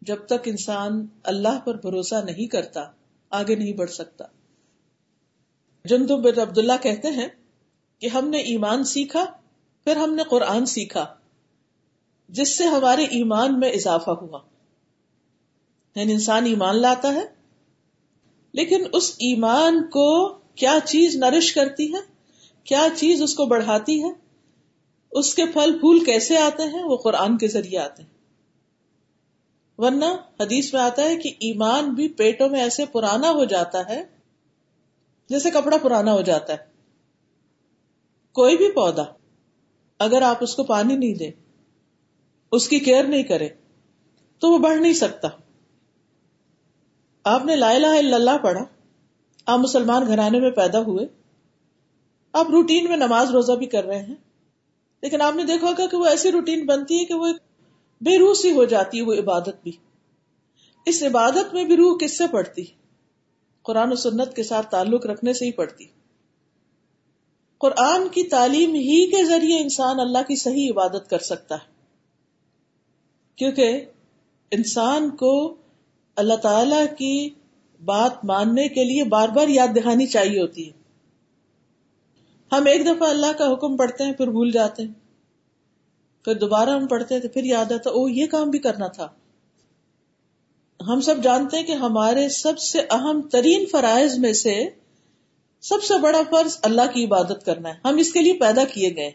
جب 0.00 0.16
تک 0.26 0.46
انسان 0.46 1.06
اللہ 1.22 1.58
پر 1.64 1.74
بھروسہ 1.74 2.14
نہیں 2.24 2.46
کرتا 2.46 2.84
آگے 3.32 3.54
نہیں 3.54 3.72
بڑھ 3.72 3.90
سکتا۔ 3.90 4.24
جندو 5.84 6.16
بن 6.16 6.40
عبداللہ 6.40 6.72
کہتے 6.82 7.08
ہیں 7.08 7.28
کہ 7.98 8.06
ہم 8.06 8.28
نے 8.28 8.38
ایمان 8.38 8.84
سیکھا، 8.84 9.24
پھر 9.84 9.96
ہم 9.96 10.14
نے 10.14 10.22
قرآن 10.22 10.66
سیکھا، 10.66 11.14
جس 12.28 12.58
سے 12.58 12.64
ہمارے 12.64 13.04
ایمان 13.04 13.60
میں 13.60 13.70
اضافہ 13.70 14.10
ہوا۔ 14.10 14.40
یعنی 15.94 16.12
انسان 16.12 16.46
ایمان 16.46 16.76
لاتا 16.76 17.14
ہے، 17.14 17.26
لیکن 18.52 18.84
اس 18.92 19.10
ایمان 19.18 19.82
کو 19.82 20.28
کیا 20.34 20.78
چیز 20.84 21.16
نرش 21.16 21.52
کرتی 21.52 21.94
ہے؟ 21.94 21.98
کیا 22.64 22.86
چیز 22.96 23.22
اس 23.22 23.34
کو 23.34 23.46
بڑھاتی 23.46 24.04
ہے؟ 24.04 24.08
اس 25.12 25.34
کے 25.34 25.46
پھل 25.46 25.78
پھول 25.80 26.04
کیسے 26.04 26.38
آتے 26.38 26.62
ہیں؟ 26.62 26.82
وہ 26.82 26.96
قرآن 26.96 27.38
کے 27.38 27.48
ذریعے 27.48 27.78
آتے 27.78 28.02
ہیں۔ 28.02 28.11
ورنہ 29.78 30.04
حدیث 30.40 30.72
میں 30.74 30.80
آتا 30.80 31.02
ہے 31.02 31.16
کہ 31.16 31.28
ایمان 31.40 31.92
بھی 31.94 32.08
پیٹوں 32.08 32.48
میں 32.48 32.60
ایسے 32.60 32.84
پرانا 32.86 33.30
ہو 33.30 33.44
جاتا 33.44 33.78
ہے 33.88 34.02
جیسے 35.30 35.50
کپڑا 35.50 35.76
پرانا 35.82 36.12
ہو 36.12 36.20
جاتا 36.20 36.52
ہے۔ 36.52 36.70
کوئی 38.36 38.56
بھی 38.56 38.70
پودا 38.72 39.02
اگر 40.00 40.22
آپ 40.22 40.36
اس 40.40 40.54
کو 40.54 40.64
پانی 40.64 40.96
نہیں 40.96 41.14
دیں، 41.14 41.30
اس 42.52 42.68
کی 42.68 42.78
کیئر 42.78 43.04
نہیں 43.04 43.22
کرے 43.22 43.48
تو 44.42 44.50
وہ 44.50 44.58
بڑھ 44.58 44.80
نہیں 44.80 44.92
سکتا۔ 44.92 45.28
آپ 47.24 47.44
نے 47.44 47.56
لا 47.56 47.70
الہ 47.70 47.92
الا 47.98 48.16
اللہ 48.16 48.38
پڑھا، 48.42 48.64
آپ 49.46 49.58
مسلمان 49.58 50.06
گھرانے 50.06 50.40
میں 50.40 50.50
پیدا 50.50 50.80
ہوئے، 50.80 51.06
آپ 52.34 52.50
روٹین 52.50 52.88
میں 52.88 52.96
نماز 52.96 53.30
روزہ 53.30 53.52
بھی 53.52 53.66
کر 53.66 53.84
رہے 53.84 54.02
ہیں، 54.02 54.14
لیکن 55.02 55.22
آپ 55.22 55.34
نے 55.34 55.44
دیکھا 55.44 55.68
ہوگا 55.68 55.86
کہ 55.86 55.96
وہ 55.96 56.06
ایسی 56.06 56.32
روٹین 56.32 56.66
بنتی 56.66 56.98
ہے 57.00 57.04
کہ 57.04 57.14
وہ 57.14 57.32
بے 58.02 58.18
روح 58.18 58.34
سی 58.34 58.50
ہو 58.50 58.64
جاتی 58.64 58.98
ہے 58.98 59.02
وہ 59.02 59.14
عبادت 59.14 59.62
بھی۔ 59.62 59.72
اس 60.86 61.02
عبادت 61.02 61.54
میں 61.54 61.64
بھی 61.64 61.76
روح 61.76 61.98
کس 61.98 62.18
سے 62.18 62.24
پڑتی؟ 62.32 62.64
قرآن 63.62 63.92
و 63.92 63.94
سنت 63.94 64.36
کے 64.36 64.42
ساتھ 64.42 64.70
تعلق 64.70 65.06
رکھنے 65.06 65.32
سے 65.32 65.44
ہی 65.44 65.52
پڑتی۔ 65.52 65.86
قرآن 67.58 68.08
کی 68.08 68.22
تعلیم 68.22 68.74
ہی 68.74 69.10
کے 69.10 69.24
ذریعے 69.24 69.60
انسان 69.60 70.00
اللہ 70.00 70.18
کی 70.18 70.36
صحیح 70.36 70.70
عبادت 70.70 71.10
کر 71.10 71.18
سکتا 71.18 71.54
ہے۔ 71.54 71.72
کیونکہ 73.36 73.84
انسان 74.50 75.10
کو 75.10 75.54
اللہ 76.16 76.34
تعالی 76.34 76.96
کی 76.98 77.30
بات 77.84 78.24
ماننے 78.24 78.68
کے 78.68 78.84
لیے 78.84 79.04
بار 79.04 79.28
بار 79.28 79.48
یاد 79.48 79.68
دہانی 79.76 80.06
چاہیے 80.06 80.40
ہوتی 80.40 80.66
ہے۔ 80.66 80.82
ہم 82.52 82.66
ایک 82.66 82.86
دفعہ 82.86 83.08
اللہ 83.08 83.32
کا 83.38 83.52
حکم 83.52 83.76
پڑھتے 83.76 84.04
ہیں 84.04 84.12
پھر 84.12 84.30
بھول 84.30 84.50
جاتے 84.50 84.82
ہیں۔ 84.82 85.01
پھر 86.24 86.34
دوبارہ 86.34 86.70
ہم 86.70 86.86
پڑھتے 86.86 87.14
ہیں 87.14 87.22
تو 87.22 87.28
پھر 87.28 87.44
یاد 87.44 87.72
آتا 87.72 87.90
او 87.90 88.08
یہ 88.08 88.26
کام 88.26 88.50
بھی 88.50 88.58
کرنا 88.58 88.86
تھا۔ 88.86 89.08
ہم 90.88 91.00
سب 91.00 91.22
جانتے 91.22 91.56
ہیں 91.56 91.66
کہ 91.66 91.72
ہمارے 91.72 92.28
سب 92.28 92.58
سے 92.58 92.80
اہم 92.90 93.20
ترین 93.20 93.66
فرائض 93.66 94.18
میں 94.18 94.32
سے 94.32 94.64
سب 95.60 95.82
سے 95.82 95.98
بڑا 95.98 96.20
فرض 96.30 96.58
اللہ 96.62 96.82
کی 96.94 97.04
عبادت 97.04 97.46
کرنا 97.46 97.68
ہے۔ 97.68 97.74
ہم 97.84 97.96
اس 97.96 98.12
کے 98.12 98.20
لیے 98.20 98.32
پیدا 98.32 98.64
کیے 98.64 98.96
گئے۔ 98.96 99.10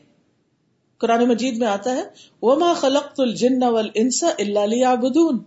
قرآن 0.97 1.27
مجید 1.27 1.57
میں 1.57 1.67
آتا 1.67 1.95
ہے، 1.95 2.03
وما 2.41 2.73
خلقت 2.73 3.19
الجن 3.19 3.63
والانس 3.63 4.23
الا 4.23 4.65
ليعبدون۔ 4.65 5.39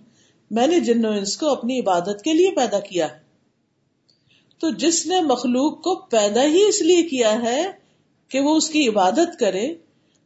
میں 0.50 0.66
نے 0.66 0.80
جن 0.80 1.06
و 1.06 1.10
انس 1.10 1.36
کو 1.36 1.48
اپنی 1.48 1.80
عبادت 1.80 2.22
کے 2.24 2.32
لیے 2.32 2.50
پیدا 2.50 2.80
کیا 2.80 3.10
ہے۔ 3.10 3.18
تو 4.58 4.70
جس 4.70 5.06
نے 5.06 5.20
مخلوق 5.20 5.82
کو 5.82 5.94
پیدا 5.94 6.42
ہی 6.42 6.64
اس 6.68 6.82
لیے 6.82 7.02
کیا 7.02 7.42
ہے 7.42 7.70
کہ 8.28 8.40
وہ 8.40 8.56
اس 8.56 8.68
کی 8.68 8.88
عبادت 8.88 9.38
کرے 9.40 9.74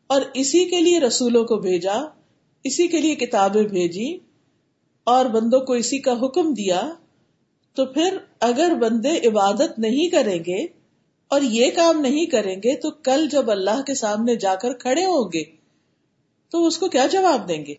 اور 0.07 0.23
اسی 0.35 0.65
کے 0.65 0.81
لیے 0.81 1.01
رسولوں 1.01 1.45
کو 1.45 1.57
بھیجا، 1.57 1.95
اسی 2.65 2.89
کے 2.89 3.01
لیے 3.01 3.15
کتابیں 3.15 3.63
بھیجی 3.63 4.19
اور 5.05 5.25
بندوں 5.25 5.61
کو 5.61 5.73
اسی 5.73 5.99
کا 5.99 6.13
حکم 6.13 6.55
دیا۔ 6.55 6.95
تو 7.75 7.87
پھر 7.87 8.17
اگر 8.41 8.75
بندے 8.75 9.29
عبادت 9.29 9.79
نہیں 9.79 10.09
کریں 10.09 10.39
گے 10.47 10.65
اور 11.29 11.41
یہ 11.41 11.71
کام 11.71 12.01
نہیں 12.01 12.27
کریں 12.27 12.57
گے، 12.57 12.77
تو 12.77 12.91
کل 12.91 13.29
جب 13.29 13.51
اللہ 13.51 13.83
کے 13.87 13.95
سامنے 13.95 14.37
جا 14.37 14.55
کر 14.55 14.73
کھڑے 14.73 15.05
ہوں 15.05 15.31
گے، 15.33 15.45
تو 16.51 16.67
اس 16.67 16.79
کو 16.79 16.89
کیا 16.89 17.07
جواب 17.07 17.49
دیں 17.49 17.67
گے؟ 17.67 17.75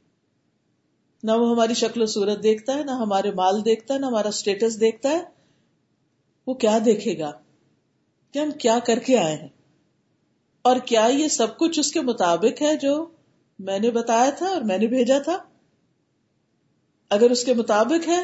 نہ 1.23 1.31
وہ 1.31 1.49
ہماری 1.49 1.73
شکل 1.73 2.01
و 2.01 2.05
صورت 2.05 2.43
دیکھتا 2.43 2.75
ہے، 2.75 2.83
نہ 2.83 2.91
ہمارے 2.91 3.31
مال 3.31 3.65
دیکھتا 3.65 3.93
ہے، 3.93 3.99
نہ 3.99 4.05
ہمارا 4.05 4.27
اسٹیٹس 4.27 4.79
دیکھتا 4.79 5.09
ہے۔ 5.09 5.23
وہ 6.47 6.53
کیا 6.53 6.77
دیکھے 6.85 7.19
گا؟ 7.19 7.31
کہ 8.31 8.39
ہم 8.39 8.51
کیا 8.51 8.79
کر 8.79 8.99
کے 8.99 9.17
آئے 9.17 9.35
ہیں؟ 9.35 9.47
اور 10.65 10.75
کیا 10.75 11.05
یہ 11.05 11.27
سب 11.27 11.57
کچھ 11.57 11.79
اس 11.79 11.91
کے 11.91 12.01
مطابق 12.01 12.61
ہے 12.61 12.75
جو 12.75 12.93
میں 13.59 13.79
نے 13.79 13.91
بتایا 13.91 14.29
تھا 14.29 14.45
اور 14.45 14.61
میں 14.61 14.77
نے 14.77 14.87
بھیجا 14.87 15.17
تھا؟ 15.19 15.37
اگر 17.11 17.29
اس 17.29 17.43
کے 17.43 17.53
مطابق 17.53 18.07
ہے 18.07 18.21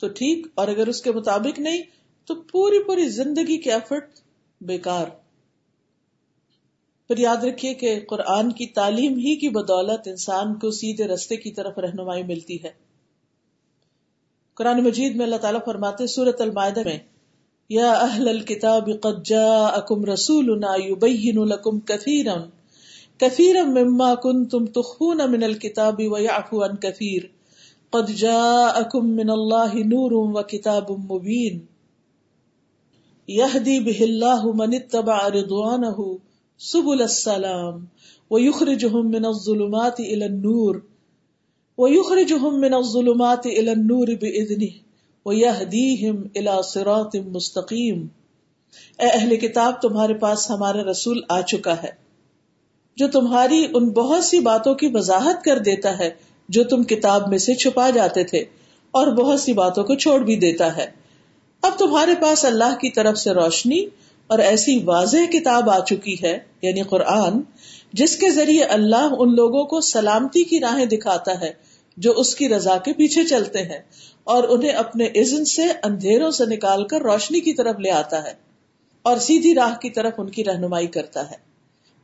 تو 0.00 0.08
ٹھیک، 0.08 0.46
اور 0.54 0.68
اگر 0.68 0.86
اس 0.86 1.02
کے 1.02 1.12
مطابق 1.12 1.58
نہیں 1.58 1.82
تو 2.28 2.34
پوری 2.42 2.82
پوری 2.82 3.08
زندگی 3.08 3.56
کے 3.56 3.72
ایفرٹ 3.72 4.20
بیکار۔ 4.60 5.06
پھر 7.10 7.18
یاد 7.18 7.44
رکھیے 7.44 7.74
کہ 7.74 7.98
قرآن 8.08 8.52
کی 8.52 8.66
تعلیم 8.66 9.16
ہی 9.16 9.36
کی 9.36 9.48
بدولت 9.48 10.08
انسان 10.08 10.54
کو 10.54 10.70
سیدھے 10.70 11.04
رستے 11.04 11.36
کی 11.36 11.52
طرف 11.52 11.78
رہنمائی 11.78 12.22
ملتی 12.22 12.62
ہے۔ 12.64 12.70
قرآن 14.54 14.82
مجید 14.84 15.16
میں 15.16 15.24
اللہ 15.24 15.36
تعالیٰ 15.36 15.60
فرماتے 15.64 16.06
سورت 16.06 16.40
المائدہ 16.40 16.80
میں 16.84 16.98
یا 17.70 17.90
اہل 17.92 18.28
الكتاب 18.28 18.88
قد 19.00 19.26
جاءکم 19.26 20.04
رسولنا 20.04 20.68
یبین 20.76 21.48
لکم 21.48 21.80
کثیرا 21.80 22.34
کثیرا 23.20 23.64
مما 23.64 24.14
کنتم 24.14 24.66
تخفون 24.66 25.20
من 25.30 25.42
الكتاب 25.42 26.00
ویعفو 26.12 26.62
عن 26.64 26.76
کثیر. 26.76 27.22
قد 27.90 28.08
جاءکم 28.08 29.10
من 29.16 29.30
اللہ 29.30 29.74
نور 29.74 30.12
و 30.12 30.42
کتاب 30.42 30.90
مبین. 30.90 31.58
یہدی 33.28 33.78
بہ 33.80 34.02
اللہ 34.02 34.46
من 34.54 34.74
اتبع 34.74 35.18
رضوانہ 35.28 35.96
سبل 36.58 37.02
السلام 37.02 37.84
ويخرجهم 38.30 39.10
من 39.10 39.24
الظلمات 39.24 40.00
الى 40.00 40.24
النور. 40.24 40.74
ويخرجهم 41.78 42.60
من 42.60 42.74
الظلمات 42.74 43.46
الى 43.46 43.70
النور 43.70 44.08
باذنه 44.20 44.89
الى 45.26 46.60
صراط 46.64 47.16
مستقيم 47.28 48.06
اے 48.98 49.06
اہل 49.08 49.36
کتاب، 49.36 49.80
تمہارے 49.82 50.14
پاس 50.14 50.50
ہمارا 50.50 50.82
رسول 50.84 51.20
آ 51.28 51.40
چکا 51.42 51.74
ہے، 51.82 51.90
جو 52.96 53.08
تمہاری 53.08 53.64
ان 53.74 53.88
بہت 53.90 54.24
سی 54.24 54.40
باتوں 54.40 54.74
کی 54.74 54.88
وضاحت 54.92 55.44
کر 55.44 55.58
دیتا 55.58 55.98
ہے 55.98 56.10
جو 56.48 56.64
تم 56.64 56.82
کتاب 56.84 57.28
میں 57.28 57.38
سے 57.38 57.54
چھپا 57.54 57.88
جاتے 57.90 58.24
تھے، 58.24 58.44
اور 58.94 59.06
بہت 59.14 59.40
سی 59.40 59.52
باتوں 59.52 59.84
کو 59.84 59.94
چھوڑ 59.94 60.18
بھی 60.20 60.36
دیتا 60.36 60.76
ہے۔ 60.76 60.86
اب 61.62 61.78
تمہارے 61.78 62.14
پاس 62.20 62.44
اللہ 62.44 62.76
کی 62.80 62.90
طرف 62.90 63.18
سے 63.18 63.30
روشنی 63.34 63.84
اور 64.30 64.38
ایسی 64.40 64.78
واضح 64.84 65.30
کتاب 65.32 65.70
آ 65.70 65.78
چکی 65.84 66.14
ہے 66.22 66.36
یعنی 66.62 66.82
قرآن، 66.82 67.40
جس 67.92 68.16
کے 68.16 68.30
ذریعے 68.30 68.64
اللہ 68.70 69.14
ان 69.18 69.34
لوگوں 69.34 69.64
کو 69.64 69.80
سلامتی 69.86 70.44
کی 70.44 70.60
راہیں 70.60 70.86
دکھاتا 70.86 71.40
ہے 71.40 71.52
جو 71.96 72.12
اس 72.12 72.34
کی 72.34 72.48
رضا 72.48 72.76
کے 72.76 72.92
پیچھے 72.92 73.24
چلتے 73.24 73.58
ہیں 73.58 73.82
اور 74.24 74.42
انہیں 74.48 74.70
اپنے 74.70 75.06
عزن 75.06 75.44
سے 75.44 75.62
اندھیروں 75.82 76.30
سے 76.30 76.44
نکال 76.46 76.86
کر 76.86 77.02
روشنی 77.02 77.40
کی 77.40 77.52
طرف 77.52 77.78
لے 77.78 77.90
آتا 77.90 78.24
ہے 78.24 78.34
اور 79.02 79.16
سیدھی 79.16 79.54
راہ 79.54 79.78
کی 79.78 79.90
طرف 79.90 80.12
ان 80.18 80.30
کی 80.30 80.44
رہنمائی 80.44 80.86
کرتا 80.86 81.30
ہے۔ 81.30 81.50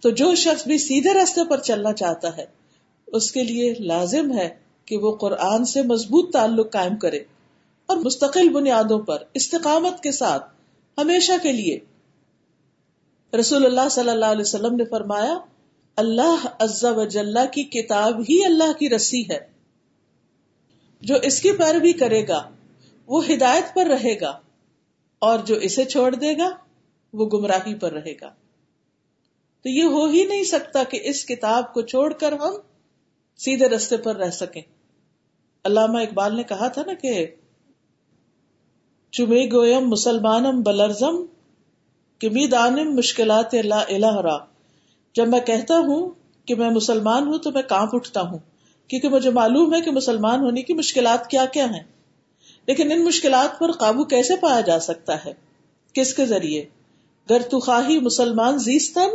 تو 0.00 0.10
جو 0.10 0.34
شخص 0.34 0.66
بھی 0.66 0.78
سیدھے 0.78 1.14
راستے 1.14 1.40
پر 1.48 1.60
چلنا 1.60 1.92
چاہتا 1.92 2.36
ہے، 2.36 2.44
اس 3.06 3.32
کے 3.32 3.42
لیے 3.42 3.74
لازم 3.78 4.38
ہے 4.38 4.48
کہ 4.84 4.96
وہ 4.96 5.16
قرآن 5.16 5.64
سے 5.64 5.82
مضبوط 5.82 6.32
تعلق 6.32 6.72
قائم 6.72 6.96
کرے 6.96 7.18
اور 7.86 7.96
مستقل 7.96 8.48
بنیادوں 8.48 8.98
پر 8.98 9.22
استقامت 9.34 10.02
کے 10.02 10.12
ساتھ 10.12 10.54
ہمیشہ 10.98 11.32
کے 11.42 11.52
لیے۔ 11.52 11.78
رسول 13.38 13.66
اللہ 13.66 13.88
صلی 13.90 14.10
اللہ 14.10 14.24
علیہ 14.24 14.40
وسلم 14.40 14.76
نے 14.76 14.84
فرمایا، 14.84 15.38
اللہ 15.96 16.46
عزا 16.58 16.90
وجاللہ 16.90 17.46
کی 17.52 17.62
کتاب 17.62 18.20
ہی 18.20 18.44
اللہ 18.44 18.72
کی 18.78 18.88
رسی 18.88 19.22
ہے۔ 19.22 19.55
جو 21.00 21.14
اس 21.22 21.40
کی 21.40 21.52
پیروی 21.52 21.92
کرے 21.92 22.28
گا، 22.28 22.50
وہ 23.06 23.28
ہدایت 23.28 23.74
پر 23.74 23.86
رہے 23.86 24.20
گا، 24.20 24.38
اور 25.18 25.38
جو 25.38 25.54
اسے 25.54 25.84
چھوڑ 25.84 26.14
دے 26.14 26.38
گا، 26.38 26.50
وہ 27.12 27.26
گمراہی 27.26 27.74
پر 27.74 27.92
رہے 27.92 28.14
گا۔ 28.20 28.28
تو 29.62 29.68
یہ 29.68 29.82
ہو 29.82 30.06
ہی 30.06 30.24
نہیں 30.24 30.44
سکتا 30.44 30.82
کہ 30.84 31.00
اس 31.02 31.24
کتاب 31.24 31.74
کو 31.74 31.80
چھوڑ 31.80 32.12
کر 32.12 32.32
ہم 32.32 32.54
سیدھے 33.36 33.68
رستے 33.68 33.96
پر 33.96 34.16
رہ 34.16 34.30
سکیں۔ 34.30 34.62
علامہ 35.64 35.98
اقبال 35.98 36.36
نے 36.36 36.42
کہا 36.42 36.68
تھا 36.68 36.82
نا 36.86 36.94
کہ 36.94 37.26
چمے 39.12 39.52
گویم 39.52 39.88
مسلمانم 39.88 40.62
بلرزم 40.62 41.24
کہ 42.18 42.46
دانم 42.46 42.94
مشکلات 42.94 43.54
لا 43.54 43.80
الہ 43.88 44.20
را۔ 44.20 44.36
جب 45.14 45.28
میں 45.28 45.40
کہتا 45.40 45.74
ہوں 45.78 46.10
کہ 46.44 46.54
میں 46.54 46.70
مسلمان 46.70 47.26
ہوں 47.26 47.38
تو 47.38 47.50
میں 47.50 47.62
کانپ 47.62 47.94
اٹھتا 47.94 48.20
ہوں۔ 48.20 48.38
کیونکہ 48.88 49.08
مجھے 49.08 49.30
معلوم 49.30 49.74
ہے 49.74 49.80
کہ 49.80 49.90
مسلمان 49.90 50.40
ہونے 50.40 50.62
کی 50.62 50.74
مشکلات 50.74 51.30
کیا 51.30 51.44
کیا 51.46 51.64
ہیں۔ 51.64 51.82
لیکن 52.66 52.92
ان 52.92 53.04
مشکلات 53.04 53.58
پر 53.58 53.72
قابو 53.72 54.04
کیسے 54.04 54.36
پایا 54.36 54.60
جا 54.60 54.78
سکتا 54.78 55.24
ہے؟ 55.24 55.32
کس 55.92 56.14
کے 56.14 56.26
ذریعے؟ 56.26 56.64
گر 57.30 57.42
تو 57.42 57.60
خواہی 57.60 58.00
مسلمان 58.00 58.58
زیستن، 58.58 59.10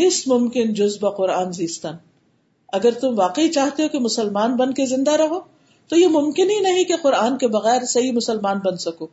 نس 0.00 0.26
ممکن 0.26 0.74
جزب 0.74 1.16
قرآن 1.16 1.52
زیستن۔ 1.52 1.92
اگر 2.72 2.90
تم 2.90 3.18
واقعی 3.18 3.48
چاہتے 3.48 3.82
ہو 3.82 3.88
کہ 3.88 3.98
مسلمان 3.98 4.56
بن 4.56 4.74
کے 4.74 4.86
زندہ 4.86 5.10
رہو، 5.10 5.40
تو 5.88 5.96
یہ 5.96 6.06
ممکن 6.06 6.50
ہی 6.50 6.60
نہیں 6.60 6.84
کہ 6.84 6.94
قرآن 7.02 7.38
کے 7.38 7.48
بغیر 7.48 7.84
صحیح 7.84 8.12
مسلمان 8.12 8.58
بن 8.58 8.76
سکو۔ 8.76 9.06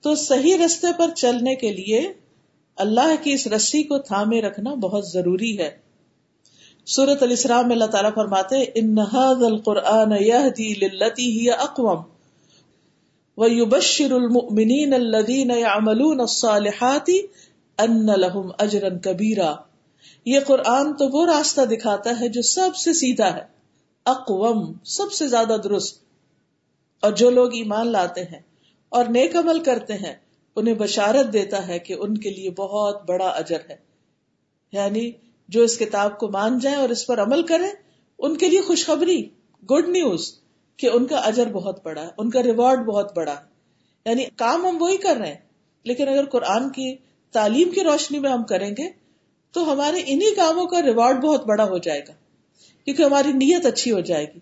تو 0.00 0.14
صحیح 0.14 0.56
رستے 0.66 0.86
پر 0.98 1.10
چلنے 1.10 1.54
کے 1.54 1.72
لیے 1.72 2.12
اللہ 2.76 3.14
کی 3.22 3.32
اس 3.32 3.46
رسی 3.46 3.82
کو 3.82 3.98
تھامے 3.98 4.40
رکھنا 4.40 4.74
بہت 4.74 5.08
ضروری 5.08 5.58
ہے۔ 5.58 5.87
سورت 6.88 7.22
الاسلام 7.22 7.66
میں 7.66 7.76
اللہ 7.76 7.84
تعالیٰ 7.84 8.14
فرماتے 8.14 8.62
ان 8.74 8.98
القرآن 9.22 10.12
یہدی 10.20 10.74
للتی 10.74 11.40
ہی 11.40 11.50
اقوام 11.50 12.02
ویبشر 13.38 14.12
المؤمنین 14.12 14.94
الذین 14.94 15.50
یعملون 15.50 16.20
الصالحات 16.20 17.10
ان 17.78 18.06
لهم 18.06 18.50
اجرا 18.58 18.88
کبیرا 19.02 19.54
یہ 20.24 20.40
قرآن 20.40 20.96
تو 20.96 21.08
وہ 21.08 21.26
راستہ 21.26 21.60
دکھاتا 21.60 22.20
ہے 22.20 22.28
جو 22.28 22.42
سب 22.42 22.76
سے 22.76 22.92
سیدھا 22.92 23.36
ہے 23.36 23.44
اقوام 24.04 24.72
سب 24.84 25.12
سے 25.12 25.28
زیادہ 25.28 25.56
درست۔ 25.64 26.02
اور 27.00 27.12
جو 27.12 27.30
لوگ 27.30 27.54
ایمان 27.54 27.86
لاتے 27.86 28.22
ہیں 28.22 28.40
اور 28.88 29.04
نیک 29.04 29.36
عمل 29.36 29.60
کرتے 29.60 29.94
ہیں، 29.94 30.14
انہیں 30.56 30.74
بشارت 30.74 31.32
دیتا 31.32 31.68
ہے 31.68 31.78
کہ 31.78 31.94
ان 32.00 32.18
کے 32.18 32.30
لیے 32.30 32.50
بہت 32.50 33.08
بڑا 33.08 33.28
اجر 33.28 33.58
ہے۔ 33.70 33.76
یعنی 34.72 35.10
جو 35.48 35.62
اس 35.62 35.78
کتاب 35.78 36.18
کو 36.18 36.28
مان 36.28 36.58
جائیں 36.58 36.76
اور 36.78 36.88
اس 36.88 37.06
پر 37.06 37.22
عمل 37.22 37.42
کریں، 37.42 37.68
ان 38.18 38.36
کے 38.36 38.48
لیے 38.48 38.60
خوشخبری 38.60 39.22
گڈ 39.62 39.88
نیوز 39.88 40.32
کہ 40.78 40.90
ان 40.92 41.06
کا 41.06 41.18
اجر 41.24 41.48
بہت 41.52 41.82
بڑا 41.84 42.02
ہے 42.02 42.08
ان 42.16 42.30
کا 42.30 42.42
ریوارڈ 42.42 42.84
بہت 42.86 43.16
بڑا۔ 43.16 43.32
ہے 43.32 44.10
یعنی 44.10 44.24
کام 44.36 44.66
ہم 44.66 44.76
وہی 44.80 44.96
کر 44.96 45.16
رہے 45.16 45.28
ہیں، 45.28 45.40
لیکن 45.86 46.08
اگر 46.08 46.24
قرآن 46.24 46.68
کی 46.70 46.94
تعلیم 47.34 47.70
کی 47.70 47.84
روشنی 47.84 48.18
میں 48.18 48.30
ہم 48.30 48.44
کریں 48.44 48.70
گے، 48.70 48.88
تو 49.54 49.72
ہمارے 49.72 50.02
انہی 50.06 50.34
کاموں 50.34 50.66
کا 50.66 50.82
ریوارڈ 50.82 51.22
بہت 51.22 51.46
بڑا 51.46 51.64
ہو 51.64 51.78
جائے 51.78 52.00
گا۔ 52.08 52.12
کیونکہ 52.86 53.02
ہماری 53.02 53.32
نیت 53.32 53.66
اچھی 53.66 53.92
ہو 53.92 54.00
جائے 54.00 54.24
گی، 54.24 54.38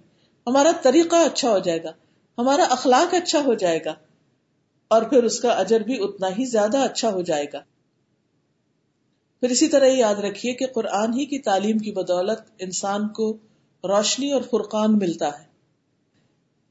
ہمارا 0.46 0.70
طریقہ 0.82 1.16
اچھا 1.16 1.50
ہو 1.50 1.58
جائے 1.58 1.82
گا، 1.84 1.92
ہمارا 2.38 2.64
اخلاق 2.70 3.14
اچھا 3.14 3.40
ہو 3.40 3.54
جائے 3.54 3.78
گا، 3.84 3.94
اور 4.90 5.02
پھر 5.02 5.24
اس 5.24 5.38
کا 5.40 5.50
اجر 5.54 5.80
بھی 5.80 5.96
اتنا 6.02 6.28
ہی 6.38 6.44
زیادہ 6.44 6.78
اچھا 6.78 7.10
ہو 7.10 7.22
جائے 7.22 7.46
گا۔ 7.52 7.60
پھر 9.46 9.52
اسی 9.52 9.68
طرح 9.68 9.86
یہ 9.86 9.96
یاد 9.96 10.14
رکھیے 10.14 10.52
کہ 10.52 10.66
قرآن 10.66 11.12
ہی 11.18 11.24
کی 11.24 11.38
تعلیم 11.38 11.78
کی 11.78 11.92
بدولت 11.92 12.38
انسان 12.58 13.08
کو 13.08 13.36
روشنی 13.84 14.32
اور 14.32 14.42
فرقان 14.42 14.98
ملتا 14.98 15.26
ہے۔ 15.26 15.44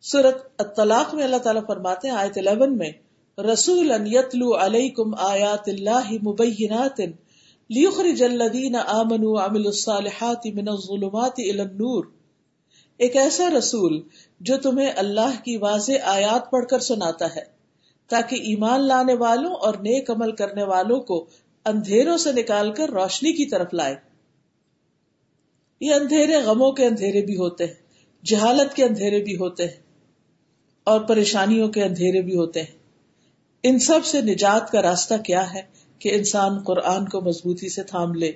سورت 0.02 0.42
الطلاق 0.58 1.14
میں 1.16 1.24
اللہ 1.24 1.38
تعالیٰ 1.38 1.62
فرماتے 1.68 2.08
ہیں، 2.08 2.16
آیت 2.16 2.38
11 2.38 2.76
میں 2.76 2.92
رسول 3.38 3.92
ان 3.92 4.08
یتلو 4.08 4.56
علیکم 4.56 5.16
آیات 5.16 5.68
اللہ 5.68 6.12
مبینات 6.24 7.00
لیخرج 7.70 8.24
الذین 8.24 8.76
آمنوا 8.76 9.32
وعملوا 9.32 9.72
الصالحات 9.72 10.46
من 10.46 10.68
الظلمات 10.68 11.34
الى 11.38 11.62
النور۔ 11.62 12.06
ایک 12.98 13.16
ایسا 13.16 13.50
رسول 13.50 14.02
جو 14.40 14.58
تمہیں 14.58 14.92
اللہ 14.96 15.44
کی 15.44 15.58
واضح 15.58 15.92
آیات 16.04 16.52
پڑھ 16.52 16.66
کر 16.66 16.80
سناتا 16.80 17.36
ہے، 17.36 17.44
تاکہ 18.08 18.36
ایمان 18.36 18.88
لانے 18.88 19.14
والوں 19.14 19.56
اور 19.56 19.74
نیک 19.74 20.12
عمل 20.12 20.32
کرنے 20.32 20.64
والوں 20.64 21.00
کو 21.00 21.26
اندھیروں 21.66 22.18
سے 22.18 22.32
نکال 22.32 22.74
کر 22.74 22.90
روشنی 22.90 23.32
کی 23.34 23.46
طرف 23.46 23.74
لائے۔ 23.74 23.96
یہ 25.82 25.94
اندھیرے 25.94 26.36
غموں 26.36 26.72
کے 26.72 26.86
اندھیرے 26.86 27.22
بھی 27.22 27.36
ہوتے 27.36 27.66
ہیں، 27.66 27.74
جہالت 28.26 28.74
کے 28.74 28.84
اندھیرے 28.84 29.24
بھی 29.24 29.36
ہوتے 29.36 29.64
ہیں 29.64 29.82
اور 30.84 31.02
پریشانیوں 31.02 31.68
کے 31.68 31.84
اندھیرے 31.84 32.22
بھی 32.22 32.36
ہوتے 32.36 32.62
ہیں۔ 32.62 32.78
ان 33.64 33.80
سب 33.80 34.06
سے 34.06 34.22
نجات 34.22 34.72
کا 34.72 34.82
راستہ 34.82 35.14
کیا 35.26 35.54
ہے 35.54 35.62
کہ 36.00 36.10
انسان 36.14 36.60
قرآن 36.60 37.06
کو 37.06 37.22
مضبوطی 37.22 37.70
سے 37.70 37.84
تھام 37.84 38.14
لے 38.14 38.32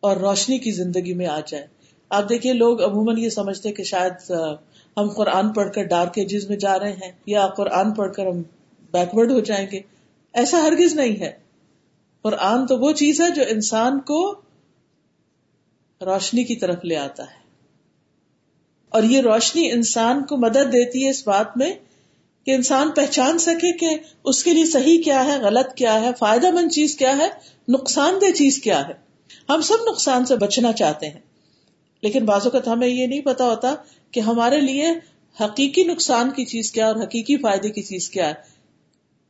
اور 0.00 0.16
روشنی 0.16 0.58
کی 0.58 0.70
زندگی 0.70 1.14
میں 1.14 1.26
آ 1.26 1.40
جائے۔ 1.46 1.66
آپ 2.08 2.28
دیکھیے، 2.28 2.52
لوگ 2.52 2.82
عموماً 2.82 3.18
یہ 3.18 3.28
سمجھتے 3.28 3.72
کہ 3.72 3.82
شاید 3.82 4.30
ہم 4.96 5.08
قرآن 5.08 5.52
پڑھ 5.52 5.72
کر 5.72 5.82
ڈارک 5.82 6.12
ایجز 6.14 6.48
میں 6.48 6.56
جا 6.56 6.78
رہے 6.78 6.92
ہیں 6.92 7.12
یا 7.26 7.46
قرآن 7.46 7.94
پڑھ 7.94 8.12
کر 8.14 8.26
ہم 8.26 8.42
بیکورڈ 8.92 9.32
ہو 9.32 9.40
جائیں 9.40 9.66
گے۔ 9.72 9.80
ایسا 10.32 10.58
ہرگز 10.58 10.94
نہیں 10.94 11.20
ہے۔ 11.20 11.45
قرآن 12.26 12.66
تو 12.66 12.78
وہ 12.78 12.92
چیز 12.92 13.20
ہے 13.20 13.30
جو 13.30 13.42
انسان 13.48 14.00
کو 14.00 14.40
روشنی 16.00 16.44
کی 16.44 16.56
طرف 16.56 16.84
لے 16.84 16.96
آتا 16.96 17.22
ہے۔ 17.22 17.46
اور 18.88 19.02
یہ 19.02 19.20
روشنی 19.20 19.72
انسان 19.72 20.24
کو 20.24 20.36
مدد 20.36 20.72
دیتی 20.72 21.04
ہے 21.04 21.10
اس 21.10 21.28
بات 21.28 21.56
میں 21.56 21.72
کہ 22.46 22.54
انسان 22.54 22.90
پہچان 22.90 23.38
سکے 23.38 23.72
کہ 23.72 23.88
اس 24.24 24.44
کے 24.44 24.52
لیے 24.52 24.66
صحیح 24.66 25.02
کیا 25.02 25.24
ہے، 25.24 25.38
غلط 25.38 25.74
کیا 25.74 26.00
ہے، 26.00 26.10
فائدہ 26.18 26.50
مند 26.50 26.72
چیز 26.72 26.96
کیا 26.96 27.18
ہے، 27.18 27.28
نقصان 27.68 28.14
دہ 28.20 28.30
چیز 28.32 28.62
کیا 28.62 28.88
ہے۔ 28.88 28.92
ہم 29.48 29.60
سب 29.60 29.76
نقصان 29.90 30.26
سے 30.26 30.36
بچنا 30.36 30.72
چاہتے 30.72 31.08
ہیں۔ 31.08 31.20
لیکن 32.02 32.24
بعض 32.24 32.40
اوقات 32.44 32.68
ہمیں 32.68 32.88
یہ 32.88 33.06
نہیں 33.06 33.20
پتا 33.20 33.44
ہوتا 33.44 33.74
کہ 34.10 34.20
ہمارے 34.20 34.60
لیے 34.60 34.88
حقیقی 35.40 35.84
نقصان 35.84 36.30
کی 36.30 36.44
چیز 36.44 36.72
کیا 36.72 36.86
اور 36.86 36.96
حقیقی 36.96 37.36
فائدے 37.36 37.70
کی 37.70 37.82
چیز 37.82 38.10
کیا 38.10 38.28
ہے۔ 38.28 38.55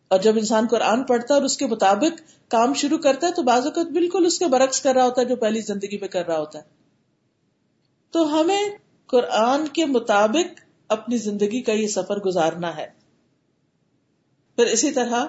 اور 0.09 0.21
جب 0.21 0.37
انسان 0.37 0.67
قرآن 0.71 1.05
پڑھتا 1.05 1.35
ہے 1.35 1.39
اور 1.39 1.45
اس 1.45 1.57
کے 1.57 1.67
مطابق 1.67 2.21
کام 2.51 2.75
شروع 2.75 2.99
کرتا 2.99 3.27
ہے 3.27 3.33
تو 3.33 3.43
بعض 3.43 3.65
اوقات 3.65 3.87
بالکل 3.87 4.27
اس 4.27 4.39
کے 4.39 4.47
برعکس 4.47 4.81
کر 4.81 4.95
رہا 4.95 5.05
ہوتا 5.05 5.21
ہے 5.21 5.27
جو 5.27 5.37
پہلی 5.37 5.61
زندگی 5.61 5.99
میں 5.99 6.09
کر 6.09 6.27
رہا 6.27 6.39
ہوتا 6.39 6.59
ہے۔ 6.59 6.65
تو 8.11 8.41
ہمیں 8.41 8.63
قرآن 9.07 9.69
کے 9.69 9.87
مطابق 9.87 10.61
اپنی 10.89 11.17
زندگی 11.17 11.63
کا 11.63 11.73
یہ 11.73 11.87
سفر 11.87 12.17
گزارنا 12.17 12.77
ہے۔ 12.77 12.87
پھر 14.57 14.67
اسی 14.67 14.91
طرح 14.91 15.27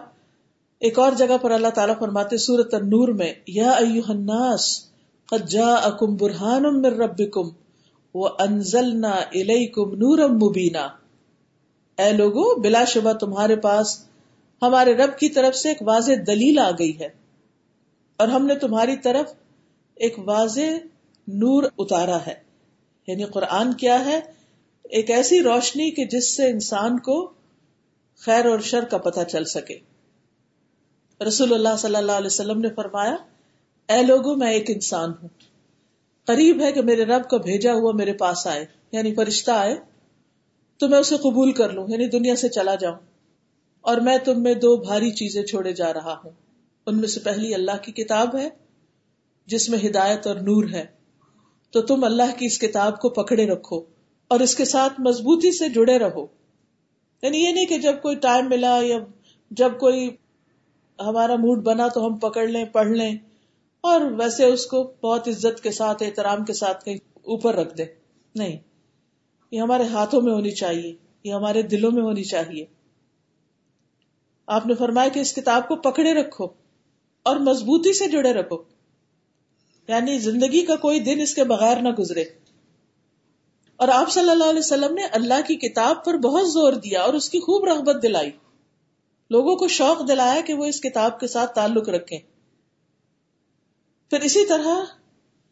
ایک 0.80 1.00
اور 1.00 1.12
جگہ 1.12 1.38
پر 1.42 1.52
اللہ 1.52 1.68
تعالیٰ 1.68 2.00
فرماتے 2.00 2.38
سورت 2.38 2.74
النور 2.74 3.08
میں، 3.08 3.34
یا 3.48 3.72
الناس، 3.72 4.86
قد 5.26 5.50
جاءکم 5.50 6.16
برہان 6.16 6.64
من 6.64 6.86
ربکم 6.86 7.50
وانزلنا 8.16 9.10
الیکم 9.10 9.96
نورا 9.96 10.28
مبینا۔ 10.28 10.88
اے 11.98 12.12
لوگو، 12.12 12.60
بلا 12.62 12.84
شبہ 12.84 13.14
تمہارے 13.14 13.56
پاس 13.56 14.07
ہمارے 14.62 14.94
رب 14.94 15.18
کی 15.18 15.30
طرف 15.30 15.56
سے 15.56 15.70
ایک 15.70 15.82
واضح 15.82 16.12
دلیل 16.28 16.60
آ 16.60 16.72
گئی 16.72 17.00
ہے 17.00 17.10
اور 18.18 18.28
ہم 18.28 18.46
نے 18.46 18.56
تمہاری 18.56 18.96
طرف 18.96 19.34
ایک 19.96 20.20
واضح 20.20 20.86
نور 21.28 21.64
اتارا 21.78 22.18
ہے۔ 22.28 22.34
یعنی 23.08 23.24
قرآن 23.24 23.74
کیا 23.74 24.06
ہے؟ 24.06 24.22
ایک 24.84 25.12
ایسی 25.12 25.44
روشنی 25.44 25.92
کہ 25.92 26.06
جس 26.06 26.36
سے 26.36 26.50
انسان 26.50 27.00
کو 27.00 27.34
خیر 28.18 28.46
اور 28.46 28.60
شر 28.60 28.86
کا 28.86 28.98
پتہ 28.98 29.20
چل 29.32 29.46
سکے۔ 29.46 29.78
رسول 31.28 31.54
اللہ 31.54 31.78
صلی 31.80 31.96
اللہ 31.96 32.12
علیہ 32.12 32.26
وسلم 32.26 32.60
نے 32.60 32.68
فرمایا، 32.76 33.16
اے 33.90 34.04
لوگوں 34.04 34.36
میں 34.36 34.52
ایک 34.52 34.70
انسان 34.70 35.10
ہوں۔ 35.10 35.30
قریب 36.26 36.62
ہے 36.62 36.72
کہ 36.72 36.82
میرے 36.82 37.06
رب 37.06 37.30
کا 37.30 37.38
بھیجا 37.38 37.74
ہوا 37.74 37.92
میرے 37.92 38.14
پاس 38.14 38.48
آئے 38.48 38.66
یعنی 38.92 39.16
فرشتہ 39.16 39.52
آئے، 39.52 39.76
تو 40.78 40.88
میں 40.88 41.00
اسے 41.00 41.18
قبول 41.18 41.52
کر 41.52 41.70
لوں 41.70 41.88
یعنی 41.90 42.08
دنیا 42.08 42.36
سے 42.36 42.50
چلا 42.50 42.76
جاؤں۔ 42.76 43.07
اور 43.82 43.98
میں 43.98 44.18
تم 44.18 44.44
میں 44.44 44.54
دو 44.54 44.78
بھاری 44.78 45.12
چیزیں 45.12 45.44
چھوڑے 45.44 45.74
جا 45.74 45.94
رہا 45.94 46.16
ہوں۔ 46.24 46.32
ان 46.86 46.98
میں 46.98 47.08
سے 47.08 47.20
پہلی 47.20 47.54
اللہ 47.54 47.78
کی 47.82 47.92
کتاب 47.92 48.36
ہے، 48.36 48.50
جس 49.46 49.70
میں 49.70 49.80
ہدایت 49.90 50.28
اور 50.28 50.36
نور 50.36 50.64
ہے۔ 50.74 50.86
تو 51.72 51.82
تم 51.82 52.04
اللہ 52.04 52.38
کی 52.38 52.46
اس 52.46 52.60
کتاب 52.60 53.02
کو 53.02 53.10
پکڑے 53.10 53.48
رکھو 53.48 53.82
اور 54.28 54.40
اس 54.40 54.56
کے 54.56 54.66
ساتھ 54.66 55.02
مضبوطی 55.02 55.58
سے 55.58 55.70
جڑے 55.70 56.00
رہو۔ 56.00 56.28
یعنی 57.22 57.38
یہ 57.38 57.54
نہیں 57.54 57.66
کہ 57.66 57.78
جب 57.78 58.02
کوئی 58.02 58.16
ٹائم 58.16 58.50
ملا 58.50 58.80
یا 58.84 59.00
جب 59.52 59.72
کوئی 59.80 60.10
ہمارا 61.00 61.36
موڈ 61.36 61.64
بنا 61.64 61.88
تو 61.88 62.06
ہم 62.06 62.18
پکڑ 62.18 62.48
لیں، 62.48 62.66
پڑھ 62.66 62.88
لیں 62.88 63.18
اور 63.82 64.02
ویسے 64.02 64.46
اس 64.46 64.66
کو 64.66 64.94
بہت 65.04 65.28
عزت 65.28 65.64
کے 65.64 65.72
ساتھ، 65.72 66.04
احترام 66.04 66.46
کے 66.46 66.54
ساتھ 66.54 66.86
کہیں 66.86 66.98
اوپر 67.14 67.56
رکھ 67.56 67.78
دیں۔ 67.78 67.86
نہیں، 68.36 68.58
یہ 69.52 69.60
ہمارے 69.60 69.84
ہاتھوں 69.84 70.22
میں 70.22 70.34
ہونی 70.34 70.52
چاہیے، 70.52 70.96
یہ 71.24 71.34
ہمارے 71.34 71.62
دلوں 71.62 71.92
میں 71.92 72.04
ہونی 72.04 72.24
چاہیے۔ 72.24 72.66
آپ 74.48 74.66
نے 74.66 74.76
فرمایا 74.76 75.10
کہ 75.10 75.20
اس 75.20 75.34
کتاب 75.34 75.68
کو 75.68 75.76
پکڑے 75.76 76.14
رکھو 76.14 76.48
اور 77.24 77.36
مضبوطی 77.36 77.94
سے 77.94 78.08
جڑے 78.08 78.34
رکھو۔ 78.34 78.64
یعنی 79.88 80.20
زندگی 80.20 80.66
کا 80.66 80.76
کوئی 80.76 81.00
دن 81.00 81.20
اس 81.22 81.36
کے 81.36 81.44
بغیر 81.44 81.78
نہ 81.78 81.90
گزرے۔ 81.90 82.24
اور 83.76 83.88
آپ 83.88 84.12
صلی 84.12 84.30
اللہ 84.30 84.44
علیہ 84.44 84.60
وسلم 84.60 84.94
نے 84.94 85.04
اللہ 85.06 85.48
کی 85.48 85.56
کتاب 85.56 86.06
پر 86.06 86.18
بہت 86.18 86.52
زور 86.52 86.74
دیا 86.74 87.02
اور 87.02 87.14
اس 87.14 87.30
کی 87.30 87.40
خوب 87.40 87.66
رغبت 87.66 88.04
دلائی۔ 88.04 88.32
لوگوں 89.30 89.56
کو 89.56 89.68
شوق 89.68 90.08
دلایا 90.08 90.42
کہ 90.42 90.54
وہ 90.54 90.66
اس 90.66 90.82
کتاب 90.82 91.20
کے 91.20 91.28
ساتھ 91.28 91.56
تعلق 91.56 91.90
رکھیں۔ 91.90 92.20
پھر 94.10 94.20
اسی 94.20 94.46
طرح 94.46 94.86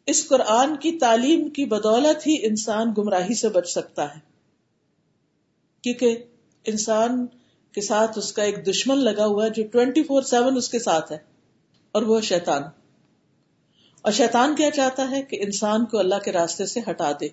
اس 0.06 0.28
قرآن 0.28 0.76
کی 0.76 0.98
تعلیم 0.98 1.48
کی 1.48 1.64
بدولت 1.64 2.26
ہی 2.26 2.46
انسان 2.46 2.92
گمراہی 2.98 3.34
سے 3.34 3.48
بچ 3.48 3.68
سکتا 3.68 4.14
ہے۔ 4.14 4.20
کیونکہ 5.82 6.24
انسان 6.64 7.26
کے 7.76 7.80
ساتھ 7.80 8.18
اس 8.18 8.32
کا 8.32 8.42
ایک 8.42 8.66
دشمن 8.66 8.98
لگا 8.98 9.26
ہوا 9.26 9.44
ہے 9.44 9.50
جو 9.50 9.62
ٹوینٹی 9.66 10.02
فور 10.02 10.22
سیون 10.22 10.56
اس 10.56 10.68
کے 10.68 10.78
ساتھ 10.78 11.12
ہے، 11.12 11.18
اور 11.92 12.02
وہ 12.02 12.20
شیطان۔ 12.20 12.62
اور 14.02 14.12
شیطان 14.12 14.54
کیا 14.54 14.70
چاہتا 14.70 15.10
ہے 15.10 15.22
کہ 15.22 15.38
انسان 15.42 15.84
کو 15.84 15.98
اللہ 15.98 16.14
کے 16.24 16.32
راستے 16.32 16.66
سے 16.66 16.80
ہٹا 16.90 17.12
دے۔ 17.12 17.28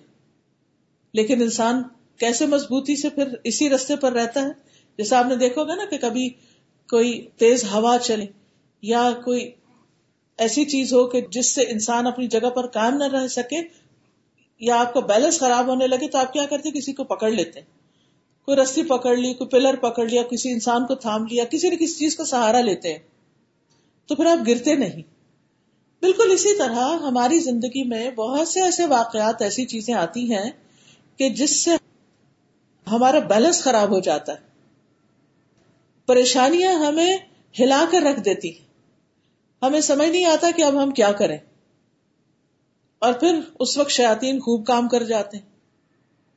لیکن 1.14 1.42
انسان 1.42 1.82
کیسے 2.18 2.46
مضبوطی 2.46 2.96
سے 2.96 3.08
پھر 3.08 3.34
اسی 3.44 3.70
رستے 3.70 3.96
پر 3.96 4.12
رہتا 4.12 4.42
ہے؟ 4.42 4.50
جیسے 4.98 5.16
آپ 5.16 5.26
نے 5.26 5.36
دیکھو 5.36 5.64
گا 5.64 5.74
نا 5.74 5.84
کہ 5.90 5.98
کبھی 5.98 6.28
کوئی 6.90 7.26
تیز 7.36 7.64
ہوا 7.64 7.96
چلے، 7.98 8.26
یا 8.82 9.10
کوئی 9.24 9.50
ایسی 10.38 10.64
چیز 10.64 10.92
ہو 10.92 11.06
کہ 11.06 11.20
جس 11.20 11.54
سے 11.54 11.62
انسان 11.62 12.06
اپنی 12.06 12.28
جگہ 12.28 12.50
پر 12.50 12.66
کام 12.66 12.96
نہ 12.96 13.04
رہ 13.04 13.26
سکے، 13.26 13.60
یا 14.60 14.80
آپ 14.80 14.94
کا 14.94 15.00
بیلنس 15.00 15.38
خراب 15.38 15.66
ہونے 15.66 15.86
لگے 15.86 16.08
تو 16.08 16.18
آپ 16.18 16.32
کیا 16.32 16.46
کرتے؟ 16.50 16.70
کسی 16.70 16.92
کو 16.92 17.04
پکڑ 17.04 17.30
لیتے۔ 17.30 17.60
ہیں 17.60 17.83
کوئی 18.44 18.56
رسی 18.56 18.82
پکڑ 18.82 19.16
لی، 19.16 19.34
کوئی 19.34 19.48
پلر 19.48 19.76
پکڑ 19.76 20.08
لیا، 20.08 20.22
کسی 20.22 20.52
انسان 20.52 20.86
کو 20.86 20.94
تھام 20.94 21.26
لیا، 21.26 21.44
کسی 21.44 21.68
نہ 21.68 21.74
کسی 21.74 21.94
چیز 21.98 22.16
کا 22.16 22.24
سہارا 22.24 22.60
لیتے 22.60 22.92
ہیں۔ 22.92 22.98
تو 24.06 24.14
پھر 24.14 24.26
آپ 24.26 24.48
گرتے 24.48 24.74
نہیں۔ 24.74 25.02
بالکل 26.00 26.30
اسی 26.32 26.58
طرح 26.58 26.98
ہماری 26.98 27.38
زندگی 27.38 27.88
میں 27.88 28.10
بہت 28.10 28.48
سے 28.48 28.62
ایسے 28.62 28.86
واقعات، 28.86 29.42
ایسی 29.42 29.64
چیزیں 29.64 29.94
آتی 29.94 30.34
ہیں 30.34 30.50
کہ 31.16 31.28
جس 31.28 31.64
سے 31.64 31.70
ہمارا 32.90 33.18
بیلنس 33.18 33.62
خراب 33.62 33.90
ہو 33.90 34.00
جاتا 34.00 34.32
ہے۔ 34.32 34.38
پریشانیاں 36.06 36.74
ہمیں 36.74 37.16
ہلا 37.60 37.84
کر 37.90 38.00
رکھ 38.00 38.20
دیتی 38.20 38.52
ہمیں 39.62 39.80
سمجھ 39.80 40.08
نہیں 40.08 40.24
آتا 40.24 40.50
کہ 40.56 40.62
اب 40.62 40.82
ہم 40.82 40.90
کیا 40.90 41.12
کریں۔ 41.12 41.38
اور 42.98 43.12
پھر 43.12 43.40
اس 43.60 43.78
وقت 43.78 43.90
شیاتین 43.90 44.40
خوب 44.40 44.66
کام 44.66 44.88
کر 44.88 45.02
جاتے 45.02 45.36
ہیں۔ 45.36 45.53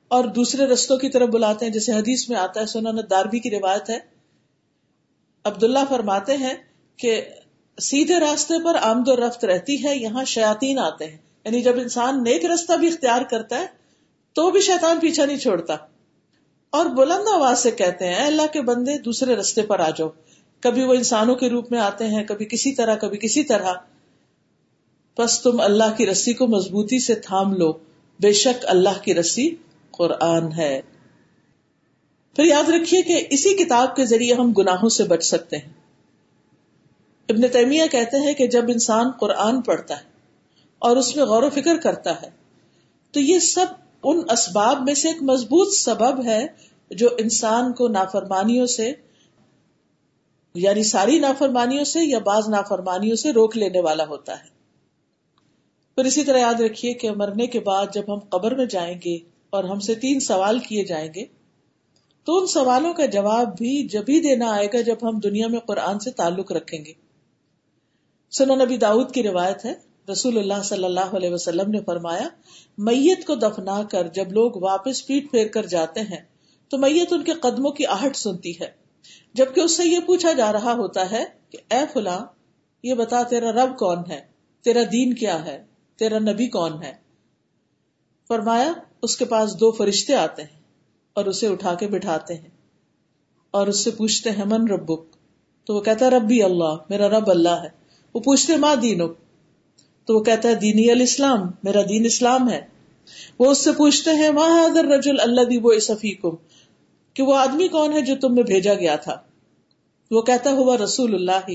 اور 0.08 0.24
دوسرے 0.24 0.66
رستوں 0.66 0.98
کی 0.98 1.10
طرف 1.10 1.30
بلاتے 1.30 1.66
ہیں، 1.66 1.74
جیسے 1.74 1.92
حدیث 1.92 2.30
میں 2.30 2.38
آتا 2.38 2.62
ہے، 2.62 2.66
سنن 2.66 3.00
داربی 3.10 3.40
کی 3.40 3.52
روایت 3.52 3.90
ہے۔ 3.90 4.00
عبداللہ 5.44 5.80
فرماتے 5.90 6.38
ہیں 6.38 6.54
کہ 6.98 7.22
سیدھے 7.82 8.20
راستے 8.20 8.64
پر 8.64 8.76
آمد 8.82 9.08
و 9.08 9.16
رفت 9.16 9.46
رہتی 9.46 9.84
ہے، 9.84 9.98
یہاں 9.98 10.26
شیاتین 10.26 10.80
آتے 10.80 11.06
ہیں۔ 11.06 11.18
یعنی 11.46 11.62
جب 11.62 11.80
انسان 11.80 12.24
نیک 12.24 12.46
رستہ 12.46 12.74
بھی 12.74 12.88
اختیار 12.88 13.22
کرتا 13.22 13.60
ہے، 13.60 13.66
تو 14.34 14.52
بھی 14.52 14.62
شیطان 14.62 15.00
پیچھا 15.00 15.26
نہیں 15.26 15.38
چھوڑتا۔ 15.38 15.76
اور 16.70 16.86
بلند 16.86 17.28
آواز 17.34 17.60
سے 17.60 17.72
کہتے 17.72 18.08
ہیں 18.08 18.26
اللہ 18.28 18.54
کے 18.54 18.62
بندے، 18.62 18.98
دوسرے 18.98 19.36
رستے 19.36 19.62
پر 19.62 19.80
آ 19.80 19.90
جاؤ۔ 19.90 20.10
کبھی 20.60 20.84
وہ 20.84 20.94
انسانوں 20.94 21.36
کے 21.36 21.50
روپ 21.50 21.72
میں 21.72 21.80
آتے 21.80 22.08
ہیں، 22.08 22.24
کبھی 22.24 22.46
کسی 22.46 22.76
طرح، 22.76 22.96
کبھی 22.96 23.18
کسی 23.18 23.44
طرح۔ 23.44 23.74
بس 25.18 25.42
تم 25.42 25.62
اللہ 25.62 25.98
کی 25.98 26.06
رسی 26.06 26.34
کو 26.34 26.48
مضبوطی 26.48 27.00
سے 27.00 27.16
تھام 27.16 27.54
لو۔ 27.54 27.72
بے 28.20 28.34
شک 28.34 28.66
اللہ 28.68 29.04
کی 29.04 29.16
رسی 29.16 29.56
قرآن 29.98 30.52
ہے۔ 30.52 30.82
پھر 32.36 32.44
یاد 32.44 32.70
رکھیے 32.70 33.02
کہ 33.02 33.28
اسی 33.30 33.56
کتاب 33.56 33.96
کے 33.96 34.06
ذریعے 34.06 34.34
ہم 34.34 34.52
گناہوں 34.52 34.90
سے 34.90 35.04
بچ 35.04 35.24
سکتے 35.24 35.58
ہیں۔ 35.58 35.74
ابن 37.30 37.48
تیمیہ 37.48 37.84
کہتے 37.92 38.18
ہیں 38.18 38.34
کہ 38.34 38.48
جب 38.48 38.66
انسان 38.68 39.12
قرآن 39.12 39.62
پڑھتا 39.62 39.98
ہے 39.98 40.06
اور 40.80 40.98
اس 40.98 41.16
میں 41.16 41.26
غور 41.26 41.44
و 41.44 41.50
فکر 41.50 41.78
کرتا 41.78 42.22
ہے، 42.22 42.30
تو 43.12 43.20
یہ 43.20 43.40
سب 43.40 43.66
ان 44.04 44.22
اسباب 44.30 44.82
میں 44.82 44.94
سے 44.94 45.08
ایک 45.08 45.24
مضبوط 45.24 45.74
سبب 45.74 46.26
ہے 46.26 46.48
جو 46.92 47.10
انسان 47.18 47.74
کو 47.74 47.88
نافرمانیوں 47.88 48.66
سے 48.66 48.94
یعنی 50.56 50.84
ساری 50.84 51.20
نافرمانیوں 51.20 51.84
سے 51.84 52.00
یا 52.04 52.20
بعض 52.20 52.50
نافرمانیوں 52.50 53.16
سے 53.16 53.32
روک 53.32 53.58
لینے 53.58 53.82
والا 53.82 54.06
ہوتا 54.08 54.34
ہے۔ 54.34 54.48
پھر 55.96 56.06
اسی 56.06 56.24
طرح 56.24 56.38
یاد 56.38 56.62
رکھیے 56.62 56.94
کہ 56.94 57.12
مرنے 57.12 57.48
کے 57.48 57.60
بعد 57.60 57.86
جب 57.94 58.14
ہم 58.14 58.20
قبر 58.20 58.56
میں 58.56 58.66
جائیں 58.66 58.98
گے 59.06 59.18
اور 59.50 59.64
ہم 59.64 59.80
سے 59.80 59.96
تین 59.96 60.20
سوال 60.20 60.60
کیے 60.60 60.86
جائیں 60.86 61.10
گے، 61.16 61.26
تو 62.24 62.38
ان 62.38 62.48
سوالوں 62.48 62.94
کا 62.94 63.06
جواب 63.06 63.58
بھی 63.58 63.88
جب 63.88 64.04
ہی 64.10 64.20
دینا 64.20 64.52
آئے 64.52 64.68
گا 64.74 64.82
جب 64.82 64.96
ہم 65.04 65.20
دنیا 65.20 65.48
میں 65.48 65.60
قرآن 65.60 66.00
سے 66.00 66.12
تعلق 66.12 66.52
رکھیں 66.52 66.86
گے۔ 66.86 66.94
سنو، 68.32 68.56
نبی 68.56 68.78
داؤد 68.78 69.12
کی 69.12 69.24
روایت 69.24 69.66
ہے، 69.66 69.74
رسول 70.12 70.38
اللہ 70.38 70.62
صلی 70.64 70.84
اللہ 70.84 71.16
علیہ 71.16 71.30
وسلم 71.30 71.72
نے 71.72 71.80
فرمایا، 71.86 72.28
میت 72.78 73.26
کو 73.26 73.36
دفنا 73.36 73.84
کر 73.84 74.08
جب 74.08 74.32
لوگ 74.32 74.52
واپس 74.56 75.08
پیٹ 75.08 75.32
پھیر 75.32 75.48
کر 75.48 75.66
جاتے 75.66 76.00
ہیں، 76.00 76.22
تو 76.70 76.78
میت 76.78 77.14
ان 77.14 77.24
کے 77.24 77.34
قدموں 77.34 77.72
کی 77.72 77.86
آہٹ 77.86 78.16
سنتی 78.16 78.60
ہے۔ 78.60 78.72
جبکہ 79.34 79.62
اس 79.62 79.78
سے 79.78 79.84
یہ 79.86 80.00
پوچھا 80.00 80.32
جا 80.32 80.54
رہا 80.54 80.74
ہوتا 80.74 81.12
ہے 81.12 81.24
کہ، 81.50 81.58
اے 81.74 81.82
فلاں، 81.94 82.26
یہ 82.84 82.94
بتا 82.94 83.24
تیرا 83.24 83.52
رب 83.52 83.78
کون 83.78 83.98
ہے؟ 84.10 84.22
تیرا 84.64 84.82
دین 84.92 85.14
کیا 85.14 85.46
ہے؟ 85.46 85.64
تیرا 85.96 86.20
نبی 86.20 86.48
کون 86.48 86.84
ہے؟ 86.84 86.94
فرمایا 88.28 88.74
اس 89.02 89.18
کے 89.18 89.26
پاس 89.26 89.60
دو 89.60 89.72
فرشتے 89.72 90.16
آتے 90.16 90.42
ہیں 90.42 90.60
اور 91.14 91.26
اسے 91.26 91.48
اٹھا 91.48 91.74
کے 91.74 91.88
بٹھاتے 91.88 92.34
ہیں 92.34 92.50
اور 93.52 93.68
اس 93.68 93.84
سے 93.84 93.92
پوچھتے 93.92 94.32
ہیں، 94.32 94.46
من 94.46 94.68
ربک؟ 94.68 95.04
تو 95.66 95.76
وہ 95.76 95.82
کہتا 95.82 96.06
ہے 96.06 96.12
رب 96.12 96.22
بھی 96.22 96.44
اللہ، 96.44 96.76
میرا 96.90 97.10
رب 97.10 97.30
اللہ 97.30 97.50
ہے۔ 97.50 97.70
وہ 98.14 98.20
پوچھتے 98.20 98.56
ماں 98.56 98.76
دینک؟ 98.76 99.12
تو 100.06 100.16
وہ 100.16 100.24
کہتا 100.24 100.50
ہے، 100.50 100.56
دینی 100.56 100.92
الاسلام، 100.92 101.40
میرا 101.64 101.82
دین 101.90 102.06
اسلام 102.06 102.50
ہے۔ 102.50 102.62
وہ 103.40 103.52
اس 103.52 103.58
سے 103.58 103.72
پوچھتے 103.72 104.12
ہیں 104.12 104.30
وہاں 104.30 104.64
اگر 104.64 104.86
رجل 104.86 105.20
اللہ 105.20 105.42
دی 105.42 105.58
وہ 105.58 106.32
کہ 107.14 107.24
وہ 107.24 107.36
آدمی 107.36 107.68
کون 107.68 107.94
ہے 107.94 108.02
جو 108.02 108.16
تم 108.22 108.36
میں 108.36 108.44
بھیجا 108.44 108.74
گیا 108.74 108.96
تھا؟ 108.96 109.18
وہ 110.12 110.22
کہتا 110.22 110.52
ہوا 110.52 110.78
رسول 110.78 111.16
اللہ 111.16 111.52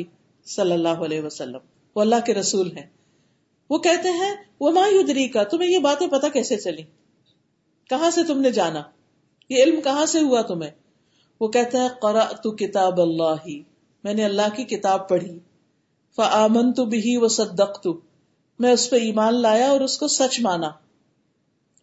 صلی 0.46 0.72
اللہ 0.72 0.88
علیہ 0.88 1.20
وسلم۔ 1.20 1.58
وہ 1.94 2.00
اللہ 2.00 2.16
کے 2.26 2.34
رسول 2.34 2.76
ہیں۔ 2.76 2.86
وہ 3.70 3.78
کہتے 3.78 4.08
ہیں 4.08 4.34
وہ 4.60 4.70
ماں 4.70 4.88
یدری 4.88 5.28
کا 5.28 5.44
تمہیں 5.44 5.70
یہ 5.70 5.78
باتیں 5.78 6.06
پتا 6.06 6.28
کیسے 6.28 6.56
چلی 6.56 6.82
کہاں 7.92 8.10
سے 8.10 8.24
تم 8.24 8.40
نے 8.40 8.50
جانا؟ 8.50 8.82
یہ 9.48 9.62
علم 9.62 9.80
کہاں 9.80 10.06
سے 10.06 10.20
ہوا 10.20 10.42
تمہیں؟ 10.42 10.70
وہ 11.40 11.48
کہتا 11.48 11.82
ہے 11.82 11.88
قرا 12.02 12.24
تو 12.24 12.50
کتاب 12.50 13.00
اللہ، 13.00 13.48
میں 14.04 14.14
نے 14.14 14.24
اللہ 14.24 14.56
کی 14.56 14.64
کتاب 14.64 15.08
پڑھی۔ 15.08 15.38
فمن 16.16 16.72
تو 16.72 16.84
بھی 16.84 17.16
وہ 17.16 17.28
صدق 17.28 17.86
میں 18.58 18.72
اس 18.72 18.90
پہ 18.90 18.96
ایمان 18.96 19.34
لایا 19.34 19.70
اور 19.70 19.80
اس 19.80 19.98
کو 19.98 20.08
سچ 20.08 20.40
مانا۔ 20.40 20.70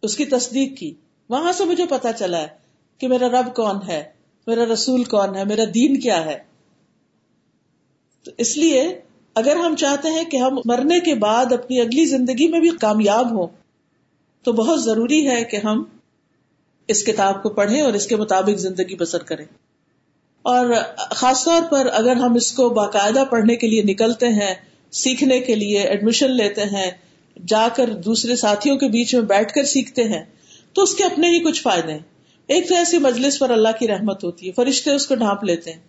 اس 0.02 0.16
کی 0.16 0.24
تصدیق 0.24 0.78
کی۔ 0.78 0.94
وہاں 1.28 1.52
سے 1.52 1.64
مجھے 1.64 1.86
پتا 1.86 2.12
چلا 2.12 2.38
ہے 2.38 2.48
کہ 2.98 3.08
میرا 3.08 3.28
رب 3.28 3.54
کون 3.54 3.76
ہے، 3.88 4.04
میرا 4.46 4.64
رسول 4.64 5.04
کون 5.04 5.36
ہے، 5.36 5.44
میرا 5.44 5.64
دین 5.74 6.00
کیا 6.00 6.24
ہے۔ 6.24 6.38
تو 8.24 8.30
اس 8.38 8.56
لیے 8.56 9.00
اگر 9.34 9.56
ہم 9.56 9.76
چاہتے 9.76 10.08
ہیں 10.08 10.24
کہ 10.24 10.36
ہم 10.36 10.58
مرنے 10.64 11.00
کے 11.00 11.14
بعد 11.14 11.52
اپنی 11.52 11.80
اگلی 11.80 12.04
زندگی 12.04 12.48
میں 12.48 12.60
بھی 12.60 12.70
کامیاب 12.70 13.38
ہوں، 13.38 13.46
تو 14.42 14.52
بہت 14.52 14.84
ضروری 14.84 15.28
ہے 15.28 15.44
کہ 15.44 15.56
ہم 15.64 15.84
اس 16.90 17.04
کتاب 17.04 17.42
کو 17.42 17.48
پڑھیں 17.48 17.80
اور 17.80 17.92
اس 17.92 18.06
کے 18.06 18.16
مطابق 18.16 18.58
زندگی 18.58 18.96
بسر 18.96 19.22
کریں۔ 19.22 19.44
اور 20.42 20.66
خاص 20.98 21.44
طور 21.44 21.62
پر 21.70 21.88
اگر 21.92 22.16
ہم 22.16 22.34
اس 22.34 22.52
کو 22.52 22.68
باقاعدہ 22.68 23.24
پڑھنے 23.30 23.56
کے 23.56 23.66
لیے 23.66 23.82
نکلتے 23.82 24.28
ہیں، 24.28 24.54
سیکھنے 24.90 25.40
کے 25.40 25.54
لیے 25.54 25.80
ایڈمیشن 25.80 26.30
لیتے 26.30 26.62
ہیں، 26.62 26.90
جا 27.46 27.68
کر 27.76 27.90
دوسرے 27.90 28.36
ساتھیوں 28.36 28.76
کے 28.76 28.88
بیچ 28.88 29.14
میں 29.14 29.22
بیٹھ 29.22 29.52
کر 29.52 29.64
سیکھتے 29.64 30.04
ہیں، 30.04 30.24
تو 30.72 30.82
اس 30.82 30.94
کے 30.94 31.04
اپنے 31.04 31.28
ہی 31.28 31.40
کچھ 31.40 31.62
فائدے 31.62 31.92
ہیں۔ 31.92 31.98
ایک 32.46 32.68
تو 32.68 32.74
ایسی 32.74 32.98
مجلس 32.98 33.38
پر 33.38 33.50
اللہ 33.50 33.68
کی 33.78 33.88
رحمت 33.88 34.24
ہوتی 34.24 34.46
ہے، 34.46 34.52
فرشتے 34.52 34.90
اس 34.90 35.06
کو 35.06 35.14
ڈھانپ 35.14 35.44
لیتے 35.44 35.72
ہیں۔ 35.72 35.80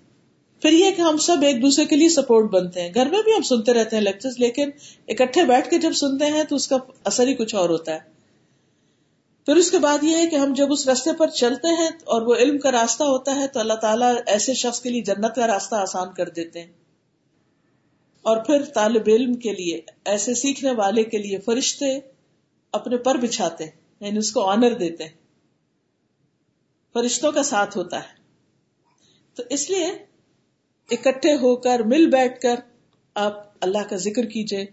پھر 0.62 0.72
یہ 0.72 0.92
کہ 0.92 1.02
ہم 1.02 1.18
سب 1.18 1.38
ایک 1.42 1.62
دوسرے 1.62 1.86
کے 1.86 1.96
لیے 1.96 2.10
سپورٹ 2.10 2.52
بنتے 2.52 2.82
ہیں۔ 2.82 2.90
گھر 2.94 3.10
میں 3.10 3.24
بھی 3.24 3.32
ہم 3.32 3.42
سنتے 3.42 3.74
رہتے 3.74 3.96
ہیں 3.96 4.04
لیکچر 4.04 4.30
لیکن 4.38 4.70
اکٹھے 5.08 5.44
بیٹھ 5.44 5.70
کے 5.70 5.78
جب 5.78 5.92
سنتے 5.92 6.26
ہیں 6.26 6.44
تو 6.44 6.56
اس 6.56 6.68
کا 6.68 6.78
اثر 7.04 7.28
ہی 7.28 7.34
کچھ 7.34 7.56
اور 7.56 7.70
ہوتا 7.70 7.94
ہے۔ 7.94 8.11
پھر 9.46 9.56
اس 9.56 9.72
کے 9.72 9.78
بعد 9.78 10.04
یہ 10.04 10.18
ہے 10.18 10.28
کہ 10.28 10.36
ہم 10.36 10.54
جب 10.54 10.72
اس 10.72 10.88
راستے 10.88 11.10
پر 11.18 11.28
چلتے 11.28 11.68
ہیں 11.68 11.88
اور 11.88 12.22
وہ 12.22 12.36
علم 12.36 12.58
کا 12.58 12.72
راستہ 12.72 13.04
ہوتا 13.04 13.36
ہے 13.36 13.48
تو 13.48 13.60
اللہ 13.60 13.74
تعالیٰ 13.74 14.16
ایسے 14.26 14.54
شخص 14.54 14.82
کے 14.82 14.90
لیے 14.90 15.02
جنت 15.02 15.36
کا 15.36 15.48
راستہ 15.48 15.76
آسان 15.76 16.14
کر 16.14 16.30
دیتے 16.30 16.64
ہیں۔ 16.64 16.72
اور 18.22 18.38
پھر 18.46 18.66
طالب 18.66 19.02
علم 19.08 19.34
کے 19.34 19.52
لیے، 19.54 19.82
ایسے 20.06 20.34
سیکھنے 20.34 20.72
والے 20.72 21.04
کے 21.04 21.18
لیے 21.18 21.38
فرشتے 21.40 22.00
اپنے 22.72 22.98
پر 22.98 23.16
بچھاتے 23.16 23.64
ہیں 23.64 23.72
یعنی 24.00 24.18
اس 24.18 24.32
کو 24.32 24.42
آنر 24.42 24.74
دیتے 24.74 25.04
ہیں۔ 25.04 25.12
فرشتوں 26.94 27.32
کا 27.32 27.44
ساتھ 27.44 27.78
ہوتا 27.78 28.00
ہے۔ 28.00 28.22
تو 29.36 29.44
اس 29.50 29.70
لیے 29.70 29.86
اکٹھے 30.92 31.34
ہو 31.34 31.56
کر، 31.56 31.80
مل 31.80 32.10
بیٹھ 32.10 32.42
کر 32.42 32.56
آپ 33.14 33.34
اللہ 33.62 33.90
کا 33.90 33.96
ذکر 33.96 34.26
کیجیے 34.26 34.66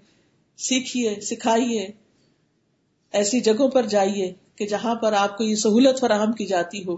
سیکھیے، 0.56 1.20
سکھائیے، 1.20 1.88
ایسی 3.12 3.40
جگہوں 3.40 3.68
پر 3.68 3.82
جائیے۔ 3.82 4.47
کہ 4.58 4.66
جہاں 4.66 4.94
پر 4.94 5.12
آپ 5.12 5.38
کو 5.38 5.44
یہ 5.44 5.54
سہولت 5.54 6.00
فراہم 6.00 6.32
کی 6.32 6.46
جاتی 6.46 6.84
ہو۔ 6.86 6.96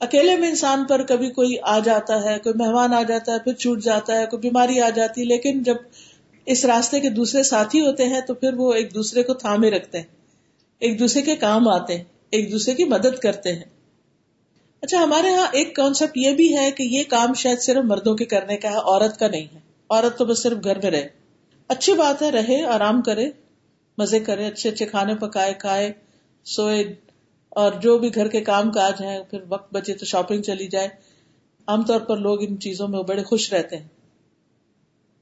اکیلے 0.00 0.36
میں 0.36 0.48
انسان 0.48 0.84
پر 0.84 1.02
کبھی 1.02 1.30
کوئی 1.30 1.56
آ 1.62 1.78
جاتا 1.78 2.24
ہے، 2.24 2.38
کوئی 2.38 2.54
مہمان 2.58 2.94
آ 2.94 3.02
جاتا 3.02 3.32
ہے، 3.32 3.38
پھر 3.38 3.52
چھوٹ 3.52 3.82
جاتا 3.82 4.18
ہے، 4.18 4.26
کوئی 4.26 4.40
بیماری 4.40 4.80
آ 4.80 4.90
جاتی 4.90 5.20
ہے، 5.20 5.26
لیکن 5.26 5.62
جب 5.62 5.76
اس 6.46 6.64
راستے 6.64 7.00
کے 7.00 7.10
دوسرے 7.10 7.42
ساتھی 7.42 7.80
ہوتے 7.80 8.04
ہیں 8.04 8.20
تو 8.20 8.34
پھر 8.34 8.54
وہ 8.54 8.72
ایک 8.72 8.94
دوسرے 8.94 9.22
کو 9.22 9.34
تھامے 9.34 9.70
رکھتے 9.70 9.98
ہیں۔ 9.98 10.04
ایک 10.78 10.98
دوسرے 10.98 11.22
کے 11.22 11.36
کام 11.36 11.68
آتے 11.68 11.96
ہیں، 11.96 12.04
ایک 12.30 12.52
دوسرے 12.52 12.74
کی 12.74 12.84
مدد 12.84 13.18
کرتے 13.18 13.52
ہیں۔ 13.52 13.64
اچھا 14.80 15.04
ہمارے 15.04 15.30
یہاں 15.30 15.46
ایک 15.52 15.76
کانسیپٹ 15.76 16.16
یہ 16.16 16.30
بھی 16.30 16.56
ہے 16.56 16.70
کہ 16.70 16.82
یہ 16.82 17.02
کام 17.08 17.34
شاید 17.34 17.60
صرف 17.60 17.84
مردوں 17.84 18.14
کے 18.14 18.24
کرنے 18.24 18.56
کا 18.56 18.70
ہے، 18.70 18.76
عورت 18.76 19.18
کا 19.18 19.28
نہیں 19.28 19.54
ہے۔ 19.54 19.58
عورت 19.90 20.18
تو 20.18 20.24
بس 20.24 20.42
صرف 20.42 20.58
گھر 20.64 20.76
میں 20.82 20.90
رہے۔ 20.90 21.08
اچھی 21.68 21.92
بات 21.92 22.22
ہے، 22.22 22.30
رہے، 22.30 22.64
آرام 22.64 23.02
کرے، 23.02 23.30
مزے 23.98 24.20
کرے، 24.20 24.46
اچھے 24.46 24.70
اچھے 24.70 24.86
کھانے 24.86 25.14
پکائے، 25.14 25.54
کھائے۔ 25.54 25.92
سوئے 26.46 26.94
اور 27.50 27.72
جو 27.72 27.98
بھی 27.98 28.14
گھر 28.14 28.28
کے 28.28 28.40
کام 28.40 28.70
کاج 28.70 29.02
ہیں، 29.02 29.22
پھر 29.30 29.38
وقت 29.48 29.74
بچے 29.74 29.94
تو 29.94 30.06
شاپنگ 30.06 30.42
چلی 30.42 30.66
جائے۔ 30.66 30.88
عام 31.66 31.82
طور 31.82 32.00
پر 32.00 32.16
لوگ 32.16 32.42
ان 32.42 32.60
چیزوں 32.60 32.88
میں 32.88 33.02
بڑے 33.02 33.22
خوش 33.22 33.52
رہتے 33.52 33.76
ہیں۔ 33.76 33.88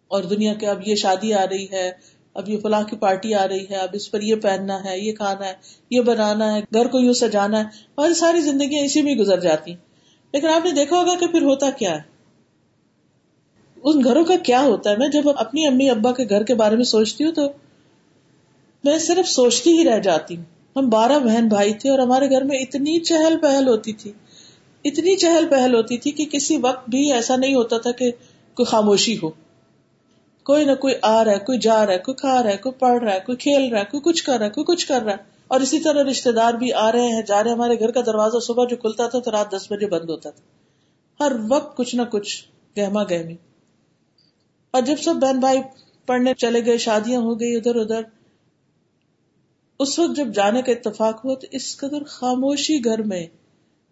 اور 0.08 0.22
دنیا 0.22 0.54
کے 0.54 0.66
اب 0.66 0.88
یہ 0.88 0.94
شادی 0.94 1.34
آ 1.34 1.44
رہی 1.50 1.66
ہے، 1.72 1.90
اب 2.34 2.48
یہ 2.48 2.58
فلاں 2.58 2.82
کی 2.82 2.96
پارٹی 2.96 3.34
آ 3.34 3.48
رہی 3.48 3.64
ہے، 3.70 3.76
اب 3.76 3.88
اس 3.92 4.10
پر 4.10 4.20
یہ 4.20 4.34
پہننا 4.34 4.84
ہے، 4.84 4.98
یہ 4.98 5.12
کھانا 5.12 5.46
ہے، 5.46 5.54
یہ 5.90 6.00
بنانا 6.00 6.54
ہے، 6.54 6.60
گھر 6.60 6.86
کو 6.86 7.00
یوں 7.00 7.12
سجانا 7.12 7.58
ہے 7.58 7.64
اور 7.94 8.12
ساری 8.12 8.40
زندگیاں 8.40 8.84
اسی 8.84 9.02
میں 9.02 9.14
گزر 9.14 9.40
جاتی 9.40 9.74
لیکن 10.32 10.46
آپ 10.46 10.64
نے 10.64 10.70
دیکھا 10.70 10.96
ہوگا 10.96 11.18
کہ 11.18 11.26
پھر 11.26 11.42
ہوتا 11.42 11.70
کیا 11.70 11.96
ہے؟ 11.96 12.02
ان 13.84 14.04
گھروں 14.04 14.24
کا 14.24 14.34
کیا 14.42 14.60
ہوتا 14.60 14.90
ہے؟ 14.90 14.96
میں 14.96 15.08
جب 15.08 15.22
اپنی 15.36 15.66
امی 15.66 15.90
ابا 15.90 16.12
کے 16.12 16.24
گھر 16.28 16.42
کے 16.42 16.54
بارے 16.54 16.76
میں 16.76 16.84
سوچتی 16.84 17.24
ہوں 17.24 17.32
تو 17.32 17.52
میں 18.84 18.98
صرف 18.98 19.28
سوچتی 19.28 19.78
ہی 19.78 19.84
رہ 19.84 19.98
جاتی 19.98 20.36
ہوں۔ 20.36 20.53
ہم 20.76 20.88
بارہ 20.88 21.18
بہن 21.18 21.48
بھائی 21.48 21.74
تھے 21.74 21.90
اور 21.90 21.98
ہمارے 21.98 22.30
گھر 22.30 22.42
میں 22.42 22.58
اتنی 22.58 23.00
چہل 23.00 23.36
پہل 23.42 23.68
ہوتی 23.68 23.92
تھی، 23.92 24.12
اتنی 24.84 25.16
چہل 25.16 25.46
پہل 25.50 25.74
ہوتی 25.74 25.98
تھی 25.98 26.10
کہ 26.10 26.24
کسی 26.24 26.56
وقت 26.56 26.90
بھی 26.90 27.12
ایسا 27.12 27.36
نہیں 27.36 27.54
ہوتا 27.54 27.78
تھا 27.78 27.90
کہ 27.90 28.10
کوئی 28.54 28.64
خاموشی 28.64 29.16
ہو۔ 29.22 29.30
کوئی 30.42 30.64
نہ 30.64 30.74
کوئی 30.74 30.94
آ 31.02 31.24
رہا 31.24 31.32
ہے، 31.32 31.38
کوئی 31.38 31.58
جا 31.58 31.86
رہا 31.86 31.92
ہے، 31.92 31.98
کوئی 31.98 32.14
کھا 32.14 32.42
رہا 32.42 32.50
ہے، 32.50 32.56
کوئی 32.56 32.72
پڑھ 32.72 33.04
رہا 33.04 33.14
ہے، 33.14 33.20
کوئی 33.26 33.36
کھیل 33.36 33.68
رہا 33.72 33.80
ہے، 33.80 33.84
کوئی 33.84 34.00
کچھ 34.04 34.24
کر 34.24 34.38
رہا 34.38 34.44
ہے، 34.44 34.50
کوئی 34.50 34.64
کچھ 34.64 34.86
کر 34.86 35.02
رہا 35.02 35.12
ہے۔ 35.12 35.16
اور 35.48 35.60
اسی 35.60 35.80
طرح 35.80 36.10
رشتے 36.10 36.32
دار 36.32 36.54
بھی 36.54 36.72
آ 36.72 36.92
رہے 36.92 37.08
ہیں، 37.08 37.22
جا 37.22 37.42
رہے 37.42 37.50
ہیں۔ 37.50 37.56
ہمارے 37.56 37.78
گھر 37.78 37.90
کا 37.90 38.00
دروازہ 38.06 38.38
صبح 38.38 38.64
جو 38.70 38.76
کھلتا 38.76 39.06
تھا 39.06 39.20
تو 39.20 39.30
رات 39.30 39.52
دس 39.52 39.72
بجے 39.72 39.86
بند 39.86 40.10
ہوتا 40.10 40.30
تھا۔ 40.30 40.42
ہر 41.24 41.32
وقت 41.48 41.76
کچھ 41.76 41.96
نہ 41.96 42.02
کچھ 42.02 42.44
گہما 42.78 43.02
گہمی۔ 43.02 43.34
اور 44.70 44.82
جب 44.82 44.96
سب 45.04 45.14
بہن 45.14 45.40
بھائی 45.40 45.58
پڑھنے 46.06 46.34
چلے 46.34 46.64
گئے، 46.64 46.78
شادیاں 46.78 47.20
ہو 47.20 47.40
گئی 47.40 47.56
ادھر 47.56 47.76
ادھر 47.76 48.02
اس 49.78 49.98
وقت 49.98 50.16
جب 50.16 50.34
جانے 50.34 50.62
کا 50.62 50.72
اتفاق 50.72 51.24
ہوا 51.24 51.34
تو 51.34 51.46
اس 51.50 51.76
قدر 51.76 52.04
خاموشی 52.04 52.84
گھر 52.84 53.02
میں، 53.02 53.26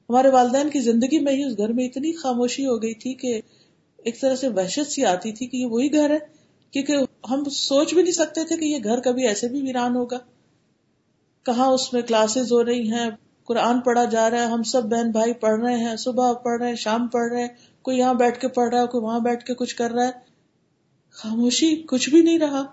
ہمارے 0.09 0.28
والدین 0.28 0.70
کی 0.70 0.80
زندگی 0.80 1.18
میں 1.18 1.33
ہی 1.33 1.45
اس 1.45 1.59
گھر 1.59 1.68
میں 1.68 1.85
اتنی 1.85 2.12
خاموشی 2.12 2.66
ہو 2.66 2.83
گئی 2.83 2.95
تھی 2.95 3.14
کہ 3.14 3.41
ایک 3.97 4.20
طرح 4.20 4.35
سے 4.35 4.49
وحشت 4.49 4.93
سی 4.93 5.05
آتی 5.05 5.33
تھی 5.33 5.47
کہ 5.47 5.57
یہ 5.57 5.66
وہی 5.66 5.93
گھر 5.93 6.11
ہے، 6.11 6.18
کیونکہ 6.70 6.97
ہم 7.30 7.45
سوچ 7.45 7.95
بھی 7.95 8.03
نہیں 8.03 8.12
سکتے 8.12 8.45
تھے 8.45 8.57
کہ 8.57 8.64
یہ 8.64 8.78
گھر 8.85 9.01
کبھی 9.01 9.26
ایسے 9.26 9.49
بھی 9.49 9.62
ویران 9.62 9.97
ہوگا۔ 9.97 10.18
کہاں 11.43 11.66
اس 11.66 11.93
میں 11.93 12.03
کلاسز 12.03 12.53
ہو 12.53 12.64
رہی 12.64 12.93
ہیں، 12.93 13.11
قرآن 13.45 13.80
پڑھا 13.80 14.05
جا 14.05 14.30
رہا 14.30 14.39
ہے، 14.39 14.47
ہم 14.47 14.62
سب 14.62 14.83
بہن 14.85 15.11
بھائی 15.11 15.33
پڑھ 15.33 15.61
رہے 15.61 15.76
ہیں، 15.76 15.97
صبح 15.97 16.33
پڑھ 16.33 16.61
رہے 16.61 16.68
ہیں، 16.68 16.76
شام 16.76 17.07
پڑھ 17.07 17.33
رہے 17.33 17.41
ہیں، 17.41 17.49
کوئی 17.83 17.99
یہاں 17.99 18.14
بیٹھ 18.14 18.41
کے 18.41 18.49
پڑھ 18.49 18.70
رہا 18.70 18.83
ہے، 18.83 18.87
کوئی 18.87 19.05
وہاں 19.05 19.20
بیٹھ 19.20 19.45
کے 19.45 19.55
کچھ 19.55 19.76
کر 19.76 19.91
رہا 19.91 20.07
ہے۔ 20.07 20.11
خاموشی 21.11 21.76
کچھ 21.76 22.11
بھی 22.11 22.22
نہیں 22.22 22.39
رہا۔ 22.39 22.64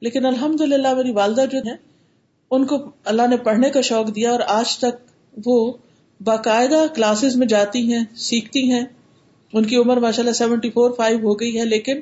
لیکن 0.00 0.26
الحمد 0.26 0.60
للہ 0.60 0.94
میری 0.94 1.10
والدہ 1.10 1.44
جو 1.52 1.58
ہے 1.58 1.95
ان 2.50 2.66
کو 2.66 2.90
اللہ 3.04 3.26
نے 3.30 3.36
پڑھنے 3.36 3.70
کا 3.70 3.80
شوق 3.80 4.16
دیا 4.16 4.32
اور 4.32 4.40
آج 4.46 4.78
تک 4.78 5.10
وہ 5.46 5.72
باقاعدہ 6.20 6.86
کلاسز 6.94 7.36
میں 7.36 7.46
جاتی 7.46 7.92
ہیں، 7.92 8.04
سیکھتی 8.16 8.72
ہیں۔ 8.72 8.84
ان 9.52 9.64
کی 9.64 9.76
عمر 9.76 9.96
ماشاء 9.96 10.22
اللہ 10.22 10.32
سیونٹی 10.32 10.70
فور، 10.70 10.90
فائیو 10.90 11.18
ہو 11.18 11.40
گئی 11.40 11.60
ہے، 11.60 11.64
لیکن 11.64 12.00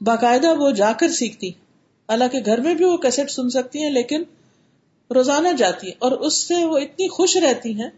باقاعدہ 0.00 0.54
وہ 0.58 0.70
جا 0.70 0.92
کر 0.92 1.08
سیکھتی 1.08 1.50
اللہ 2.08 2.24
کے 2.32 2.38
گھر 2.46 2.60
میں 2.60 2.74
بھی 2.74 2.84
وہ 2.84 2.96
کیسٹ 2.96 3.30
سن 3.30 3.50
سکتی 3.50 3.82
ہیں، 3.82 3.90
لیکن 3.90 4.22
روزانہ 5.14 5.48
جاتی 5.58 5.86
ہیں۔ 5.86 5.94
اور 5.98 6.12
اس 6.12 6.48
سے 6.48 6.64
وہ 6.64 6.78
اتنی 6.78 7.08
خوش 7.08 7.36
رہتی 7.36 7.74
ہیں۔ 7.74 7.90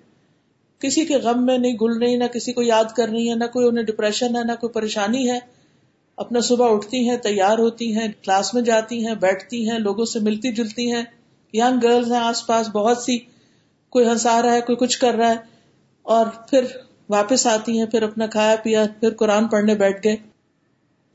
کسی 0.79 1.05
کے 1.05 1.17
غم 1.17 1.47
میں 1.47 1.59
نہیں، 1.59 1.75
گل 1.75 2.03
رہی 2.03 2.17
نہ 2.17 2.25
کسی 2.25 2.53
کو 2.53 2.63
یاد 2.63 2.85
کر 2.97 3.09
رہی 3.09 3.31
ہے، 3.31 3.35
نہ 3.35 3.45
کوئی 3.45 3.69
انہیں 3.69 3.85
ڈپریشن 3.85 4.37
ہے، 4.37 4.45
نہ 4.45 4.53
کوئی 4.61 4.73
پریشانی 4.73 5.31
ہے۔ 5.31 5.39
اپنا 6.17 6.41
صبح 6.41 6.73
اٹھتی 6.73 7.09
ہیں، 7.09 7.17
تیار 7.17 7.59
ہوتی 7.59 7.95
ہیں، 7.95 8.09
کلاس 8.23 8.55
میں 8.55 8.63
جاتی 8.63 9.07
ہیں، 9.07 9.15
بیٹھتی 9.15 9.71
ہیں، 9.71 9.79
لوگوں 9.79 10.05
سے 10.05 10.19
ملتی 10.19 10.53
جلتی 10.53 10.93
ہیں۔ 10.93 11.03
یگ 11.53 11.79
گرلز 11.83 12.13
ہیں، 12.13 12.21
آس 12.21 12.47
پاس 12.47 12.69
بہت 12.69 12.99
سی، 12.99 13.19
کوئی 13.91 14.07
ہنسا 14.07 14.43
رہا 14.43 14.53
ہے، 14.53 14.61
کوئی 14.61 14.77
کچھ 14.77 14.99
کر 14.99 15.15
رہا 15.15 15.31
ہے، 15.31 15.37
اور 16.03 16.27
پھر 16.27 16.65
واپس 17.09 17.47
آتی 17.47 17.79
ہیں، 17.79 17.87
پھر 17.87 18.03
اپنا 18.03 18.27
کھایا 18.27 18.57
پیا، 18.57 18.85
پھر 19.01 19.11
قرآن 19.11 19.49
پڑھنے 19.49 19.75
بیٹھ 19.75 20.05
گئے۔ 20.05 20.17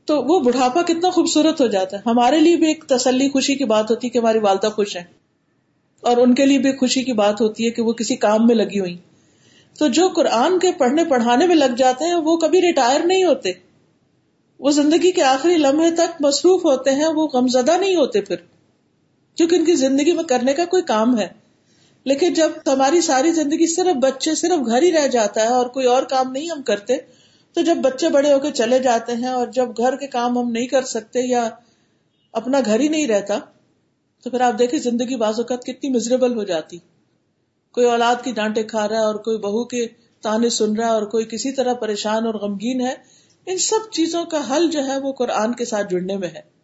تو 0.04 0.22
وہ 0.22 0.40
بڑھاپا 0.40 0.82
کتنا 0.82 1.10
خوبصورت 1.10 1.60
ہو 1.60 1.66
جاتا 1.66 1.96
ہے۔ 1.96 2.02
ہمارے 2.06 2.40
لیے 2.40 2.56
بھی 2.56 2.66
ایک 2.66 2.84
تسلی 2.88 3.30
خوشی 3.30 3.54
کی 3.54 3.64
بات 3.64 3.90
ہوتی 3.90 4.06
ہے 4.06 4.10
کہ 4.10 4.18
ہماری 4.18 4.38
والدہ 4.38 4.66
خوش 4.66 4.96
ہیں۔ 4.96 5.04
اور 6.00 6.16
ان 6.16 6.34
کے 6.34 6.46
لیے 6.46 6.58
بھی 6.58 6.72
خوشی 6.72 7.04
کی 7.04 7.12
بات 7.12 7.40
ہوتی 7.40 7.64
ہے 7.64 7.70
کہ 7.70 7.82
وہ 7.82 7.92
کسی 7.92 8.16
کام 8.16 8.46
میں 8.46 8.54
لگی 8.54 8.80
ہوئی 8.80 8.96
تو 9.78 9.88
جو 9.88 10.08
قرآن 10.08 10.58
کے 10.58 10.72
پڑھنے، 10.72 11.04
پڑھانے 11.04 11.46
میں 11.46 11.56
لگ 11.56 11.74
جاتے 11.78 12.04
ہیں، 12.04 12.14
وہ 12.14 12.36
کبھی 12.36 12.60
ریٹائر 12.60 13.00
نہیں 13.04 13.24
ہوتے۔ 13.24 13.52
وہ 14.58 14.70
زندگی 14.70 15.12
کے 15.12 15.22
آخری 15.22 15.56
لمحے 15.56 15.90
تک 15.90 16.20
مصروف 16.20 16.64
ہوتے 16.64 16.90
ہیں، 16.90 17.06
وہ 17.06 17.28
غمزدہ 17.28 17.76
نہیں 17.80 17.96
ہوتے 17.96 18.20
پھر۔ 18.20 18.36
کیونکہ 19.36 19.54
ان 19.54 19.64
کی 19.64 19.74
زندگی 19.74 20.12
میں 20.12 20.24
کرنے 20.24 20.54
کا 20.54 20.64
کوئی 20.64 20.82
کام 20.82 21.18
ہے۔ 21.18 21.28
لیکن 22.04 22.32
جب 22.34 22.50
ہماری 22.66 23.00
ساری 23.00 23.32
زندگی 23.32 23.66
صرف 23.66 23.96
بچے 23.96 24.34
صرف 24.34 24.66
گھر 24.66 24.82
ہی 24.82 24.92
رہ 24.92 25.06
جاتا 25.06 25.40
ہے 25.40 25.46
اور 25.46 25.66
کوئی 25.66 25.86
اور 25.86 26.02
کام 26.02 26.32
نہیں 26.32 26.50
ہم 26.50 26.62
کرتے، 26.62 26.96
تو 27.52 27.60
جب 27.60 27.76
بچے 27.76 28.08
بڑے 28.08 28.32
ہو 28.32 28.38
کے 28.38 28.50
چلے 28.50 28.78
جاتے 28.78 29.12
ہیں 29.12 29.28
اور 29.28 29.46
جب 29.46 29.68
گھر 29.76 29.96
کے 29.96 30.06
کام 30.06 30.38
ہم 30.38 30.50
نہیں 30.50 30.66
کر 30.66 30.82
سکتے 30.82 31.20
یا 31.20 31.48
اپنا 32.32 32.58
گھر 32.64 32.80
ہی 32.80 32.88
نہیں 32.88 33.06
رہتا، 33.06 33.38
تو 34.22 34.30
پھر 34.30 34.40
آپ 34.40 34.58
دیکھیں 34.58 34.78
زندگی 34.78 35.16
بعض 35.16 35.34
اوقات 35.38 35.64
کتنی 35.64 35.90
مزریبل 35.90 36.34
ہو 36.36 36.44
جاتی۔ 36.44 36.78
کوئی 37.72 37.86
اولاد 37.86 38.16
کی 38.24 38.32
ڈانٹے 38.32 38.62
کھا 38.62 38.88
رہا 38.88 38.96
ہے 38.96 39.00
اور 39.00 39.14
کوئی 39.14 39.38
بہو 39.38 39.64
کے 39.64 39.86
تانے 40.22 40.48
سن 40.48 40.76
رہا 40.76 40.86
ہے 40.86 40.92
اور 40.92 41.02
کوئی 41.02 41.24
کسی 41.24 41.52
طرح 41.52 41.72
پریشان 41.74 42.26
اور 42.26 42.34
غمگین 42.34 42.80
ہے، 42.80 42.94
ان 43.46 43.58
سب 43.58 43.92
چیزوں 43.92 44.24
کا 44.24 44.56
حل 44.56 44.70
جو 44.70 44.86
ہے 44.86 44.98
وہ 44.98 45.12
قرآن 45.12 45.54
کے 45.54 45.64
ساتھ 45.64 45.90
جڑنے 45.90 46.16
میں 46.16 46.28
ہے۔ 46.28 46.55